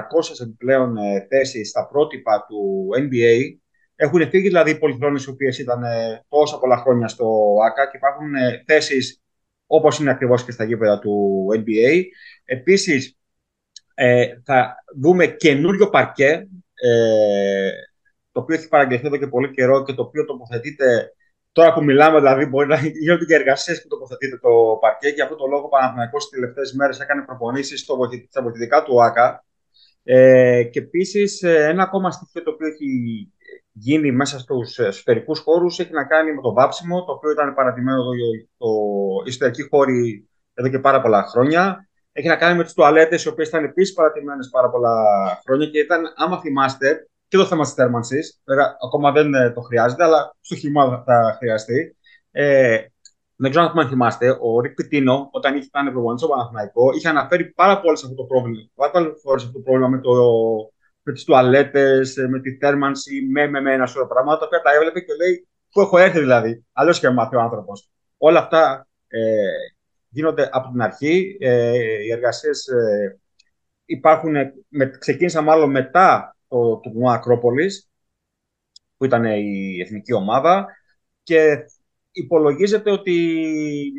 επιπλέον 0.42 0.96
ε, 0.96 1.26
θέσεις 1.28 1.68
στα 1.68 1.88
πρότυπα 1.88 2.46
του 2.48 2.88
NBA. 2.96 3.58
Έχουν 3.96 4.28
φύγει 4.28 4.46
δηλαδή 4.46 4.70
οι 4.70 4.78
πολυθρόνες 4.78 5.24
οι 5.24 5.30
οποίες 5.30 5.58
ήταν 5.58 5.82
ε, 5.82 6.24
τόσα 6.28 6.58
πολλά 6.58 6.76
χρόνια 6.76 7.08
στο 7.08 7.54
ΑΚΑ 7.66 7.90
και 7.90 7.96
υπάρχουν 7.96 8.34
ε, 8.34 8.62
θέσεις 8.66 9.22
όπως 9.66 9.98
είναι 9.98 10.10
ακριβώς 10.10 10.44
και 10.44 10.50
στα 10.50 10.64
γήπεδα 10.64 10.98
του 10.98 11.46
NBA. 11.52 12.02
Επίσης, 12.44 13.18
ε, 13.94 14.26
θα 14.44 14.74
δούμε 15.00 15.26
καινούριο 15.26 15.90
παρκέ, 15.90 16.48
ε, 16.74 17.70
το 18.32 18.40
οποίο 18.40 18.56
έχει 18.56 18.68
παραγγελθεί 18.68 19.06
εδώ 19.06 19.16
και 19.16 19.26
πολύ 19.26 19.50
καιρό 19.50 19.82
και 19.82 19.92
το 19.92 20.02
οποίο 20.02 20.24
τοποθετείται 20.24 21.12
Τώρα 21.52 21.72
που 21.72 21.84
μιλάμε, 21.84 22.18
δηλαδή, 22.18 22.46
μπορεί 22.46 22.66
να 22.66 22.76
γίνονται 23.02 23.24
και 23.24 23.34
εργασίες 23.34 23.82
που 23.82 23.88
τοποθετείται 23.88 24.38
το 24.38 24.78
παρκέ 24.80 25.10
και 25.10 25.22
αυτό 25.22 25.36
το 25.36 25.46
λόγο 25.46 25.64
ο 25.64 25.68
Παναθηναϊκός 25.68 26.28
τις 26.28 26.38
τελευταίες 26.38 26.72
μέρες 26.72 27.00
έκανε 27.00 27.22
προπονήσεις 27.22 27.80
στα 28.28 28.42
βοηθητικά 28.42 28.82
του 28.82 28.94
ΟΑΚΑ. 28.94 29.44
Ε, 30.02 30.62
και 30.62 30.78
επίσης, 30.78 31.42
ε, 31.42 31.68
ένα 31.68 31.82
ακόμα 31.82 32.10
στοιχείο 32.10 32.42
το 32.42 32.50
οποίο 32.50 32.66
έχει 32.66 32.88
γίνει 33.72 34.12
μέσα 34.12 34.38
στους 34.38 34.78
ε, 34.78 34.90
σφαιρικούς 34.90 35.40
χώρους 35.40 35.78
έχει 35.78 35.92
να 35.92 36.04
κάνει 36.04 36.34
με 36.34 36.42
το 36.42 36.52
βάψιμο, 36.52 37.04
το 37.04 37.12
οποίο 37.12 37.30
ήταν 37.30 37.54
παρατημένο 37.54 38.00
εδώ 38.00 38.12
το 38.56 38.68
ιστορική 39.26 39.68
χώρη 39.68 40.28
εδώ 40.54 40.68
και 40.68 40.78
πάρα 40.78 41.00
πολλά 41.00 41.22
χρόνια. 41.22 41.88
Έχει 42.12 42.28
να 42.28 42.36
κάνει 42.36 42.56
με 42.56 42.64
τις 42.64 42.72
τουαλέτες, 42.72 43.24
οι 43.24 43.28
οποίες 43.28 43.48
ήταν 43.48 43.64
επίσης 43.64 43.94
παρατημένες 43.94 44.48
πάρα 44.48 44.70
πολλά 44.70 44.94
χρόνια 45.44 45.66
και 45.66 45.78
ήταν, 45.78 46.12
άμα 46.16 46.40
θυμάστε, 46.40 47.09
και 47.30 47.36
το 47.36 47.46
θέμα 47.46 47.62
της 47.62 47.72
θέρμανσης. 47.72 48.40
Ακόμα 48.84 49.12
δεν 49.12 49.34
ε, 49.34 49.50
το 49.50 49.60
χρειάζεται, 49.60 50.04
αλλά 50.04 50.36
στο 50.40 50.56
χειμώνα 50.56 51.02
θα 51.06 51.36
χρειαστεί. 51.38 51.96
Ε, 52.30 52.78
δεν 53.36 53.50
ξέρω 53.50 53.72
αν 53.76 53.88
θυμάστε, 53.88 54.36
ο 54.40 54.60
Ρικ 54.60 54.74
Πιτίνο, 54.74 55.28
όταν 55.32 55.56
είχε 55.56 55.68
κάνει 55.72 55.90
προπονητής 55.90 56.24
στο 56.26 56.34
Παναθηναϊκό, 56.34 56.92
είχε 56.94 57.08
αναφέρει 57.08 57.44
πάρα 57.44 57.80
πολλές 57.80 58.02
αυτό 58.02 58.14
το 58.14 58.24
πρόβλημα. 58.24 58.68
Πάρα 58.74 58.90
πολλές 58.90 59.20
φορές 59.22 59.42
αυτό 59.42 59.52
το 59.52 59.62
πρόβλημα 59.64 59.88
με, 59.88 60.00
το, 60.00 60.12
με 61.02 61.12
τις 61.12 61.24
τουαλέτες, 61.24 62.16
με 62.28 62.40
τη 62.40 62.56
θέρμανση, 62.56 63.28
με, 63.32 63.46
με, 63.46 63.60
με 63.60 63.72
ένα 63.72 63.86
σωρό 63.86 64.06
πράγματα, 64.06 64.38
τα 64.38 64.46
οποία 64.46 64.60
τα 64.60 64.72
έβλεπε 64.72 65.00
και 65.00 65.14
λέει 65.14 65.48
Πού 65.72 65.80
έχω 65.80 65.98
έρθει 65.98 66.18
δηλαδή. 66.18 66.64
Αλλιώς 66.72 67.00
και 67.00 67.10
μάθει 67.10 67.36
ο 67.36 67.40
άνθρωπος. 67.40 67.90
Όλα 68.18 68.38
αυτά 68.38 68.88
ε, 69.08 69.46
γίνονται 70.08 70.48
από 70.52 70.70
την 70.70 70.82
αρχή. 70.82 71.36
Ε, 71.40 72.02
οι 72.04 72.10
εργασίες 72.12 72.66
ε, 72.66 73.18
υπάρχουν, 73.84 74.32
με, 74.68 74.90
ξεκίνησαν 74.98 75.44
μάλλον 75.44 75.70
μετά 75.70 76.36
το 76.50 76.76
τουρνουά 76.76 77.12
Ακρόπολης, 77.12 77.90
που 78.96 79.04
ήταν 79.04 79.24
η 79.24 79.80
εθνική 79.80 80.12
ομάδα 80.12 80.66
και 81.22 81.56
υπολογίζεται 82.12 82.90
ότι 82.90 83.12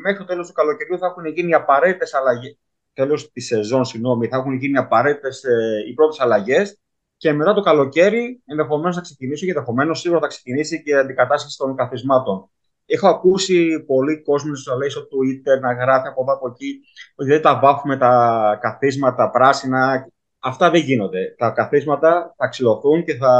μέχρι 0.03 0.19
το 0.19 0.25
τέλος 0.25 0.47
του 0.47 0.53
καλοκαιριού 0.53 0.97
θα 0.97 1.05
έχουν 1.05 1.25
γίνει 1.25 1.53
απαραίτητες 1.53 2.13
αλλαγές, 2.13 2.57
τέλος 2.93 3.31
της 3.31 3.45
σεζόν, 3.45 3.85
συγγνώμη, 3.85 4.27
θα 4.27 4.37
έχουν 4.37 4.53
γίνει 4.53 4.77
απαραίτητες 4.77 5.43
ε, 5.43 5.83
οι 5.89 5.93
πρώτες 5.93 6.19
αλλαγές 6.19 6.79
και 7.17 7.33
μετά 7.33 7.53
το 7.53 7.61
καλοκαίρι 7.61 8.41
ενδεχομένως 8.45 8.95
θα 8.95 9.01
ξεκινήσει 9.01 9.45
και 9.45 9.51
ενδεχομένως 9.51 9.99
σίγουρα 9.99 10.19
θα 10.19 10.27
ξεκινήσει 10.27 10.83
και 10.83 10.89
η 10.89 10.93
αντικατάσταση 10.93 11.57
των 11.57 11.75
καθισμάτων. 11.75 12.49
Έχω 12.85 13.07
ακούσει 13.07 13.83
πολλοί 13.87 14.21
κόσμο 14.21 14.55
στο 14.55 14.77
λέει 14.77 14.89
στο 14.89 15.01
Twitter 15.01 15.61
να 15.61 15.73
γράφει 15.73 16.07
από 16.07 16.21
εδώ 16.21 16.33
από 16.33 16.47
εκεί 16.47 16.79
ότι 17.15 17.29
δεν 17.29 17.41
τα 17.41 17.59
βάφουμε 17.59 17.97
τα 17.97 18.57
καθίσματα 18.61 19.29
πράσινα 19.29 20.07
Αυτά 20.43 20.69
δεν 20.69 20.81
γίνονται. 20.81 21.35
Τα 21.37 21.51
καθίσματα 21.51 22.33
θα 22.37 22.47
ξυλωθούν 22.47 23.03
και 23.03 23.15
θα 23.15 23.31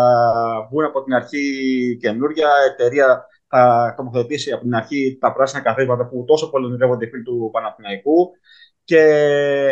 βγουν 0.69 0.85
από 0.85 1.03
την 1.03 1.13
αρχή 1.13 1.97
καινούρια. 1.99 2.47
Η 2.47 2.71
εταιρεία 2.71 3.25
θα 3.47 3.93
τοποθετήσει 3.97 4.51
από 4.51 4.61
την 4.61 4.75
αρχή 4.75 5.17
τα 5.19 5.33
πράσινα 5.33 5.61
καθίσματα 5.61 6.07
που 6.07 6.23
τόσο 6.27 6.49
πολύ 6.49 6.65
ονειρεύονται 6.65 7.05
οι 7.05 7.09
φίλοι 7.09 7.23
του 7.23 7.49
Παναθηναϊκού. 7.51 8.31
Και 8.83 8.99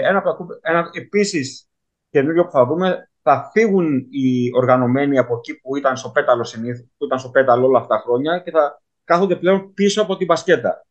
ένα, 0.04 0.18
από 0.18 0.46
τα, 0.46 0.60
ένα 0.62 0.90
επίσης 0.94 1.68
καινούριο 2.10 2.46
που 2.46 2.52
θα 2.52 2.66
δούμε, 2.66 3.12
θα 3.22 3.50
φύγουν 3.54 4.08
οι 4.10 4.50
οργανωμένοι 4.56 5.18
από 5.18 5.36
εκεί 5.38 5.60
που 5.60 5.76
ήταν 5.76 5.98
στο 5.98 6.10
πέταλο 6.10 6.44
συνήθω, 6.44 6.84
που 6.98 7.06
ήταν 7.06 7.20
στο 7.20 7.30
πέταλο 7.30 7.66
όλα 7.66 7.80
αυτά 7.80 7.96
τα 7.96 8.02
χρόνια 8.02 8.40
και 8.40 8.52
θα 8.52 8.82
κάθονται 9.04 9.36
πλέον 9.36 9.74
πίσω 9.74 10.02
από 10.02 10.18
την 10.18 10.26
μπασκέτα. 10.26 10.86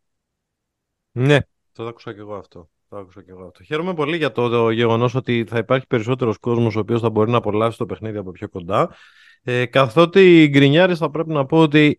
Ναι, 1.12 1.38
το 1.72 1.86
άκουσα 1.86 2.12
και 2.12 2.20
εγώ 2.20 2.34
αυτό. 2.34 2.68
Το 2.88 2.96
άκουσα 2.96 3.22
και 3.22 3.30
εγώ 3.30 3.44
αυτό. 3.44 3.64
Χαίρομαι 3.64 3.94
πολύ 3.94 4.16
για 4.16 4.32
το, 4.32 4.48
το 4.48 4.70
γεγονός 4.70 5.14
ότι 5.14 5.44
θα 5.48 5.58
υπάρχει 5.58 5.86
περισσότερος 5.86 6.38
κόσμος 6.38 6.76
ο 6.76 6.78
οποίος 6.78 7.00
θα 7.00 7.10
μπορεί 7.10 7.30
να 7.30 7.36
απολαύσει 7.36 7.78
το 7.78 7.86
παιχνίδι 7.86 8.18
από 8.18 8.30
πιο 8.30 8.48
κοντά. 8.48 8.94
Ε, 9.42 9.66
καθότι 9.66 10.42
οι 10.42 10.48
γκρινιάρε 10.48 10.94
θα 10.94 11.10
πρέπει 11.10 11.32
να 11.32 11.46
πω 11.46 11.58
ότι 11.58 11.96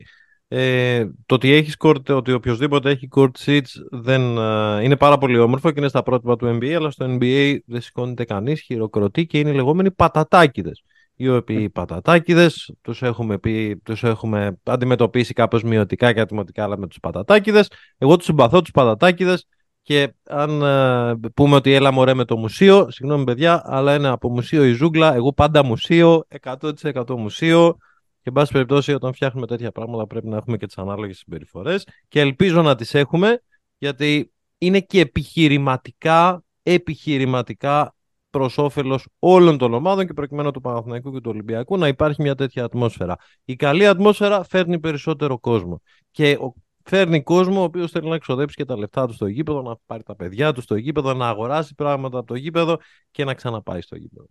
ε, 0.47 1.05
το 1.25 1.35
ότι 1.35 1.51
έχει 1.51 1.71
court, 1.79 2.09
ότι 2.09 2.33
οποιοδήποτε 2.33 2.89
έχει 2.89 3.07
court 3.15 3.31
seats 3.45 3.69
δεν, 3.91 4.37
ε, 4.37 4.83
είναι 4.83 4.95
πάρα 4.95 5.17
πολύ 5.17 5.39
όμορφο 5.39 5.71
και 5.71 5.79
είναι 5.79 5.87
στα 5.87 6.03
πρότυπα 6.03 6.35
του 6.35 6.57
NBA, 6.57 6.71
αλλά 6.71 6.91
στο 6.91 7.17
NBA 7.19 7.57
δεν 7.65 7.81
σηκώνεται 7.81 8.25
κανείς, 8.25 8.61
χειροκροτεί 8.61 9.25
και 9.25 9.39
είναι 9.39 9.49
οι 9.49 9.53
λεγόμενοι 9.53 9.91
πατατάκιδες. 9.91 10.83
Οι 11.15 11.29
οποίοι 11.29 11.69
πατατάκιδες 11.69 12.73
τους 12.81 13.01
έχουμε, 13.01 13.37
πει, 13.37 13.81
τους 13.83 14.03
έχουμε 14.03 14.59
αντιμετωπίσει 14.63 15.33
κάπως 15.33 15.63
μειωτικά 15.63 16.13
και 16.13 16.19
ατιμωτικά, 16.19 16.63
αλλά 16.63 16.77
με 16.77 16.87
τους 16.87 16.99
πατατάκιδες. 16.99 17.71
Εγώ 17.97 18.15
τους 18.15 18.25
συμπαθώ 18.25 18.61
τους 18.61 18.71
πατατάκιδες 18.71 19.47
και 19.89 20.13
αν 20.23 20.61
ε, 20.61 21.29
πούμε 21.33 21.55
ότι 21.55 21.73
έλα 21.73 21.91
μωρέ 21.91 22.13
με 22.13 22.25
το 22.25 22.37
μουσείο, 22.37 22.91
συγγνώμη 22.91 23.23
παιδιά, 23.23 23.61
αλλά 23.65 23.95
είναι 23.95 24.07
από 24.07 24.29
μουσείο 24.29 24.65
η 24.65 24.71
ζούγκλα, 24.73 25.13
εγώ 25.13 25.33
πάντα 25.33 25.63
μουσείο, 25.63 26.27
100% 26.41 27.09
μουσείο. 27.09 27.77
Και 28.21 28.29
εν 28.29 28.33
πάση 28.33 28.51
περιπτώσει, 28.51 28.93
όταν 28.93 29.13
φτιάχνουμε 29.13 29.47
τέτοια 29.47 29.71
πράγματα, 29.71 30.07
πρέπει 30.07 30.27
να 30.27 30.37
έχουμε 30.37 30.57
και 30.57 30.65
τις 30.65 30.77
ανάλογες 30.77 31.17
συμπεριφορές. 31.17 31.87
Και 32.07 32.19
ελπίζω 32.19 32.61
να 32.61 32.75
τις 32.75 32.93
έχουμε, 32.93 33.41
γιατί 33.77 34.31
είναι 34.57 34.79
και 34.79 34.99
επιχειρηματικά, 34.99 36.43
επιχειρηματικά 36.63 37.95
προς 38.29 38.57
όφελος 38.57 39.07
όλων 39.19 39.57
των 39.57 39.73
ομάδων 39.73 40.05
και 40.07 40.13
προκειμένου 40.13 40.51
του 40.51 40.61
Παναθηναϊκού 40.61 41.11
και 41.11 41.19
του 41.19 41.29
Ολυμπιακού 41.33 41.77
να 41.77 41.87
υπάρχει 41.87 42.21
μια 42.21 42.35
τέτοια 42.35 42.63
ατμόσφαιρα. 42.63 43.15
Η 43.45 43.55
καλή 43.55 43.87
ατμόσφαιρα 43.87 44.43
φέρνει 44.43 44.79
περισσότερο 44.79 45.39
κόσμο. 45.39 45.81
Και 46.11 46.37
ο 46.41 46.53
φέρνει 46.89 47.23
κόσμο 47.23 47.59
ο 47.59 47.63
οποίος 47.63 47.91
θέλει 47.91 48.09
να 48.09 48.15
εξοδέψει 48.15 48.55
και 48.55 48.65
τα 48.65 48.77
λεφτά 48.77 49.07
του 49.07 49.13
στο 49.13 49.27
γήπεδο, 49.27 49.61
να 49.61 49.75
πάρει 49.85 50.03
τα 50.03 50.15
παιδιά 50.15 50.53
του 50.53 50.61
στο 50.61 50.75
γήπεδο, 50.75 51.13
να 51.13 51.27
αγοράσει 51.27 51.75
πράγματα 51.75 52.17
από 52.17 52.27
το 52.27 52.35
γήπεδο 52.35 52.77
και 53.11 53.23
να 53.23 53.33
ξαναπάει 53.33 53.81
στο 53.81 53.95
γήπεδο. 53.95 54.27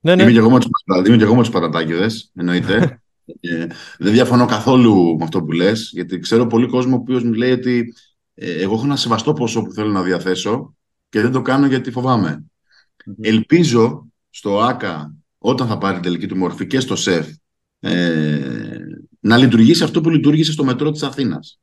Ναι, 0.00 0.14
ναι. 0.14 0.22
Είμαι 0.22 0.32
και 0.32 0.38
εγώ 1.22 1.34
με 1.34 1.42
τους 1.42 1.50
πατατάκιδε, 1.50 2.06
εννοείται. 2.34 3.02
ε, 3.40 3.66
δεν 3.98 4.12
διαφωνώ 4.12 4.46
καθόλου 4.46 5.16
με 5.18 5.24
αυτό 5.24 5.42
που 5.42 5.52
λες, 5.52 5.90
γιατί 5.92 6.18
ξέρω 6.18 6.46
πολύ 6.46 6.66
κόσμο 6.66 6.96
ο 6.96 6.98
οποίος 6.98 7.22
μου 7.22 7.32
λέει 7.32 7.52
ότι 7.52 7.94
ε, 8.34 8.62
εγώ 8.62 8.74
έχω 8.74 8.84
ένα 8.84 8.96
σεβαστό 8.96 9.32
ποσό 9.32 9.62
που 9.62 9.72
θέλω 9.72 9.90
να 9.90 10.02
διαθέσω 10.02 10.74
και 11.08 11.20
δεν 11.20 11.32
το 11.32 11.42
κάνω 11.42 11.66
γιατί 11.66 11.90
φοβάμαι. 11.90 12.44
Ελπίζω 13.20 14.06
στο 14.30 14.60
ΆΚΑ, 14.60 15.14
όταν 15.38 15.66
θα 15.66 15.78
πάρει 15.78 16.00
τελική 16.00 16.26
του 16.26 16.36
μορφή 16.36 16.66
και 16.66 16.80
στο 16.80 16.96
ΣΕΦ, 16.96 17.28
ε, 17.80 18.78
να 19.20 19.36
λειτουργήσει 19.36 19.82
αυτό 19.82 20.00
που 20.00 20.10
λειτουργήσε 20.10 20.52
στο 20.52 20.64
μετρό 20.64 20.90
της 20.90 21.02
Αθήνας. 21.02 21.60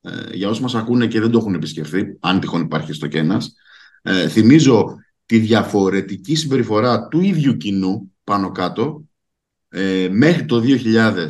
Ε, 0.00 0.10
για 0.32 0.48
όσους 0.48 0.62
μας 0.62 0.74
ακούνε 0.74 1.06
και 1.06 1.20
δεν 1.20 1.30
το 1.30 1.38
έχουν 1.38 1.54
επισκεφθεί, 1.54 2.16
αν 2.20 2.40
τυχόν 2.40 2.62
υπάρχει 2.62 2.92
στο 2.92 3.06
κένας, 3.06 3.54
ε, 4.02 4.28
θυμίζω 4.28 4.94
τη 5.26 5.38
διαφορετική 5.38 6.34
συμπεριφορά 6.34 7.08
του 7.08 7.20
ίδιου 7.20 7.56
κοινού 7.56 8.12
πάνω 8.24 8.52
κάτω 8.52 9.04
ε, 9.68 10.08
μέχρι 10.10 10.44
το 10.44 10.62
2000 10.64 11.26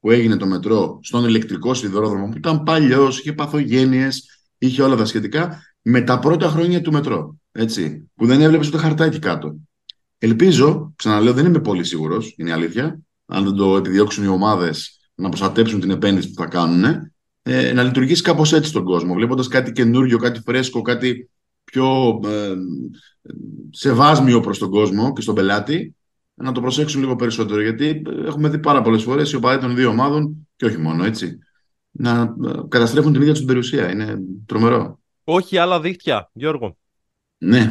που 0.00 0.10
έγινε 0.10 0.36
το 0.36 0.46
μετρό 0.46 0.98
στον 1.02 1.24
ηλεκτρικό 1.24 1.74
σιδηρόδρομο 1.74 2.28
που 2.28 2.36
ήταν 2.36 2.62
παλιός, 2.62 3.18
είχε 3.18 3.32
παθογένειες, 3.32 4.24
είχε 4.58 4.82
όλα 4.82 4.96
τα 4.96 5.04
σχετικά 5.04 5.62
με 5.82 6.00
τα 6.00 6.18
πρώτα 6.18 6.48
χρόνια 6.48 6.80
του 6.80 6.92
μετρό, 6.92 7.36
έτσι, 7.52 8.10
που 8.14 8.26
δεν 8.26 8.40
έβλεπες 8.40 8.68
ούτε 8.68 8.78
χαρτάκι 8.78 9.18
κάτω. 9.18 9.56
Ελπίζω, 10.18 10.92
ξαναλέω 10.96 11.32
δεν 11.32 11.46
είμαι 11.46 11.60
πολύ 11.60 11.84
σίγουρος, 11.84 12.34
είναι 12.36 12.50
η 12.50 12.52
αλήθεια, 12.52 12.98
αν 13.26 13.44
δεν 13.44 13.54
το 13.54 13.76
επιδιώξουν 13.76 14.24
οι 14.24 14.28
ομάδες 14.28 15.00
να 15.14 15.28
προστατέψουν 15.28 15.80
την 15.80 15.90
επένδυση 15.90 16.30
που 16.30 16.42
θα 16.42 16.48
κάνουν, 16.48 17.11
ε, 17.42 17.72
να 17.72 17.82
λειτουργήσει 17.82 18.22
κάπως 18.22 18.52
έτσι 18.52 18.68
στον 18.68 18.84
κόσμο, 18.84 19.14
βλέποντας 19.14 19.48
κάτι 19.48 19.72
καινούριο, 19.72 20.18
κάτι 20.18 20.40
φρέσκο, 20.40 20.82
κάτι 20.82 21.30
πιο 21.64 22.20
ε, 22.24 22.54
σεβάσμιο 23.70 24.40
προς 24.40 24.58
τον 24.58 24.70
κόσμο 24.70 25.12
και 25.12 25.20
στον 25.20 25.34
πελάτη, 25.34 25.96
να 26.34 26.52
το 26.52 26.60
προσέξουν 26.60 27.00
λίγο 27.00 27.16
περισσότερο, 27.16 27.60
γιατί 27.60 28.02
έχουμε 28.26 28.48
δει 28.48 28.58
πάρα 28.58 28.82
πολλές 28.82 29.02
φορές 29.02 29.32
οι 29.32 29.36
οπαδοί 29.36 29.60
των 29.60 29.74
δύο 29.74 29.88
ομάδων, 29.88 30.48
και 30.56 30.64
όχι 30.64 30.78
μόνο 30.78 31.04
έτσι, 31.04 31.38
να 31.90 32.20
ε, 32.20 32.52
καταστρέφουν 32.68 33.12
την 33.12 33.20
ίδια 33.20 33.34
τους 33.34 33.44
περιουσία. 33.44 33.90
Είναι 33.90 34.18
τρομερό. 34.46 35.00
Όχι 35.24 35.58
άλλα 35.58 35.80
δίχτυα, 35.80 36.30
Γιώργο. 36.32 36.76
Ναι. 37.38 37.68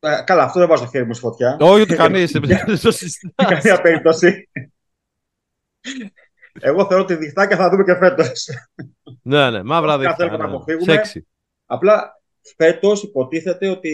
Ε, 0.00 0.22
καλά, 0.24 0.42
αυτό 0.42 0.58
δεν 0.58 0.68
βάζω 0.68 0.84
το 0.84 0.90
χέρι 0.90 1.06
μου 1.06 1.12
στη 1.12 1.22
φωτιά. 1.22 1.56
Όχι, 1.60 1.80
ούτε 1.80 1.94
κανείς. 1.94 2.32
καμία 3.34 3.80
περίπτωση. 3.82 4.48
Εγώ 6.60 6.86
θεωρώ 6.86 7.02
ότι 7.02 7.14
διχτάκια 7.14 7.56
θα 7.56 7.70
δούμε 7.70 7.84
και 7.84 7.94
φέτος. 7.94 8.48
Ναι, 9.22 9.50
ναι, 9.50 9.62
μαύρα 9.62 9.98
διχτάκια. 9.98 10.24
Θέλουμε 10.24 10.44
να 10.44 10.54
αποφύγουμε. 10.54 11.00
Απλά 11.66 12.22
φέτος 12.56 13.02
υποτίθεται 13.02 13.68
ότι 13.68 13.88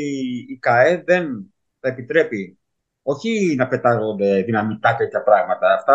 η 0.48 0.59
ΚΑΕ 0.59 1.02
δεν 1.06 1.54
θα 1.80 1.88
επιτρέπει 1.88 2.59
όχι 3.02 3.54
να 3.56 3.66
πετάγονται 3.66 4.42
δυναμικά 4.42 4.96
τέτοια 4.96 5.22
πράγματα. 5.22 5.74
Αυτά 5.74 5.94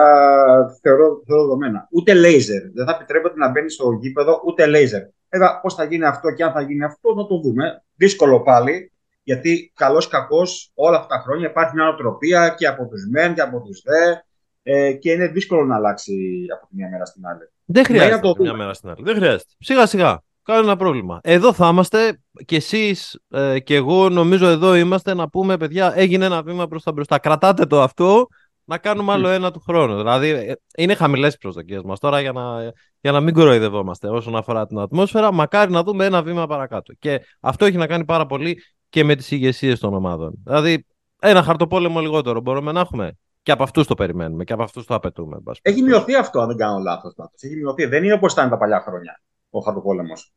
θεωρώ, 0.81 1.21
θεωρώ 1.25 1.43
δεδομένα. 1.43 1.87
Ούτε 1.91 2.13
λέιζερ. 2.13 2.71
Δεν 2.71 2.85
θα 2.85 2.91
επιτρέπεται 2.95 3.37
να 3.37 3.49
μπαίνει 3.49 3.69
στο 3.69 3.91
γήπεδο 4.01 4.41
ούτε 4.45 4.65
λέιζερ. 4.65 5.01
Βέβαια, 5.29 5.59
πώς 5.59 5.75
θα 5.75 5.83
γίνει 5.83 6.05
αυτό 6.05 6.31
και 6.31 6.43
αν 6.43 6.51
θα 6.51 6.61
γίνει 6.61 6.83
αυτό, 6.83 7.13
να 7.13 7.25
το 7.25 7.39
δούμε. 7.39 7.83
Δύσκολο 7.95 8.41
πάλι, 8.41 8.91
γιατί 9.23 9.71
καλός 9.75 10.07
κακός 10.07 10.71
όλα 10.73 10.97
αυτά 10.97 11.15
τα 11.15 11.21
χρόνια 11.21 11.47
υπάρχει 11.47 11.75
μια 11.75 11.83
νοοτροπία 11.83 12.49
και 12.57 12.67
από 12.67 12.87
τους 12.87 13.07
μεν 13.11 13.33
και 13.33 13.41
από 13.41 13.61
τους 13.61 13.81
δε. 13.81 14.15
Ε, 14.63 14.93
και 14.93 15.11
είναι 15.11 15.27
δύσκολο 15.27 15.65
να 15.65 15.75
αλλάξει 15.75 16.45
από 16.57 16.67
τη 16.67 16.75
μία 16.75 16.89
μέρα 16.89 17.05
στην 17.05 17.25
άλλη. 17.25 17.39
Δεν 17.65 17.85
χρειάζεται 17.85 18.15
από 18.15 18.33
τη 18.33 18.41
μία 18.41 18.53
μέρα 18.53 18.73
στην 18.73 18.89
άλλη. 18.89 19.03
Δεν 19.03 19.15
χρειάζεται. 19.15 19.53
Σιγά 19.59 19.85
σιγά. 19.85 20.21
Κανένα 20.43 20.75
πρόβλημα. 20.75 21.19
Εδώ 21.23 21.53
θα 21.53 21.67
είμαστε 21.67 22.19
και 22.45 22.55
εσείς 22.55 23.19
ε, 23.29 23.59
και 23.59 23.75
εγώ 23.75 24.09
νομίζω 24.09 24.47
εδώ 24.47 24.75
είμαστε 24.75 25.13
να 25.13 25.29
πούμε 25.29 25.57
παιδιά 25.57 25.93
έγινε 25.95 26.25
ένα 26.25 26.43
βήμα 26.43 26.67
προς 26.67 26.83
τα 26.83 26.91
μπροστά. 26.91 27.19
Κρατάτε 27.19 27.65
το 27.65 27.81
αυτό 27.81 28.27
να 28.65 28.77
κάνουμε 28.77 29.11
άλλο 29.11 29.27
ένα 29.27 29.51
του 29.51 29.59
χρόνου. 29.59 29.97
Δηλαδή 29.97 30.29
ε, 30.29 30.53
είναι 30.77 30.95
χαμηλές 30.95 31.33
οι 31.33 31.37
προσδοκίες 31.37 31.81
μας 31.83 31.99
τώρα 31.99 32.21
για 32.21 32.31
να, 32.31 32.71
για 33.01 33.11
να 33.11 33.19
μην 33.19 33.33
κοροϊδευόμαστε 33.33 34.07
όσον 34.07 34.35
αφορά 34.35 34.67
την 34.67 34.79
ατμόσφαιρα. 34.79 35.31
Μακάρι 35.31 35.71
να 35.71 35.83
δούμε 35.83 36.05
ένα 36.05 36.23
βήμα 36.23 36.47
παρακάτω. 36.47 36.93
Και 36.99 37.21
αυτό 37.39 37.65
έχει 37.65 37.77
να 37.77 37.87
κάνει 37.87 38.05
πάρα 38.05 38.25
πολύ 38.25 38.61
και 38.89 39.03
με 39.03 39.15
τις 39.15 39.31
ηγεσίες 39.31 39.79
των 39.79 39.93
ομάδων. 39.93 40.33
Δηλαδή 40.43 40.85
ένα 41.21 41.43
χαρτοπόλεμο 41.43 41.99
λιγότερο 41.99 42.41
μπορούμε 42.41 42.71
να 42.71 42.79
έχουμε; 42.79 43.17
Και 43.43 43.51
από 43.51 43.63
αυτούς 43.63 43.87
το 43.87 43.95
περιμένουμε 43.95 44.43
και 44.43 44.53
από 44.53 44.63
αυτούς 44.63 44.85
το 44.85 44.95
απαιτούμε. 44.95 45.37
Έχει 45.61 45.81
μειωθεί 45.81 46.15
αυτό, 46.15 46.39
αν 46.39 46.47
δεν 46.47 46.57
κάνω 46.57 46.79
λάθος. 46.79 47.13
Έχει 47.39 47.55
μειωθεί. 47.55 47.85
Δεν 47.85 48.03
είναι 48.03 48.13
όπως 48.13 48.33
ήταν 48.33 48.49
τα 48.49 48.57
παλιά 48.57 48.81
χρόνια 48.81 49.21
ο 49.49 49.59
χαρτοπόλεμος. 49.59 50.33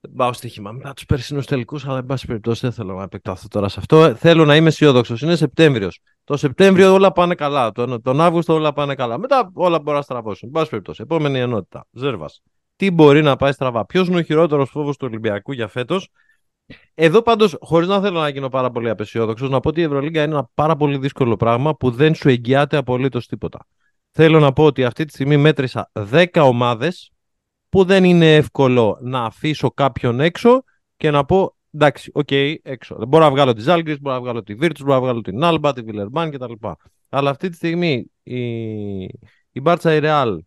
Δεν 0.00 0.12
πάω 0.16 0.32
στοίχημα 0.32 0.72
μετά 0.72 0.92
τους 0.92 1.04
περσινούς 1.04 1.46
τελικούς, 1.46 1.86
αλλά 1.86 1.98
εν 1.98 2.06
πάση 2.06 2.26
περιπτώσει 2.26 2.60
δεν 2.60 2.72
θέλω 2.72 2.94
να 2.94 3.02
επεκταθώ 3.02 3.48
τώρα 3.50 3.68
σε 3.68 3.76
αυτό. 3.78 4.14
Θέλω 4.14 4.44
να 4.44 4.56
είμαι 4.56 4.68
αισιόδοξος. 4.68 5.22
Είναι 5.22 5.36
Σεπτέμβριος. 5.36 6.00
Το 6.24 6.36
Σεπτέμβριο 6.36 6.92
όλα 6.92 7.12
πάνε 7.12 7.34
καλά. 7.34 7.72
Τον, 7.72 8.02
τον 8.02 8.20
Αύγουστο 8.20 8.54
όλα 8.54 8.72
πάνε 8.72 8.94
καλά. 8.94 9.18
Μετά 9.18 9.50
όλα 9.54 9.78
μπορεί 9.78 9.96
να 9.96 10.02
στραβώσουν. 10.02 10.48
Εν 10.48 10.54
πάση 10.54 10.70
περιπτώσει. 10.70 11.02
Επόμενη 11.02 11.38
ενότητα. 11.38 11.86
Ζέρβας. 11.90 12.42
Τι 12.76 12.90
μπορεί 12.90 13.22
να 13.22 13.36
πάει 13.36 13.52
στραβά; 13.52 13.86
Ποιος 13.86 14.08
είναι 14.08 14.18
ο 14.18 14.22
χειρότερος 14.22 14.70
φόβος 14.70 14.96
του 14.96 15.06
Ολυμπιακού 15.08 15.52
για 15.52 15.68
φέτος; 15.68 16.08
Εδώ 16.94 17.22
πάντως, 17.22 17.56
χωρίς 17.60 17.88
να 17.88 18.00
θέλω 18.00 18.20
να 18.20 18.28
γίνω 18.28 18.48
πάρα 18.48 18.70
πολύ 18.70 18.88
απαισιόδοξος, 18.88 19.50
να 19.50 19.60
πω 19.60 19.68
ότι 19.68 19.80
η 19.80 19.84
Ευρωλίγκα 19.84 20.22
είναι 20.22 20.32
ένα 20.32 20.50
πάρα 20.54 20.76
πολύ 20.76 20.98
δύσκολο 20.98 21.36
πράγμα 21.36 21.76
που 21.76 21.90
δεν 21.90 22.14
σου 22.14 22.28
εγγυάται 22.28 22.76
απολύτως 22.76 23.26
τίποτα. 23.26 23.66
Θέλω 24.10 24.40
να 24.40 24.52
πω 24.52 24.64
ότι 24.64 24.84
αυτή 24.84 25.04
τη 25.04 25.12
στιγμή 25.12 25.36
μέτρησα 25.36 25.90
10 26.10 26.26
ομάδες 26.34 27.12
που 27.68 27.84
δεν 27.84 28.04
είναι 28.04 28.34
εύκολο 28.34 28.98
να 29.00 29.24
αφήσω 29.24 29.70
κάποιον 29.70 30.20
έξω 30.20 30.62
και 30.96 31.10
να 31.10 31.24
πω 31.24 31.56
εντάξει, 31.74 32.10
okay, 32.14 32.54
έξω. 32.62 32.96
Μπορώ 33.08 33.24
να 33.24 33.30
βγάλω 33.30 33.52
τη 33.52 33.60
Ζαλγκίρις, 33.60 33.98
μπορώ 34.00 34.16
να 34.16 34.22
βγάλω 34.22 34.42
τη 34.42 34.54
Virtus, 34.60 34.80
μπορώ 34.80 34.94
να 34.94 35.00
βγάλω 35.00 35.20
την 35.20 35.44
Άλμπα, 35.44 35.72
τη 35.72 35.82
Βιλερμπάν 35.82 36.30
κτλ. 36.30 36.52
Αλλά 37.08 37.30
αυτή 37.30 37.48
τη 37.48 37.56
στιγμή 37.56 38.10
η, 38.22 39.02
η 39.50 39.60
Μπάρτσα 39.62 39.94
η 39.94 39.98
Ρεάλ, 39.98 40.42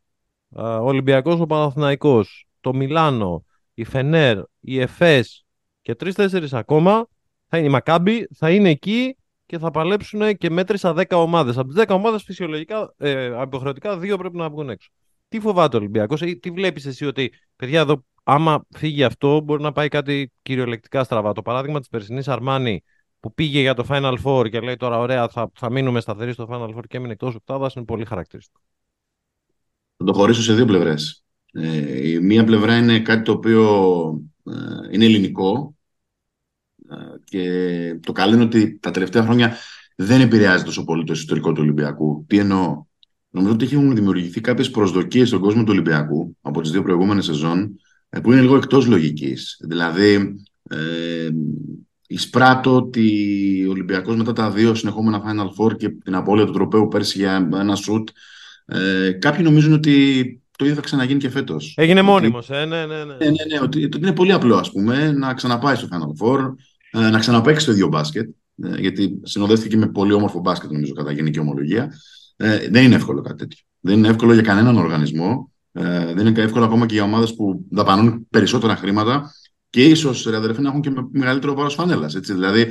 ο 0.49 0.63
Ολυμπιακός 0.63 1.39
ο 1.39 1.45
Παναθηναϊκός, 1.45 2.47
το 2.61 2.73
Μιλάνο, 2.73 3.45
η 3.73 3.83
Φενέρ, 3.83 4.37
η 4.59 4.79
Εφές 4.79 5.45
και 5.89 5.95
τρει-τέσσερι 5.95 6.47
ακόμα 6.51 7.07
θα 7.47 7.57
είναι 7.57 7.67
η 7.67 7.69
Μακάμπη, 7.69 8.27
θα 8.35 8.51
είναι 8.51 8.69
εκεί 8.69 9.17
και 9.45 9.57
θα 9.57 9.71
παλέψουν 9.71 10.37
και 10.37 10.49
μέτρησα 10.49 10.93
10 10.97 11.03
ομάδες. 11.09 11.57
Από 11.57 11.67
τις 11.67 11.83
10 11.83 11.95
ομάδες 11.95 12.23
φυσιολογικά, 12.23 12.93
ε, 12.97 13.25
αποχρεωτικά, 13.25 13.97
δύο 13.97 14.17
πρέπει 14.17 14.37
να 14.37 14.49
βγουν 14.49 14.69
έξω. 14.69 14.89
Τι 15.27 15.39
φοβάται 15.39 15.75
ο 15.75 15.79
Ολυμπιακός, 15.79 16.21
ή 16.21 16.39
τι 16.39 16.51
βλέπεις 16.51 16.85
εσύ 16.85 17.05
ότι, 17.05 17.31
παιδιά, 17.55 17.79
εδώ, 17.79 18.03
άμα 18.23 18.65
φύγει 18.75 19.03
αυτό, 19.03 19.41
μπορεί 19.41 19.61
να 19.61 19.71
πάει 19.71 19.87
κάτι 19.87 20.31
κυριολεκτικά 20.41 21.03
στραβά. 21.03 21.33
Το 21.33 21.41
παράδειγμα 21.41 21.79
της 21.79 21.89
περσινής 21.89 22.27
Αρμάνη 22.27 22.83
που 23.19 23.33
πήγε 23.33 23.59
για 23.59 23.73
το 23.73 23.85
Final 23.89 24.15
Four 24.23 24.49
και 24.49 24.59
λέει 24.59 24.75
τώρα, 24.75 24.97
ωραία, 24.97 25.27
θα, 25.27 25.51
θα 25.53 25.71
μείνουμε 25.71 25.99
σταθεροί 25.99 26.33
στο 26.33 26.47
Final 26.49 26.75
Four 26.77 26.83
και 26.87 26.97
έμεινε 26.97 27.13
εκτός 27.13 27.35
οκτάδας, 27.35 27.73
είναι 27.73 27.85
πολύ 27.85 28.05
χαρακτηριστικό. 28.05 28.61
Θα 29.97 30.05
το 30.05 30.13
χωρίσω 30.13 30.41
σε 30.41 30.53
δύο 30.53 30.65
πλευρές. 30.65 31.23
Ε, 31.51 32.09
η 32.09 32.19
μία 32.19 32.43
πλευρά 32.43 32.77
είναι 32.77 32.99
κάτι 32.99 33.21
το 33.21 33.31
οποίο 33.31 33.63
ε, 34.43 34.53
είναι 34.91 35.05
ελληνικό 35.05 35.73
ε, 35.75 35.78
και 37.23 37.43
το 38.05 38.11
καλό 38.11 38.33
είναι 38.33 38.43
ότι 38.43 38.77
τα 38.81 38.91
τελευταία 38.91 39.23
χρόνια 39.23 39.55
δεν 39.95 40.21
επηρεάζει 40.21 40.63
τόσο 40.63 40.83
πολύ 40.83 41.03
το 41.03 41.13
ιστορικό 41.13 41.51
του 41.51 41.61
Ολυμπιακού. 41.61 42.25
Τι 42.27 42.37
εννοώ; 42.37 42.87
Νομίζω 43.29 43.53
ότι 43.53 43.65
έχουν 43.65 43.95
δημιουργηθεί 43.95 44.41
κάποιες 44.41 44.69
προσδοκίες 44.69 45.27
στον 45.27 45.39
κόσμο 45.39 45.61
του 45.63 45.71
Ολυμπιακού 45.71 46.35
από 46.41 46.61
τις 46.61 46.71
δύο 46.71 46.83
προηγούμενες 46.83 47.25
σεζόν 47.25 47.79
ε, 48.09 48.19
που 48.19 48.31
είναι 48.31 48.41
λίγο 48.41 48.55
εκτός 48.55 48.85
λογικής. 48.85 49.57
Δηλαδή, 49.67 50.35
ε, 50.69 51.29
εισπράττω 52.07 52.75
ότι 52.75 53.65
ο 53.67 53.71
Ολυμπιακός 53.71 54.15
μετά 54.15 54.33
τα 54.33 54.51
δύο 54.51 54.75
συνεχόμενα 54.75 55.21
Final 55.25 55.65
Four 55.65 55.77
και 55.77 55.89
την 55.89 56.15
απώλεια 56.15 56.45
του 56.45 56.51
τροπέου 56.51 56.87
πέρσι 56.87 57.17
για 57.17 57.49
ένα 57.53 57.75
σουτ, 57.75 58.09
ε, 58.65 59.11
κάποιοι 59.11 59.41
νομίζουν 59.43 59.73
ότι 59.73 60.41
το 60.57 60.65
ίδιο 60.65 60.75
θα 60.75 60.81
ξαναγίνει 60.81 61.19
και 61.19 61.29
φέτος. 61.29 61.73
Έγινε 61.77 62.01
μόνιμος, 62.01 62.49
ε, 62.49 62.65
ναι, 62.65 62.85
ναι, 62.85 62.95
ναι. 62.95 63.03
ναι, 63.03 63.25
ναι, 63.25 63.45
ναι 63.51 63.59
ότι, 63.61 63.85
ότι 63.85 63.97
είναι 63.97 64.13
πολύ 64.13 64.31
απλό, 64.31 64.55
ας 64.55 64.71
πούμε, 64.71 65.11
να 65.11 65.33
ξαναπάει 65.33 65.75
στο 65.75 65.87
Final 65.91 66.25
Four, 66.25 66.39
ε, 66.39 66.43
να 66.91 67.19
ξαναπαίξει 67.19 67.65
το 67.65 67.71
ίδιο 67.71 67.87
μπάσκετ. 67.87 68.29
Ε, 68.63 68.79
γιατί 68.79 69.19
συνοδεύτηκε 69.23 69.77
με 69.77 69.87
πολύ 69.87 70.13
όμορφο 70.13 70.39
μπάσκετ, 70.39 70.71
νομίζω, 70.71 70.93
κατά 70.93 71.11
γενική 71.11 71.39
ομολογία. 71.39 71.93
Ε, 72.35 72.69
δεν 72.69 72.83
είναι 72.83 72.95
εύκολο 72.95 73.21
κάτι 73.21 73.37
τέτοιο. 73.37 73.63
Δεν 73.79 73.97
είναι 73.97 74.07
εύκολο 74.07 74.33
για 74.33 74.41
κανέναν 74.41 74.77
οργανισμό. 74.77 75.51
Ε, 75.71 76.13
δεν 76.13 76.27
είναι 76.27 76.41
εύκολο 76.41 76.65
ακόμα 76.65 76.85
και 76.85 76.93
για 76.93 77.03
ομάδες 77.03 77.35
που 77.35 77.65
δαπανούν 77.71 78.27
περισσότερα 78.29 78.75
χρήματα 78.75 79.33
και 79.69 79.83
ίσως 79.83 80.27
αδερφέ 80.27 80.61
να 80.61 80.69
έχουν 80.69 80.81
και 80.81 80.91
μεγαλύτερο 81.11 81.53
βάρος 81.53 81.73
φανέλας. 81.73 82.13
Δηλαδή, 82.13 82.65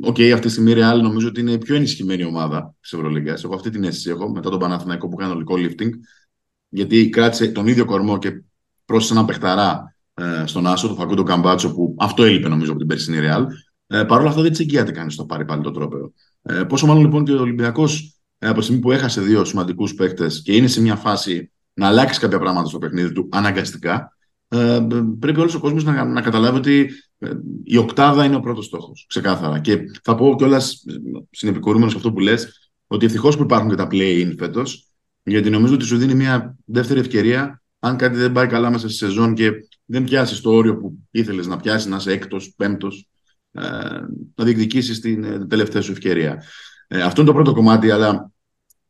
Okay, 0.00 0.30
αυτή 0.30 0.46
τη 0.46 0.52
στιγμή 0.52 0.70
η 0.70 0.74
Real 0.76 1.00
νομίζω 1.02 1.28
ότι 1.28 1.40
είναι 1.40 1.52
η 1.52 1.58
πιο 1.58 1.74
ενισχυμένη 1.74 2.24
ομάδα 2.24 2.74
της 2.80 2.92
Ευρωλίγκας. 2.92 3.44
Έχω 3.44 3.54
αυτή 3.54 3.70
την 3.70 3.84
αίσθηση 3.84 4.10
έχω 4.10 4.30
μετά 4.30 4.50
τον 4.50 4.58
Παναθηναϊκό 4.58 5.08
που 5.08 5.16
κάνει 5.16 5.32
ολικό 5.32 5.54
lifting. 5.58 5.90
Γιατί 6.68 7.08
κράτησε 7.08 7.48
τον 7.48 7.66
ίδιο 7.66 7.84
κορμό 7.84 8.18
και 8.18 8.42
πρόσθεσε 8.84 9.18
ένα 9.18 9.24
παιχταρά 9.24 9.96
ε, 10.14 10.42
στον 10.46 10.66
Άσο, 10.66 10.86
τον 10.86 10.96
Φακούντο 10.96 11.22
Καμπάτσο, 11.22 11.74
που 11.74 11.83
αυτό 11.98 12.22
έλειπε 12.22 12.48
νομίζω 12.48 12.70
από 12.70 12.78
την 12.78 12.88
περσινή 12.88 13.18
Real. 13.20 13.46
Ε, 13.86 14.02
Παρ' 14.04 14.20
όλα 14.20 14.28
αυτά 14.28 14.42
δεν 14.42 14.52
τη 14.52 14.62
εγγυάται 14.62 14.92
κανείς 14.92 15.16
το 15.16 15.24
πάρει 15.24 15.44
πάλι 15.44 15.62
το 15.62 15.70
τρόπαιο. 15.70 16.12
Ε, 16.42 16.62
πόσο 16.62 16.86
μάλλον 16.86 17.02
λοιπόν 17.02 17.24
και 17.24 17.32
ο 17.32 17.40
Ολυμπιακός 17.40 18.18
ε, 18.38 18.48
από 18.48 18.58
τη 18.58 18.64
στιγμή 18.64 18.80
που 18.80 18.92
έχασε 18.92 19.20
δύο 19.20 19.44
σημαντικούς 19.44 19.94
παίκτες 19.94 20.42
και 20.42 20.56
είναι 20.56 20.66
σε 20.66 20.80
μια 20.80 20.96
φάση 20.96 21.50
να 21.74 21.86
αλλάξει 21.86 22.20
κάποια 22.20 22.38
πράγματα 22.38 22.68
στο 22.68 22.78
παιχνίδι 22.78 23.12
του 23.12 23.28
αναγκαστικά, 23.32 24.16
ε, 24.48 24.86
πρέπει 25.18 25.40
όλος 25.40 25.54
ο 25.54 25.60
κόσμος 25.60 25.84
να, 25.84 26.04
να 26.04 26.20
καταλάβει 26.20 26.56
ότι 26.56 26.90
ε, 27.18 27.30
η 27.64 27.76
οκτάδα 27.76 28.24
είναι 28.24 28.36
ο 28.36 28.40
πρώτος 28.40 28.64
στόχος. 28.64 29.04
Ξεκάθαρα. 29.08 29.58
Και 29.58 29.78
θα 30.02 30.14
πω 30.14 30.34
κιόλας, 30.36 30.84
συνεπικορούμενος 31.30 31.92
σε 31.92 31.96
αυτό 31.96 32.12
που 32.12 32.20
λες, 32.20 32.70
ότι 32.86 33.06
ευτυχώς 33.06 33.36
που 33.36 33.42
υπάρχουν 33.42 33.70
και 33.70 33.76
τα 33.76 33.88
play-in 33.90 34.34
φέτος, 34.38 34.88
γιατί 35.22 35.50
νομίζω 35.50 35.74
ότι 35.74 35.84
σου 35.84 35.96
δίνει 35.96 36.14
μια 36.14 36.56
δεύτερη 36.64 37.00
ευκαιρία, 37.00 37.62
αν 37.84 37.96
κάτι 37.96 38.16
δεν 38.16 38.32
πάει 38.32 38.46
καλά 38.46 38.70
μέσα 38.70 38.88
στη 38.88 38.96
σεζόν 38.96 39.34
και 39.34 39.50
δεν 39.84 40.04
πιάσεις 40.04 40.40
το 40.40 40.50
όριο 40.50 40.76
που 40.76 40.98
ήθελες 41.10 41.46
να 41.46 41.56
πιάσεις, 41.56 41.86
να 41.86 41.96
είσαι 41.96 42.12
έκτος, 42.12 42.52
πέμπτος, 42.56 43.08
ε, 43.52 43.62
να 44.34 44.44
διεκδικήσεις 44.44 45.00
την 45.00 45.48
τελευταία 45.48 45.82
σου 45.82 45.92
ευκαιρία. 45.92 46.42
Ε, 46.88 47.02
αυτό 47.02 47.20
είναι 47.20 47.30
το 47.30 47.36
πρώτο 47.36 47.52
κομμάτι, 47.52 47.90
αλλά 47.90 48.30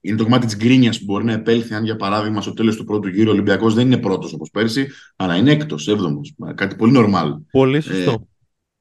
είναι 0.01 0.16
το 0.16 0.24
κομμάτι 0.24 0.47
της 0.47 0.57
γκρίνιας 0.57 0.99
που 0.99 1.05
μπορεί 1.05 1.24
να 1.24 1.32
επέλθει 1.32 1.74
αν 1.74 1.84
για 1.84 1.97
παράδειγμα 1.97 2.40
στο 2.40 2.53
τέλος 2.53 2.76
του 2.76 2.84
πρώτου 2.84 3.09
γύρου 3.09 3.28
ο 3.28 3.32
Ολυμπιακός 3.32 3.74
δεν 3.74 3.86
είναι 3.86 3.99
πρώτος 3.99 4.32
όπως 4.32 4.51
πέρσι, 4.51 4.88
αλλά 5.16 5.36
είναι 5.36 5.51
έκτος, 5.51 5.88
έβδομος. 5.88 6.34
Κάτι 6.55 6.76
πολύ 6.76 6.92
νορμάλ. 6.92 7.34
Πολύ 7.51 7.80
σωστό. 7.80 8.11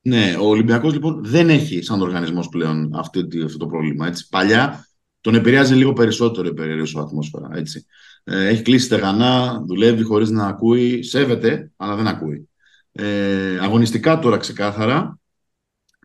Ε, 0.01 0.09
ναι, 0.09 0.35
ο 0.39 0.45
Ολυμπιακός 0.45 0.93
λοιπόν 0.93 1.25
δεν 1.25 1.49
έχει 1.49 1.81
σαν 1.81 2.01
οργανισμός 2.01 2.49
πλέον 2.49 2.95
αυτό, 2.95 3.21
αυτό 3.45 3.57
το 3.57 3.67
πρόβλημα. 3.67 4.07
Έτσι. 4.07 4.27
Παλιά 4.29 4.87
τον 5.21 5.35
επηρεάζει 5.35 5.75
λίγο 5.75 5.93
περισσότερο 5.93 6.47
η 6.47 6.53
περιέργεια 6.53 7.01
ατμόσφαιρα. 7.01 7.49
Έτσι. 7.53 7.85
Ε, 8.23 8.47
έχει 8.47 8.61
κλείσει 8.61 8.85
στεγανά, 8.85 9.63
δουλεύει 9.67 10.03
χωρίς 10.03 10.29
να 10.29 10.47
ακούει, 10.47 11.03
σέβεται, 11.03 11.71
αλλά 11.75 11.95
δεν 11.95 12.07
ακούει. 12.07 12.49
Ε, 12.91 13.57
αγωνιστικά 13.61 14.19
τώρα 14.19 14.37
ξεκάθαρα 14.37 15.19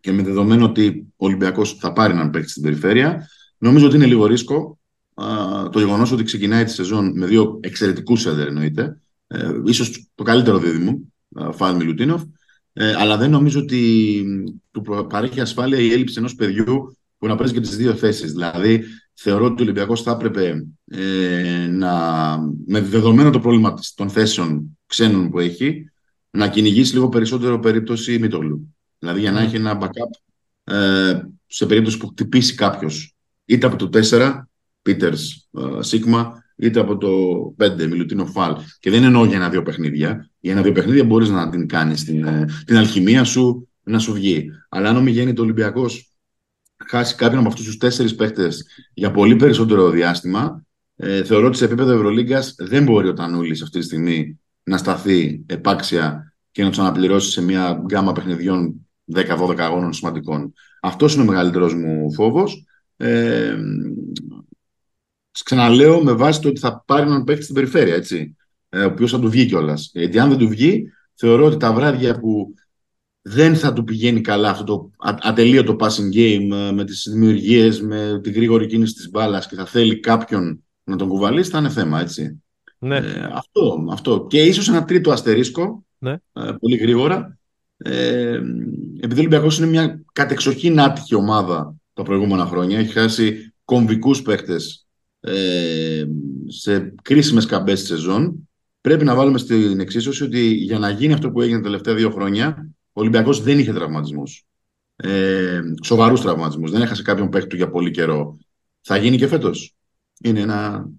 και 0.01 0.11
με 0.11 0.23
δεδομένο 0.23 0.65
ότι 0.65 1.13
ο 1.15 1.25
Ολυμπιακός 1.25 1.73
θα 1.73 1.93
πάρει 1.93 2.13
έναν 2.13 2.29
παίκτη 2.29 2.49
στην 2.49 2.63
περιφέρεια, 2.63 3.27
νομίζω 3.57 3.85
ότι 3.85 3.95
είναι 3.95 4.05
λίγο 4.05 4.25
ρίσκο 4.25 4.79
το 5.71 5.79
γεγονός 5.79 6.11
ότι 6.11 6.23
ξεκινάει 6.23 6.63
τη 6.63 6.71
σεζόν 6.71 7.11
με 7.15 7.25
δύο 7.25 7.59
εξαιρετικούς 7.61 8.25
έντερ 8.25 8.47
εννοείται. 8.47 8.99
Ε, 9.27 9.51
ίσως 9.65 10.09
το 10.15 10.23
καλύτερο 10.23 10.57
δίδυμο, 10.57 10.99
Φάλ 11.51 11.75
Μιλουτίνοφ. 11.75 12.23
Ε, 12.73 12.93
αλλά 12.93 13.17
δεν 13.17 13.29
νομίζω 13.29 13.59
ότι 13.59 14.23
του 14.71 15.05
παρέχει 15.09 15.41
ασφάλεια 15.41 15.79
η 15.79 15.91
έλλειψη 15.91 16.15
ενός 16.17 16.35
παιδιού 16.35 16.97
που 17.17 17.27
να 17.27 17.35
παίζει 17.35 17.53
και 17.53 17.59
τις 17.59 17.77
δύο 17.77 17.93
θέσεις. 17.93 18.31
Δηλαδή, 18.31 18.83
θεωρώ 19.21 19.45
ότι 19.45 19.61
ο 19.61 19.63
Ολυμπιακός 19.63 20.01
θα 20.01 20.11
έπρεπε 20.11 20.67
ε, 20.85 21.67
να, 21.71 21.91
με 22.65 22.81
δεδομένο 22.81 23.29
το 23.29 23.39
πρόβλημα 23.39 23.73
των 23.95 24.09
θέσεων 24.09 24.77
ξένων 24.85 25.29
που 25.29 25.39
έχει, 25.39 25.91
να 26.29 26.47
κυνηγήσει 26.49 26.93
λίγο 26.93 27.09
περισσότερο 27.09 27.59
περίπτωση 27.59 28.19
Μητολού. 28.19 28.75
Δηλαδή, 28.99 29.19
για 29.19 29.31
να 29.31 29.41
έχει 29.41 29.55
ένα 29.55 29.77
backup 29.81 30.73
ε, 30.73 31.21
σε 31.47 31.65
περίπτωση 31.65 31.97
που 31.97 32.07
χτυπήσει 32.07 32.55
κάποιος 32.55 33.15
είτε 33.45 33.67
από 33.67 33.75
το 33.75 33.89
4 34.09 34.41
Πίτερ 34.81 35.13
Σίγμα, 35.79 36.43
είτε 36.55 36.79
από 36.79 36.97
το 36.97 37.09
5 37.57 37.87
Μιλουτίνο 37.87 38.25
Φαλ. 38.25 38.55
Και 38.79 38.89
δεν 38.89 39.03
εννοώ 39.03 39.25
για 39.25 39.35
ένα-δύο 39.35 39.63
παιχνίδια. 39.63 40.29
Για 40.39 40.51
ένα-δύο 40.51 40.71
παιχνίδια 40.71 41.03
μπορείς 41.03 41.29
να 41.29 41.49
την 41.49 41.67
κάνεις 41.67 42.03
την, 42.03 42.25
ε, 42.25 42.45
την 42.65 42.77
αλχημία 42.77 43.23
σου 43.23 43.69
να 43.83 43.99
σου 43.99 44.13
βγει. 44.13 44.51
Αλλά 44.69 44.89
αν 44.89 45.27
ο 45.27 45.33
το 45.33 45.41
Ολυμπιακός 45.41 46.08
χάσει 46.89 47.15
κάποιον 47.15 47.39
από 47.39 47.47
αυτούς 47.47 47.65
τους 47.65 47.77
τέσσερις 47.77 48.15
παίχτες 48.15 48.65
για 48.93 49.11
πολύ 49.11 49.35
περισσότερο 49.35 49.89
διάστημα, 49.89 50.65
ε, 50.95 51.23
θεωρώ 51.23 51.47
ότι 51.47 51.57
σε 51.57 51.65
επίπεδο 51.65 51.91
Ευρωλίγκας 51.91 52.55
δεν 52.57 52.83
μπορεί 52.83 53.07
ο 53.07 53.13
Τανούλης 53.13 53.61
αυτή 53.61 53.79
τη 53.79 53.85
στιγμή 53.85 54.39
να 54.63 54.77
σταθεί 54.77 55.43
επάξια 55.45 56.33
και 56.51 56.63
να 56.63 56.69
τους 56.69 56.79
αναπληρώσει 56.79 57.31
σε 57.31 57.41
μια 57.41 57.83
γκάμα 57.85 58.11
παιχνιδιών 58.11 58.87
10-12 59.13 59.55
αγώνων 59.57 59.93
σημαντικών. 59.93 60.53
Αυτός 60.81 61.13
είναι 61.13 61.23
ο 61.23 61.25
μεγαλύτερος 61.25 61.73
μου 61.73 62.13
φόβος. 62.13 62.65
Ε, 62.97 63.57
ξαναλέω 65.31 66.03
με 66.03 66.11
βάση 66.11 66.41
το 66.41 66.47
ότι 66.47 66.59
θα 66.59 66.83
πάρει 66.87 67.07
έναν 67.07 67.23
παίχτη 67.23 67.43
στην 67.43 67.55
περιφέρεια, 67.55 67.95
έτσι, 67.95 68.35
ε, 68.69 68.79
ο 68.79 68.85
οποίος 68.85 69.11
θα 69.11 69.19
του 69.19 69.29
βγει 69.29 69.45
κιόλας. 69.45 69.91
Γιατί 69.93 70.19
αν 70.19 70.29
δεν 70.29 70.37
του 70.37 70.47
βγει, 70.47 70.91
θεωρώ 71.13 71.45
ότι 71.45 71.57
τα 71.57 71.73
βράδια 71.73 72.19
που 72.19 72.53
δεν 73.31 73.55
θα 73.55 73.73
του 73.73 73.83
πηγαίνει 73.83 74.21
καλά 74.21 74.49
αυτό 74.49 74.63
το 74.63 74.91
ατελείωτο 74.99 75.75
passing 75.79 76.15
game 76.15 76.51
ε, 76.51 76.71
με 76.71 76.83
τις 76.83 77.07
δημιουργίες, 77.11 77.81
με 77.81 78.19
τη 78.23 78.31
γρήγορη 78.31 78.67
κίνηση 78.67 78.93
της 78.93 79.09
μπάλας 79.09 79.47
και 79.47 79.55
θα 79.55 79.65
θέλει 79.65 79.99
κάποιον 79.99 80.63
να 80.83 80.95
τον 80.95 81.07
κουβαλήσει, 81.07 81.49
θα 81.49 81.57
είναι 81.57 81.69
θέμα, 81.69 82.01
έτσι. 82.01 82.43
Ναι. 82.79 82.95
Ε, 82.97 83.29
αυτό, 83.33 83.85
αυτό. 83.91 84.25
Και 84.29 84.41
ίσως 84.41 84.69
ένα 84.69 84.85
τρίτο 84.85 85.11
αστερίσκο, 85.11 85.85
ναι. 85.97 86.11
ε, 86.11 86.51
πολύ 86.59 86.75
γρήγορα, 86.75 87.37
ε, 87.77 88.39
επειδή 88.99 89.15
ο 89.15 89.19
Ολυμπιακός 89.19 89.57
είναι 89.57 89.67
μια 89.67 90.01
κατεξοχήν 90.13 90.79
άτυχη 90.79 91.15
ομάδα 91.15 91.75
τα 91.93 92.03
προηγούμενα 92.03 92.45
χρόνια, 92.45 92.79
έχει 92.79 92.91
χάσει 92.91 93.53
κομβικούς 93.65 94.21
παίχτες 94.21 94.87
ε, 95.19 96.03
σε 96.47 96.93
κρίσιμες 97.01 97.45
καμπές 97.45 97.79
της 97.79 97.89
σεζόν, 97.89 98.49
πρέπει 98.81 99.03
να 99.05 99.15
βάλουμε 99.15 99.37
στην 99.37 99.79
εξίσωση 99.79 100.23
ότι 100.23 100.53
για 100.53 100.79
να 100.79 100.89
γίνει 100.89 101.13
αυτό 101.13 101.31
που 101.31 101.41
έγινε 101.41 101.57
τα 101.57 101.63
τελευταία 101.63 101.95
δύο 101.95 102.09
χρόνια, 102.09 102.47
ο 102.57 102.68
Ολυμπιακός 102.99 103.41
δεν 103.41 103.59
είχε 103.59 103.73
τραυματισμούς. 103.73 104.43
Ε, 104.95 105.61
Σοβαρούς 105.83 106.21
τραυματισμούς. 106.21 106.71
Δεν 106.71 106.81
έχασε 106.81 107.01
κάποιον 107.01 107.29
παίκτη 107.29 107.55
για 107.55 107.69
πολύ 107.69 107.91
καιρό. 107.91 108.37
Θα 108.81 108.97
γίνει 108.97 109.17
και 109.17 109.27
φέτος. 109.27 109.75
Είναι 110.23 110.39
ένα 110.39 110.89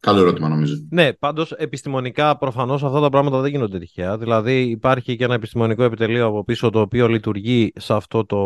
καλό 0.00 0.20
ερώτημα, 0.20 0.48
νομίζω. 0.48 0.74
Ναι, 0.90 1.12
πάντως 1.12 1.52
επιστημονικά 1.52 2.38
προφανώς 2.38 2.84
αυτά 2.84 3.00
τα 3.00 3.08
πράγματα 3.08 3.40
δεν 3.40 3.50
γίνονται 3.50 3.78
τυχαία. 3.78 4.18
Δηλαδή, 4.18 4.60
υπάρχει 4.62 5.16
και 5.16 5.24
ένα 5.24 5.34
επιστημονικό 5.34 5.82
επιτελείο 5.82 6.26
από 6.26 6.44
πίσω 6.44 6.70
το 6.70 6.80
οποίο 6.80 7.08
λειτουργεί 7.08 7.72
σε 7.74 7.94
αυτό 7.94 8.26
το 8.26 8.38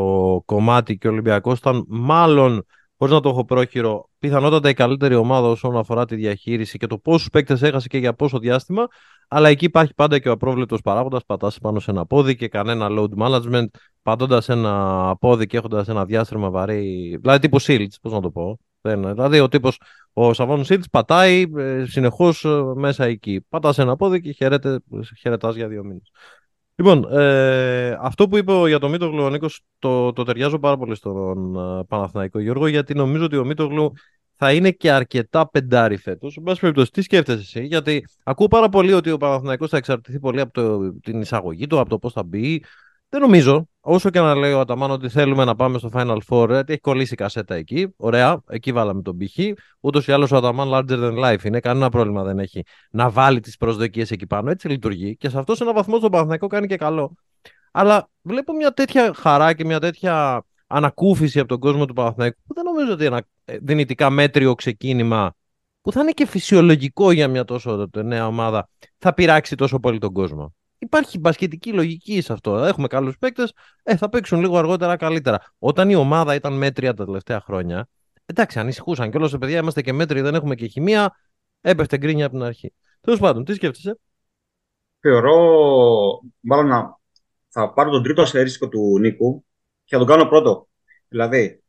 κομμάτι 0.44 0.98
και 0.98 1.08
ο 1.08 1.10
Ολυμπιακός 1.10 1.58
ήταν 1.58 1.84
μάλλον 1.88 2.66
χωρίς 2.98 3.14
να 3.14 3.20
το 3.20 3.28
έχω 3.28 3.44
πρόχειρο, 3.44 4.10
πιθανότατα 4.18 4.68
η 4.68 4.74
καλύτερη 4.74 5.14
ομάδα 5.14 5.48
όσον 5.48 5.76
αφορά 5.76 6.04
τη 6.04 6.16
διαχείριση 6.16 6.78
και 6.78 6.86
το 6.86 6.98
πόσους 6.98 7.28
παίκτες 7.30 7.62
έχασε 7.62 7.88
και 7.88 7.98
για 7.98 8.14
πόσο 8.14 8.38
διάστημα. 8.38 8.86
Αλλά 9.28 9.48
εκεί 9.48 9.64
υπάρχει 9.64 9.94
πάντα 9.94 10.18
και 10.18 10.28
ο 10.28 10.32
απρόβλεπτος 10.32 10.80
παράγοντας. 10.80 11.24
Πατάς 11.26 11.58
πάνω 11.58 11.80
σε 11.80 11.90
ένα 11.90 12.06
πόδι 12.06 12.36
και 12.36 12.48
κανένα 12.48 12.88
load 12.90 13.10
management, 13.18 13.66
πατώντας 14.02 14.48
ένα 14.48 15.14
πόδι 15.20 15.46
και 15.46 15.56
έχοντας 15.56 15.88
ένα 15.88 16.04
διάστημα 16.04 16.50
βαρύ. 16.50 17.16
Δηλαδή 17.20 17.38
τύπου 17.38 17.60
Shields, 17.60 17.94
πώς 18.02 18.12
να 18.12 18.20
το 18.20 18.30
πω. 18.30 18.58
Δηλαδή 18.80 19.40
ο 19.40 19.48
τύπος, 19.48 19.80
ο 20.12 20.32
Σαββόν 20.32 20.64
Shields 20.68 20.90
πατάει 20.90 21.44
ε, 21.56 21.84
συνεχώς 21.84 22.44
ε, 22.44 22.62
μέσα 22.74 23.04
εκεί. 23.04 23.44
Πατάς 23.48 23.78
ένα 23.78 23.96
πόδι 23.96 24.20
και 24.20 24.32
χαιρετάς 25.18 25.54
για 25.56 25.68
δύο 25.68 25.84
μήνες. 25.84 26.10
Λοιπόν, 26.74 27.18
ε, 27.18 27.98
αυτό 28.00 28.28
που 28.28 28.36
είπε 28.36 28.52
για 28.66 28.78
τον 28.78 28.90
Μίτογλου 28.90 29.22
ο 29.22 29.30
Νίκος 29.30 29.60
το, 29.78 30.12
το 30.12 30.22
ταιριάζω 30.22 30.58
πάρα 30.58 30.76
πολύ 30.76 30.94
στον 30.94 31.54
uh, 31.56 31.86
Παναθηναϊκό 31.88 32.38
Γιώργο 32.38 32.66
γιατί 32.66 32.94
νομίζω 32.94 33.24
ότι 33.24 33.36
ο 33.36 33.44
Μίτογλου 33.44 33.92
θα 34.38 34.52
είναι 34.52 34.70
και 34.70 34.90
αρκετά 34.90 35.48
πεντάρι 35.48 35.96
φέτος. 35.96 36.36
Εν 36.36 36.42
πάση 36.42 36.60
περιπτώσει, 36.60 36.90
τι 36.90 37.02
σκέφτεσαι 37.02 37.40
εσύ, 37.40 37.64
γιατί 37.66 38.04
ακούω 38.22 38.46
πάρα 38.46 38.68
πολύ 38.68 38.92
ότι 38.92 39.10
ο 39.10 39.16
Παναθηναϊκός 39.16 39.70
θα 39.70 39.76
εξαρτηθεί 39.76 40.18
πολύ 40.18 40.40
από 40.40 40.52
το, 40.52 40.92
την 41.00 41.20
εισαγωγή 41.20 41.66
του, 41.66 41.80
από 41.80 41.88
το 41.88 41.98
πώς 41.98 42.12
θα 42.12 42.22
μπει, 42.22 42.62
δεν 43.08 43.20
νομίζω. 43.20 43.68
Όσο 43.80 44.10
και 44.10 44.20
να 44.20 44.34
λέει 44.34 44.52
ο 44.52 44.60
Αταμάν 44.60 44.90
ότι 44.90 45.08
θέλουμε 45.08 45.44
να 45.44 45.54
πάμε 45.54 45.78
στο 45.78 45.90
Final 45.92 46.18
Four, 46.28 46.48
γιατί 46.48 46.72
έχει 46.72 46.80
κολλήσει 46.80 47.12
η 47.12 47.16
κασέτα 47.16 47.54
εκεί. 47.54 47.88
Ωραία, 47.96 48.42
εκεί 48.48 48.72
βάλαμε 48.72 49.02
τον 49.02 49.16
πύχη. 49.16 49.54
Ούτως 49.80 50.06
ή 50.06 50.12
άλλως 50.12 50.32
ο 50.32 50.36
Αταμάν 50.36 50.68
larger 50.72 50.98
than 50.98 51.24
life 51.24 51.44
είναι. 51.44 51.60
Κανένα 51.60 51.88
πρόβλημα 51.88 52.22
δεν 52.22 52.38
έχει 52.38 52.62
να 52.90 53.10
βάλει 53.10 53.40
τις 53.40 53.56
προσδοκίες 53.56 54.10
εκεί 54.10 54.26
πάνω. 54.26 54.50
Έτσι 54.50 54.68
λειτουργεί. 54.68 55.16
Και 55.16 55.28
σε 55.28 55.38
αυτός 55.38 55.56
σε 55.56 55.62
έναν 55.62 55.74
βαθμό 55.74 55.96
στον 55.96 56.10
Παναθηναϊκό 56.10 56.46
κάνει 56.46 56.66
και 56.66 56.76
καλό. 56.76 57.14
Αλλά 57.72 58.08
βλέπω 58.22 58.52
μια 58.52 58.72
τέτοια 58.72 59.14
χαρά 59.14 59.52
και 59.52 59.64
μια 59.64 59.80
τέτοια 59.80 60.44
ανακούφιση 60.68 61.38
από 61.38 61.48
τον 61.48 61.58
κόσμο 61.58 61.84
του 61.84 61.94
Παναθηναϊκού 61.94 62.38
που 62.46 62.54
δεν 62.54 62.64
νομίζω 62.64 62.92
ότι 62.92 63.04
ένα 63.04 63.22
ε, 63.44 63.58
δυνητικά 63.58 64.10
μέτριο 64.10 64.54
ξεκίνημα 64.54 65.34
που 65.80 65.92
θα 65.92 66.00
είναι 66.00 66.10
και 66.10 66.26
φυσιολογικό 66.26 67.10
για 67.10 67.28
μια 67.28 67.44
τόσο 67.44 67.88
νέα 67.94 68.26
ομάδα 68.26 68.68
θα 68.98 69.14
πειράξει 69.14 69.54
τόσο 69.54 69.78
πολύ 69.78 69.98
τον 69.98 70.12
κόσμο 70.12 70.52
υπάρχει 70.78 71.18
μπασκετική 71.18 71.72
λογική 71.72 72.20
σε 72.20 72.32
αυτό. 72.32 72.56
Έχουμε 72.56 72.86
καλούς 72.86 73.18
παίκτες, 73.18 73.52
ε, 73.82 73.96
θα 73.96 74.08
παίξουν 74.08 74.40
λίγο 74.40 74.58
αργότερα 74.58 74.96
καλύτερα. 74.96 75.40
Όταν 75.58 75.90
η 75.90 75.94
ομάδα 75.94 76.34
ήταν 76.34 76.52
μέτρια 76.52 76.94
τα 76.94 77.04
τελευταία 77.04 77.40
χρόνια, 77.40 77.88
εντάξει, 78.26 78.58
ανησυχούσαν 78.58 79.10
κιόλας 79.10 79.30
τα 79.30 79.38
παιδιά, 79.38 79.58
είμαστε 79.58 79.82
και 79.82 79.92
μέτροι, 79.92 80.20
δεν 80.20 80.34
έχουμε 80.34 80.54
και 80.54 80.66
χημεία. 80.66 81.16
Έπεφτε 81.60 81.96
γκρίνια 81.96 82.26
από 82.26 82.34
την 82.34 82.44
αρχή. 82.44 82.72
Τέλος 83.00 83.20
πάντων, 83.20 83.44
τι 83.44 83.54
σκέφτεσαι; 83.54 83.98
Θεωρώ, 85.00 85.36
μάλλον 86.40 86.66
να 86.66 86.98
θα 87.48 87.72
πάρω 87.72 87.90
τον 87.90 88.02
τρίτο 88.02 88.22
αστερίσκο 88.22 88.68
του 88.68 88.98
Νίκου 88.98 89.44
και 89.88 89.96
θα 89.96 89.98
τον 89.98 90.06
κάνω 90.06 90.28
πρώτο. 90.28 90.68
Δηλαδή, 91.08 91.62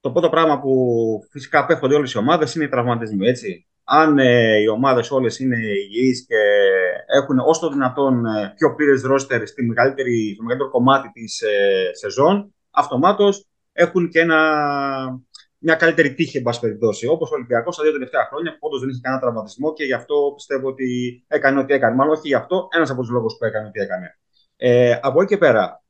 το 0.00 0.10
πρώτο 0.10 0.28
πράγμα 0.28 0.60
που 0.60 0.72
φυσικά 1.30 1.58
απέχονται 1.58 1.94
όλες 1.94 2.12
οι 2.12 2.18
ομάδες 2.18 2.54
είναι 2.54 2.64
οι 2.64 2.68
τραυματισμοί. 2.68 3.26
Έτσι 3.26 3.66
αν 3.92 4.18
ε, 4.18 4.56
οι 4.56 4.66
ομάδες 4.68 5.10
όλες 5.10 5.38
είναι 5.38 5.56
υγιείς 5.56 6.26
και 6.26 6.36
έχουν 7.06 7.38
όσο 7.38 7.60
το 7.60 7.72
δυνατόν 7.72 8.26
ε, 8.26 8.52
πιο 8.56 8.74
πλήρες 8.74 9.02
ρόστερ 9.02 9.46
στη 9.46 9.62
μεγαλύτερη, 9.62 10.32
στο 10.34 10.42
μεγαλύτερο 10.42 10.70
κομμάτι 10.70 11.10
της 11.12 11.40
ε, 11.40 11.90
σεζόν, 11.92 12.54
αυτομάτως 12.70 13.46
έχουν 13.72 14.08
και 14.08 14.20
ένα, 14.20 14.38
μια 15.58 15.74
καλύτερη 15.74 16.14
τύχη, 16.14 16.36
εν 16.36 16.42
πάση 16.42 16.60
περιπτώσει. 16.60 17.06
Όπως 17.06 17.30
ο 17.30 17.34
Ολυμπιακός 17.34 17.76
τα 17.76 17.82
δύο 17.82 17.92
τελευταία 17.92 18.26
χρόνια, 18.30 18.52
που 18.52 18.58
όντως 18.60 18.80
δεν 18.80 18.88
είχε 18.88 19.00
κανένα 19.02 19.22
τραυματισμό 19.22 19.72
και 19.72 19.84
γι' 19.84 19.92
αυτό 19.92 20.32
πιστεύω 20.34 20.68
ότι 20.68 21.24
έκανε 21.28 21.60
ό,τι 21.60 21.72
έκανε. 21.72 21.94
Μάλλον 21.94 22.12
όχι 22.12 22.28
γι' 22.28 22.34
αυτό, 22.34 22.68
ένας 22.70 22.90
από 22.90 23.00
τους 23.00 23.10
λόγους 23.10 23.36
που 23.38 23.44
έκανε 23.44 23.66
ό,τι 23.66 23.80
έκανε. 23.80 24.18
Ε, 24.56 24.98
από 25.02 25.22
εκεί 25.22 25.30
και 25.34 25.38
πέρα, 25.38 25.82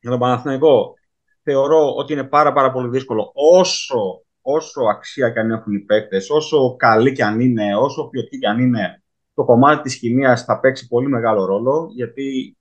για 0.00 0.10
τον 0.10 0.18
Παναθηναϊκό, 0.18 0.94
θεωρώ 1.50 1.94
ότι 1.96 2.12
είναι 2.12 2.24
πάρα, 2.24 2.52
πάρα 2.52 2.72
πολύ 2.72 2.88
δύσκολο 2.88 3.32
όσο 3.34 4.22
όσο 4.50 4.82
αξία 4.82 5.30
και 5.30 5.38
αν 5.38 5.50
έχουν 5.50 5.74
οι 5.74 5.78
παίκτες, 5.78 6.30
όσο 6.30 6.76
καλοί 6.76 7.12
και 7.12 7.24
αν 7.24 7.40
είναι, 7.40 7.76
όσο 7.76 8.08
ποιοτικοί 8.08 8.38
και 8.38 8.46
αν 8.46 8.58
είναι, 8.58 9.02
το 9.34 9.44
κομμάτι 9.44 9.82
της 9.82 9.94
χημία 9.94 10.36
θα 10.36 10.60
παίξει 10.60 10.88
πολύ 10.88 11.08
μεγάλο 11.08 11.44
ρόλο. 11.44 11.88
Γιατί 11.94 12.56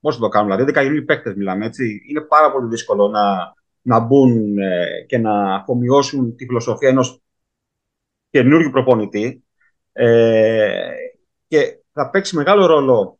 πώς 0.00 0.14
θα 0.14 0.20
το 0.20 0.28
κάνουμε, 0.28 0.54
δηλαδή, 0.54 0.72
δεκαετοί 0.72 1.02
παίκτες 1.02 1.34
μιλάμε 1.34 1.66
έτσι. 1.66 2.02
Είναι 2.08 2.20
πάρα 2.20 2.52
πολύ 2.52 2.68
δύσκολο 2.68 3.08
να, 3.08 3.54
να 3.82 3.98
μπουν 3.98 4.58
ε, 4.58 5.04
και 5.06 5.18
να 5.18 5.54
αφομοιώσουν 5.54 6.36
τη 6.36 6.46
φιλοσοφία 6.46 6.88
ενός 6.88 7.20
καινούργιου 8.30 8.70
προπονητή. 8.70 9.44
Ε, 9.92 10.90
και 11.48 11.78
θα 11.92 12.10
παίξει 12.10 12.36
μεγάλο 12.36 12.66
ρόλο 12.66 13.18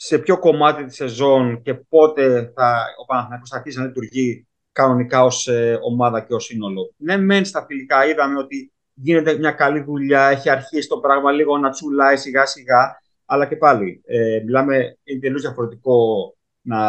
σε 0.00 0.18
ποιο 0.18 0.38
κομμάτι 0.38 0.84
της 0.84 0.94
σεζόν 0.94 1.62
και 1.62 1.74
πότε 1.74 2.52
θα, 2.54 2.84
ο 3.00 3.04
Παναθηναϊκός 3.04 3.48
θα 3.48 3.56
αρχίσει 3.56 3.78
να 3.78 3.84
λειτουργεί 3.84 4.46
κανονικά 4.72 5.24
ως 5.24 5.48
ε, 5.48 5.78
ομάδα 5.82 6.20
και 6.20 6.34
ως 6.34 6.44
σύνολο. 6.44 6.94
Ναι, 6.96 7.16
μεν 7.16 7.44
στα 7.44 7.64
φιλικά 7.68 8.06
είδαμε 8.06 8.38
ότι 8.38 8.72
γίνεται 8.94 9.38
μια 9.38 9.50
καλή 9.50 9.80
δουλειά, 9.80 10.28
έχει 10.28 10.50
αρχίσει 10.50 10.88
το 10.88 10.98
πράγμα 10.98 11.32
λίγο 11.32 11.58
να 11.58 11.70
τσουλάει 11.70 12.16
σιγά 12.16 12.46
σιγά, 12.46 13.00
αλλά 13.24 13.46
και 13.46 13.56
πάλι 13.56 14.02
ε, 14.04 14.42
μιλάμε, 14.44 14.98
είναι 15.04 15.20
τελείως 15.20 15.40
διαφορετικό 15.40 16.32
να 16.60 16.80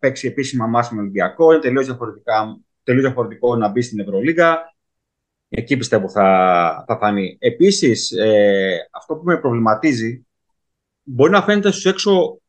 παίξει 0.00 0.26
επίσημα 0.26 0.66
μάση 0.66 0.94
με 0.94 1.00
Ολυμπιακό, 1.00 1.52
είναι 1.52 1.60
τελείως, 1.60 1.96
τελείως 2.82 3.04
διαφορετικό 3.04 3.56
να 3.56 3.68
μπει 3.68 3.82
στην 3.82 4.00
Ευρωλίγα. 4.00 4.74
Εκεί 5.48 5.76
πιστεύω 5.76 6.08
θα, 6.08 6.84
θα 6.86 6.98
φανεί. 6.98 7.36
Επίσης, 7.40 8.10
ε, 8.10 8.88
αυτό 8.90 9.14
που 9.14 9.24
με 9.24 9.36
προβληματίζει, 9.36 10.26
μπορεί 11.02 11.30
να 11.30 11.42
φαίνεται 11.42 11.70
στους 11.70 11.86
έξω 11.86 12.41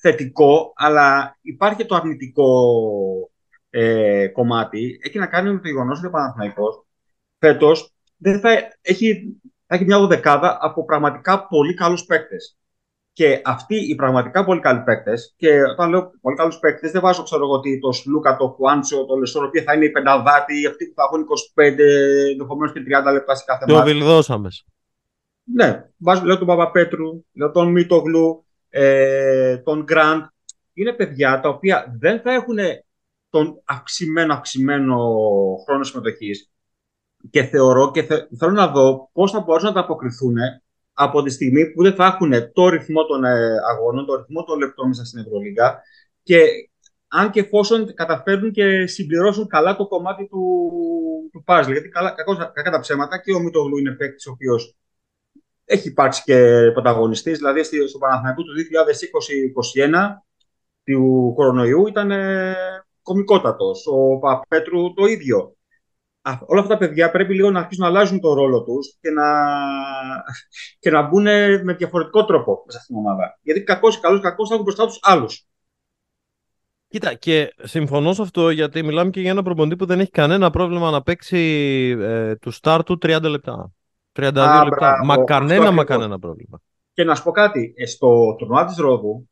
θετικό, 0.00 0.72
αλλά 0.76 1.38
υπάρχει 1.40 1.86
το 1.86 1.94
αρνητικό 1.94 2.50
ε, 3.70 4.28
κομμάτι 4.28 5.00
έχει 5.02 5.18
να 5.18 5.26
κάνει 5.26 5.52
με 5.52 5.60
το 5.60 5.68
γεγονός 5.68 5.98
ότι 5.98 6.06
ο 6.06 6.10
Παναθηναϊκός 6.10 6.84
φέτος 7.38 7.92
θα 8.40 8.50
έχει, 8.80 9.38
θα 9.66 9.74
έχει 9.74 9.84
μια 9.84 10.06
δεκάδα 10.06 10.58
από 10.60 10.84
πραγματικά 10.84 11.46
πολύ 11.46 11.74
καλούς 11.74 12.04
παίκτες. 12.04 12.56
Και 13.12 13.40
αυτοί 13.44 13.76
οι 13.76 13.94
πραγματικά 13.94 14.44
πολύ 14.44 14.60
καλοί 14.60 14.82
παίκτες, 14.82 15.34
και 15.36 15.62
όταν 15.62 15.90
λέω 15.90 16.10
πολύ 16.20 16.36
καλούς 16.36 16.58
παίκτες, 16.58 16.90
δεν 16.90 17.00
βάζω 17.00 17.22
ξέρω 17.22 17.44
εγώ 17.44 17.52
ότι 17.52 17.78
το 17.78 17.92
Σλούκα, 17.92 18.36
το 18.36 18.48
Χουάντσο, 18.48 19.04
το 19.06 19.16
Λεσόρ, 19.16 19.50
που 19.50 19.62
θα 19.64 19.74
είναι 19.74 19.84
οι 19.84 19.90
πενταδάτοι, 19.90 20.66
αυτοί 20.66 20.86
που 20.86 20.94
θα 20.96 21.02
έχουν 21.02 21.26
25, 21.54 21.78
ενδεχομένως 22.30 22.72
και 22.72 22.80
30 23.08 23.12
λεπτά 23.12 23.34
σε 23.34 23.44
κάθε 23.46 23.64
μάτι. 23.68 23.90
Το 23.90 23.94
βιλδώσαμε. 23.94 24.48
Ναι, 25.44 25.84
βάζω, 25.96 26.24
λέω 26.24 26.38
τον 26.38 26.46
Παπαπέτρου, 26.46 27.24
λέω 27.32 27.50
τον 27.50 27.70
Μίτογλου, 27.70 28.46
ε, 28.80 29.56
τον 29.56 29.82
Γκραντ. 29.82 30.22
Είναι 30.74 30.92
παιδιά 30.92 31.40
τα 31.40 31.48
οποία 31.48 31.96
δεν 31.98 32.20
θα 32.20 32.32
έχουν 32.32 32.58
τον 33.30 33.62
αυξημένο, 33.64 34.32
αυξημένο 34.32 34.96
χρόνο 35.64 35.84
συμμετοχής. 35.84 36.50
Και 37.30 37.42
θεωρώ 37.42 37.90
και 37.90 38.02
θέλω 38.38 38.52
να 38.52 38.66
δω 38.66 39.10
πώς 39.12 39.30
θα 39.30 39.40
μπορέσουν 39.40 39.68
να 39.68 39.74
τα 39.74 39.80
αποκριθούν 39.80 40.36
από 40.92 41.22
τη 41.22 41.30
στιγμή 41.30 41.72
που 41.72 41.82
δεν 41.82 41.94
θα 41.94 42.06
έχουν 42.06 42.52
το 42.52 42.68
ρυθμό 42.68 43.04
των 43.04 43.24
ε, 43.24 43.56
αγώνων, 43.70 44.06
το 44.06 44.16
ρυθμό 44.16 44.44
των 44.44 44.58
λεπτών 44.58 44.88
μέσα 44.88 45.04
στην 45.04 45.20
Ευρωλίγα 45.20 45.82
και 46.22 46.40
αν 47.08 47.30
και 47.30 47.40
εφόσον 47.40 47.94
καταφέρνουν 47.94 48.52
και 48.52 48.86
συμπληρώσουν 48.86 49.46
καλά 49.46 49.76
το 49.76 49.88
κομμάτι 49.88 50.28
του, 50.28 50.70
του 51.32 51.44
puzzle. 51.46 51.70
Γιατί 51.72 51.88
καλά, 51.88 52.14
κακά 52.52 52.70
τα 52.70 52.80
ψέματα 52.80 53.20
και 53.20 53.32
ο 53.32 53.40
Μητογλου 53.40 53.78
είναι 53.78 53.92
παίκτης 53.92 54.26
ο 54.26 54.30
οποίος 54.30 54.76
έχει 55.68 55.88
υπάρξει 55.88 56.22
και 56.24 56.70
πρωταγωνιστής. 56.72 57.38
Δηλαδή 57.38 57.62
στο 57.62 57.98
Παναθηναϊκό 57.98 58.42
του 58.42 58.52
2020-2021 59.74 59.92
του 60.84 61.32
κορονοϊού 61.34 61.86
ήταν 61.86 62.10
ε, 62.10 62.54
κομικότατος. 63.02 63.86
Ο 63.86 64.18
Παπέτρου 64.18 64.94
το 64.94 65.04
ίδιο. 65.04 65.56
όλα 66.46 66.60
αυτά 66.60 66.72
τα 66.72 66.78
παιδιά 66.78 67.10
πρέπει 67.10 67.34
λίγο 67.34 67.50
να 67.50 67.58
αρχίσουν 67.58 67.82
να 67.82 67.88
αλλάζουν 67.88 68.20
το 68.20 68.34
ρόλο 68.34 68.64
τους 68.64 68.96
και 69.00 69.10
να, 69.10 69.24
και 70.78 70.90
να 70.90 71.02
μπουν 71.02 71.22
με 71.64 71.74
διαφορετικό 71.78 72.24
τρόπο 72.24 72.64
σε 72.68 72.76
αυτήν 72.76 72.94
την 72.96 73.04
ομάδα. 73.04 73.38
Γιατί 73.42 73.62
κακός 73.62 73.96
ή 73.96 74.00
καλός 74.00 74.20
κακός 74.20 74.48
θα 74.48 74.54
έχουν 74.54 74.64
μπροστά 74.64 74.86
τους 74.86 74.98
άλλους. 75.02 75.46
Κοίτα, 76.88 77.14
και 77.14 77.54
συμφωνώ 77.62 78.12
σε 78.12 78.22
αυτό 78.22 78.50
γιατί 78.50 78.82
μιλάμε 78.82 79.10
και 79.10 79.20
για 79.20 79.30
ένα 79.30 79.42
προπονητή 79.42 79.76
που 79.76 79.86
δεν 79.86 80.00
έχει 80.00 80.10
κανένα 80.10 80.50
πρόβλημα 80.50 80.90
να 80.90 81.02
παίξει 81.02 81.38
ε, 82.00 82.36
τους 82.36 82.52
σταρ 82.60 82.80
του 82.84 82.98
30 83.02 83.22
λεπτά. 83.22 83.72
32 84.18 84.38
Α, 84.38 84.64
λεπτά. 84.64 84.76
Μπράβο, 84.76 85.04
μα 85.04 85.24
κανένα, 85.24 85.70
μα 85.70 85.84
κανένα 85.84 86.18
πρόβλημα. 86.18 86.60
Και 86.92 87.04
να 87.04 87.14
σου 87.14 87.22
πω 87.22 87.30
κάτι, 87.30 87.74
ε, 87.76 87.86
στο 87.86 88.34
τουρνουά 88.38 88.64
της 88.64 88.76
Ρόδου, 88.76 89.30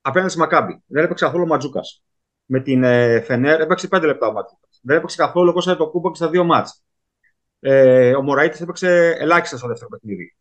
απέναντι 0.00 0.30
στη 0.30 0.40
Μακάμπη, 0.40 0.82
δεν 0.86 1.04
έπαιξε 1.04 1.24
καθόλου 1.24 1.44
ο 1.44 1.46
Μαντζούκας. 1.46 2.02
Με 2.44 2.60
την 2.60 2.82
ε, 2.82 3.20
Φενέρ 3.20 3.60
έπαιξε 3.60 3.88
5 3.90 4.02
λεπτά 4.02 4.26
ο 4.26 4.32
Μαντζούκας. 4.32 4.80
Δεν 4.82 4.96
έπαιξε 4.96 5.16
καθόλου 5.16 5.52
ο 5.56 5.76
Αντετοκούνμπο 5.76 6.10
και 6.10 6.16
στα 6.16 6.28
δύο 6.28 6.44
ματς. 6.44 6.82
Ε, 7.60 8.14
ο 8.14 8.22
Μωραήτης 8.22 8.60
έπαιξε 8.60 9.16
ελάχιστα 9.18 9.56
στο 9.56 9.68
δεύτερο 9.68 9.90
παιχνίδι. 9.90 10.36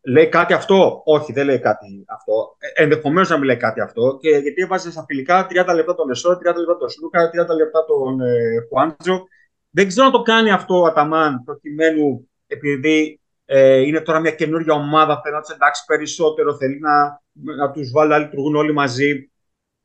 Λέει 0.00 0.28
κάτι 0.28 0.52
αυτό; 0.52 1.02
Όχι, 1.04 1.32
δεν 1.32 1.46
λέει 1.46 1.58
κάτι 1.58 2.04
αυτό. 2.08 2.56
Ε, 2.58 2.82
Ενδεχομένως 2.82 3.28
να 3.28 3.36
μην 3.36 3.44
λέει 3.44 3.56
κάτι 3.56 3.80
αυτό. 3.80 4.18
Και 4.20 4.28
γιατί 4.28 4.62
έβαζε 4.62 4.90
στα 4.90 5.04
φιλικά 5.06 5.46
30 5.50 5.74
λεπτά 5.74 5.94
τον 5.94 6.06
Λεσόρ, 6.08 6.30
30 6.30 6.36
λεπτά 6.42 6.76
τον 6.78 6.88
Σλούκα, 6.88 7.30
30 7.30 7.32
λεπτά 7.56 7.84
τον 7.84 8.20
ε, 8.20 8.66
Χουάντσο. 8.68 9.24
Δεν 9.70 9.88
ξέρω 9.88 10.06
αν 10.06 10.12
το 10.12 10.22
κάνει 10.22 10.50
αυτό 10.50 10.80
ο 10.80 10.84
Αταμάν 10.84 11.42
προκειμένου 11.44 12.28
επειδή 12.46 13.20
ε, 13.44 13.80
είναι 13.80 14.00
τώρα 14.00 14.20
μια 14.20 14.30
καινούργια 14.30 14.74
ομάδα, 14.74 15.20
θέλει 15.20 15.34
να 15.34 15.40
του 15.40 15.52
εντάξει 15.52 15.84
περισσότερο, 15.86 16.56
θέλει 16.56 16.78
να, 16.78 17.22
να 17.56 17.70
τους 17.70 17.90
βάλει 17.90 18.10
να 18.10 18.18
λειτουργούν 18.18 18.56
όλοι 18.56 18.72
μαζί, 18.72 19.30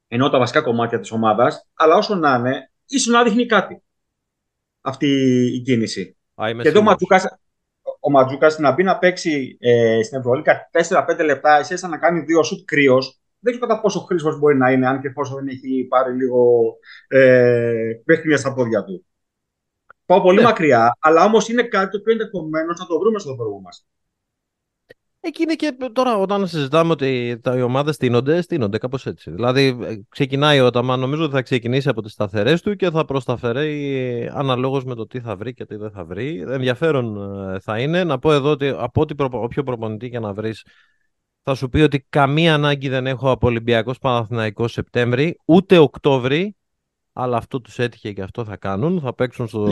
ενώ 0.07 0.29
τα 0.29 0.37
βασικά 0.37 0.61
κομμάτια 0.61 0.99
της 0.99 1.11
ομάδας. 1.11 1.67
Αλλά 1.73 1.95
όσο 1.95 2.15
να 2.15 2.35
είναι, 2.35 2.71
ίσως 2.87 3.13
να 3.13 3.23
δείχνει 3.23 3.45
κάτι 3.45 3.83
αυτή 4.81 5.07
η 5.55 5.61
κίνηση. 5.61 6.17
Α, 6.35 6.51
και 6.61 6.67
εδώ 6.67 6.79
ο 6.79 6.83
Ματζούκας 6.83 7.25
ο 7.99 8.09
Ματζούκας 8.09 8.59
να 8.59 8.71
μπει 8.71 8.83
να 8.83 8.97
παίξει 8.97 9.57
ε, 9.59 9.99
στην 10.03 10.19
Ευρωλίκα 10.19 10.69
4-5 10.89 11.23
λεπτά, 11.23 11.57
εσύ 11.57 11.87
να 11.87 11.97
κάνει 11.97 12.19
δύο 12.19 12.43
σουτ 12.43 12.65
κρύος. 12.65 13.21
Δεν 13.39 13.53
ξέρω 13.53 13.67
κατά 13.67 13.81
πόσο 13.81 13.99
χρήσιμος 13.99 14.39
μπορεί 14.39 14.57
να 14.57 14.71
είναι, 14.71 14.87
αν 14.87 15.01
και 15.01 15.09
πόσο 15.09 15.35
δεν 15.35 15.47
έχει 15.47 15.85
πάρει 15.89 16.13
λίγο 16.13 16.73
ε, 17.07 17.91
παιχνίδια 18.05 18.37
στα 18.37 18.53
πόδια 18.53 18.83
του. 18.83 19.05
Πάω 20.11 20.21
πολύ 20.21 20.37
ναι. 20.37 20.43
μακριά, 20.43 20.97
αλλά 20.99 21.23
όμως 21.23 21.49
είναι 21.49 21.63
κάτι 21.63 21.91
το 21.91 21.97
οποίο 21.97 22.11
ενδεχομένω 22.11 22.73
να 22.79 22.85
το 22.85 22.99
βρούμε 22.99 23.19
στο 23.19 23.35
δρόμο 23.35 23.59
μας. 23.59 23.85
Εκεί 25.19 25.43
είναι 25.43 25.55
και 25.55 25.77
τώρα 25.93 26.17
όταν 26.17 26.47
συζητάμε 26.47 26.91
ότι 26.91 27.39
τα, 27.43 27.57
οι 27.57 27.61
ομάδες 27.61 27.95
στείνονται, 27.95 28.41
στείνονται 28.41 28.77
κάπως 28.77 29.05
έτσι. 29.05 29.31
Δηλαδή, 29.31 29.77
ε, 29.81 29.95
ξεκινάει 30.09 30.59
ο 30.59 30.65
Αταμάν, 30.65 30.99
νομίζω 30.99 31.23
ότι 31.23 31.33
θα 31.33 31.41
ξεκινήσει 31.41 31.89
από 31.89 32.01
τις 32.01 32.11
σταθερές 32.11 32.61
του 32.61 32.75
και 32.75 32.89
θα 32.89 33.05
προσταφερεί 33.05 34.29
αναλόγως 34.33 34.83
με 34.83 34.95
το 34.95 35.07
τι 35.07 35.19
θα 35.19 35.35
βρει 35.35 35.53
και 35.53 35.65
τι 35.65 35.75
δεν 35.75 35.91
θα 35.91 36.05
βρει. 36.05 36.45
Ενδιαφέρον 36.47 37.17
ε, 37.53 37.59
θα 37.59 37.79
είναι. 37.79 38.03
Να 38.03 38.19
πω 38.19 38.33
εδώ 38.33 38.49
ότι 38.49 38.67
από 38.67 39.01
ό,τι 39.01 39.13
όποιο 39.17 39.63
προπονητή 39.63 40.09
και 40.09 40.19
να 40.19 40.33
βρεις, 40.33 40.65
θα 41.43 41.55
σου 41.55 41.69
πει 41.69 41.81
ότι 41.81 42.05
καμία 42.09 42.53
ανάγκη 42.53 42.89
δεν 42.89 43.07
έχω 43.07 43.31
από 43.31 43.47
Ολυμπιακός 43.47 43.97
Παναθηναϊκός 43.97 44.71
Σεπτέμβρη, 44.71 45.39
ούτε 45.45 45.77
Οκτώβρη, 45.77 46.55
αλλά 47.13 47.37
αυτό 47.37 47.61
τους 47.61 47.79
έτυχε 47.79 48.11
και 48.11 48.21
αυτό 48.21 48.43
θα 48.43 48.57
κάνουν. 48.57 48.99
Θα 48.99 49.13
παίξουν 49.13 49.47
στο, 49.47 49.67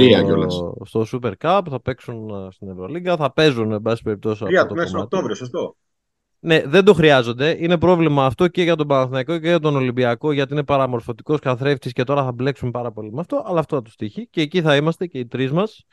στο 0.85 1.05
Super 1.11 1.33
Cup, 1.41 1.61
θα 1.69 1.81
παίξουν 1.81 2.29
ε, 2.29 2.51
στην 2.51 2.69
Ευρωλίγκα, 2.69 3.15
θα 3.15 3.33
παίζουν, 3.33 3.71
εν 3.71 3.81
πάση 3.81 4.03
περιπτώσει. 4.03 4.43
Τρία 4.43 4.65
του 4.65 4.75
μέσα 4.75 4.99
Οκτώβριο, 4.99 5.35
σωστό. 5.35 5.75
Ναι, 6.41 6.63
δεν 6.65 6.83
το 6.83 6.93
χρειάζονται. 6.93 7.55
Είναι 7.59 7.77
πρόβλημα 7.77 8.25
αυτό 8.25 8.47
και 8.47 8.63
για 8.63 8.75
τον 8.75 8.87
Παναθηναϊκό 8.87 9.39
και 9.39 9.47
για 9.47 9.59
τον 9.59 9.75
Ολυμπιακό, 9.75 10.31
γιατί 10.31 10.53
είναι 10.53 10.63
παραμορφωτικός 10.63 11.39
καθρέφτης 11.39 11.93
και 11.93 12.03
τώρα 12.03 12.23
θα 12.23 12.31
μπλέξουν 12.31 12.71
πάρα 12.71 12.91
πολύ 12.91 13.11
με 13.11 13.19
αυτό. 13.19 13.43
Αλλά 13.45 13.59
αυτό 13.59 13.75
θα 13.75 13.81
τους 13.81 13.95
τύχει. 13.95 14.27
Και 14.27 14.41
εκεί 14.41 14.61
θα 14.61 14.75
είμαστε 14.75 15.05
και 15.07 15.19
οι 15.19 15.25
τρεις 15.25 15.51
μας. 15.51 15.85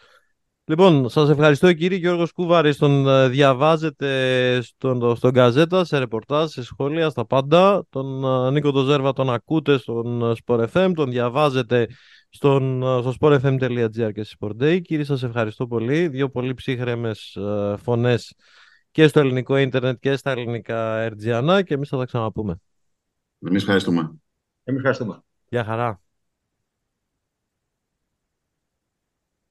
Λοιπόν, 0.69 1.09
σας 1.09 1.29
ευχαριστώ 1.29 1.73
κύριε 1.73 1.99
Γιώργος 1.99 2.33
Κούβαρη. 2.33 2.75
Τον 2.75 3.09
ε, 3.09 3.29
διαβάζετε 3.29 4.61
στον, 4.63 5.17
στον 5.17 5.33
Καζέτα, 5.33 5.85
σε 5.85 5.99
ρεπορτάζ, 5.99 6.51
σε 6.51 6.63
σχόλια, 6.63 7.11
στα 7.11 7.27
πάντα. 7.27 7.87
Τον 7.89 8.25
ε, 8.25 8.51
Νίκο 8.51 8.73
Τοζέρβα 8.73 9.13
τον 9.13 9.31
ακούτε 9.31 9.79
στον 9.79 10.31
ε, 10.31 10.33
Sport 10.45 10.67
FM, 10.73 10.93
τον 10.95 11.11
διαβάζετε 11.11 11.89
στον, 12.29 12.83
στο 12.83 13.15
sportfm.gr 13.21 14.13
και 14.13 14.23
στη 14.23 14.37
Sport 14.41 14.63
Day. 14.63 14.81
Κύριε, 14.83 15.05
σας 15.05 15.23
ευχαριστώ 15.23 15.67
πολύ. 15.67 16.09
Δύο 16.09 16.29
πολύ 16.31 16.55
ψύχρεμες 16.55 17.39
φωνές 17.83 18.35
και 18.91 19.07
στο 19.07 19.21
ελληνικό 19.21 19.57
ίντερνετ 19.57 19.99
και 20.01 20.17
στα 20.17 20.31
ελληνικά 20.31 20.99
ερτζιανά 20.99 21.63
και 21.63 21.75
εμείς 21.75 21.89
θα 21.89 21.97
τα 21.97 22.05
ξαναπούμε. 22.05 22.61
Εμείς 23.47 23.63
ευχαριστούμε. 23.63 24.01
Εμείς 24.65 24.79
ευχαριστούμε. 24.79 25.23
Γεια 25.49 25.65
χαρά. 25.65 26.01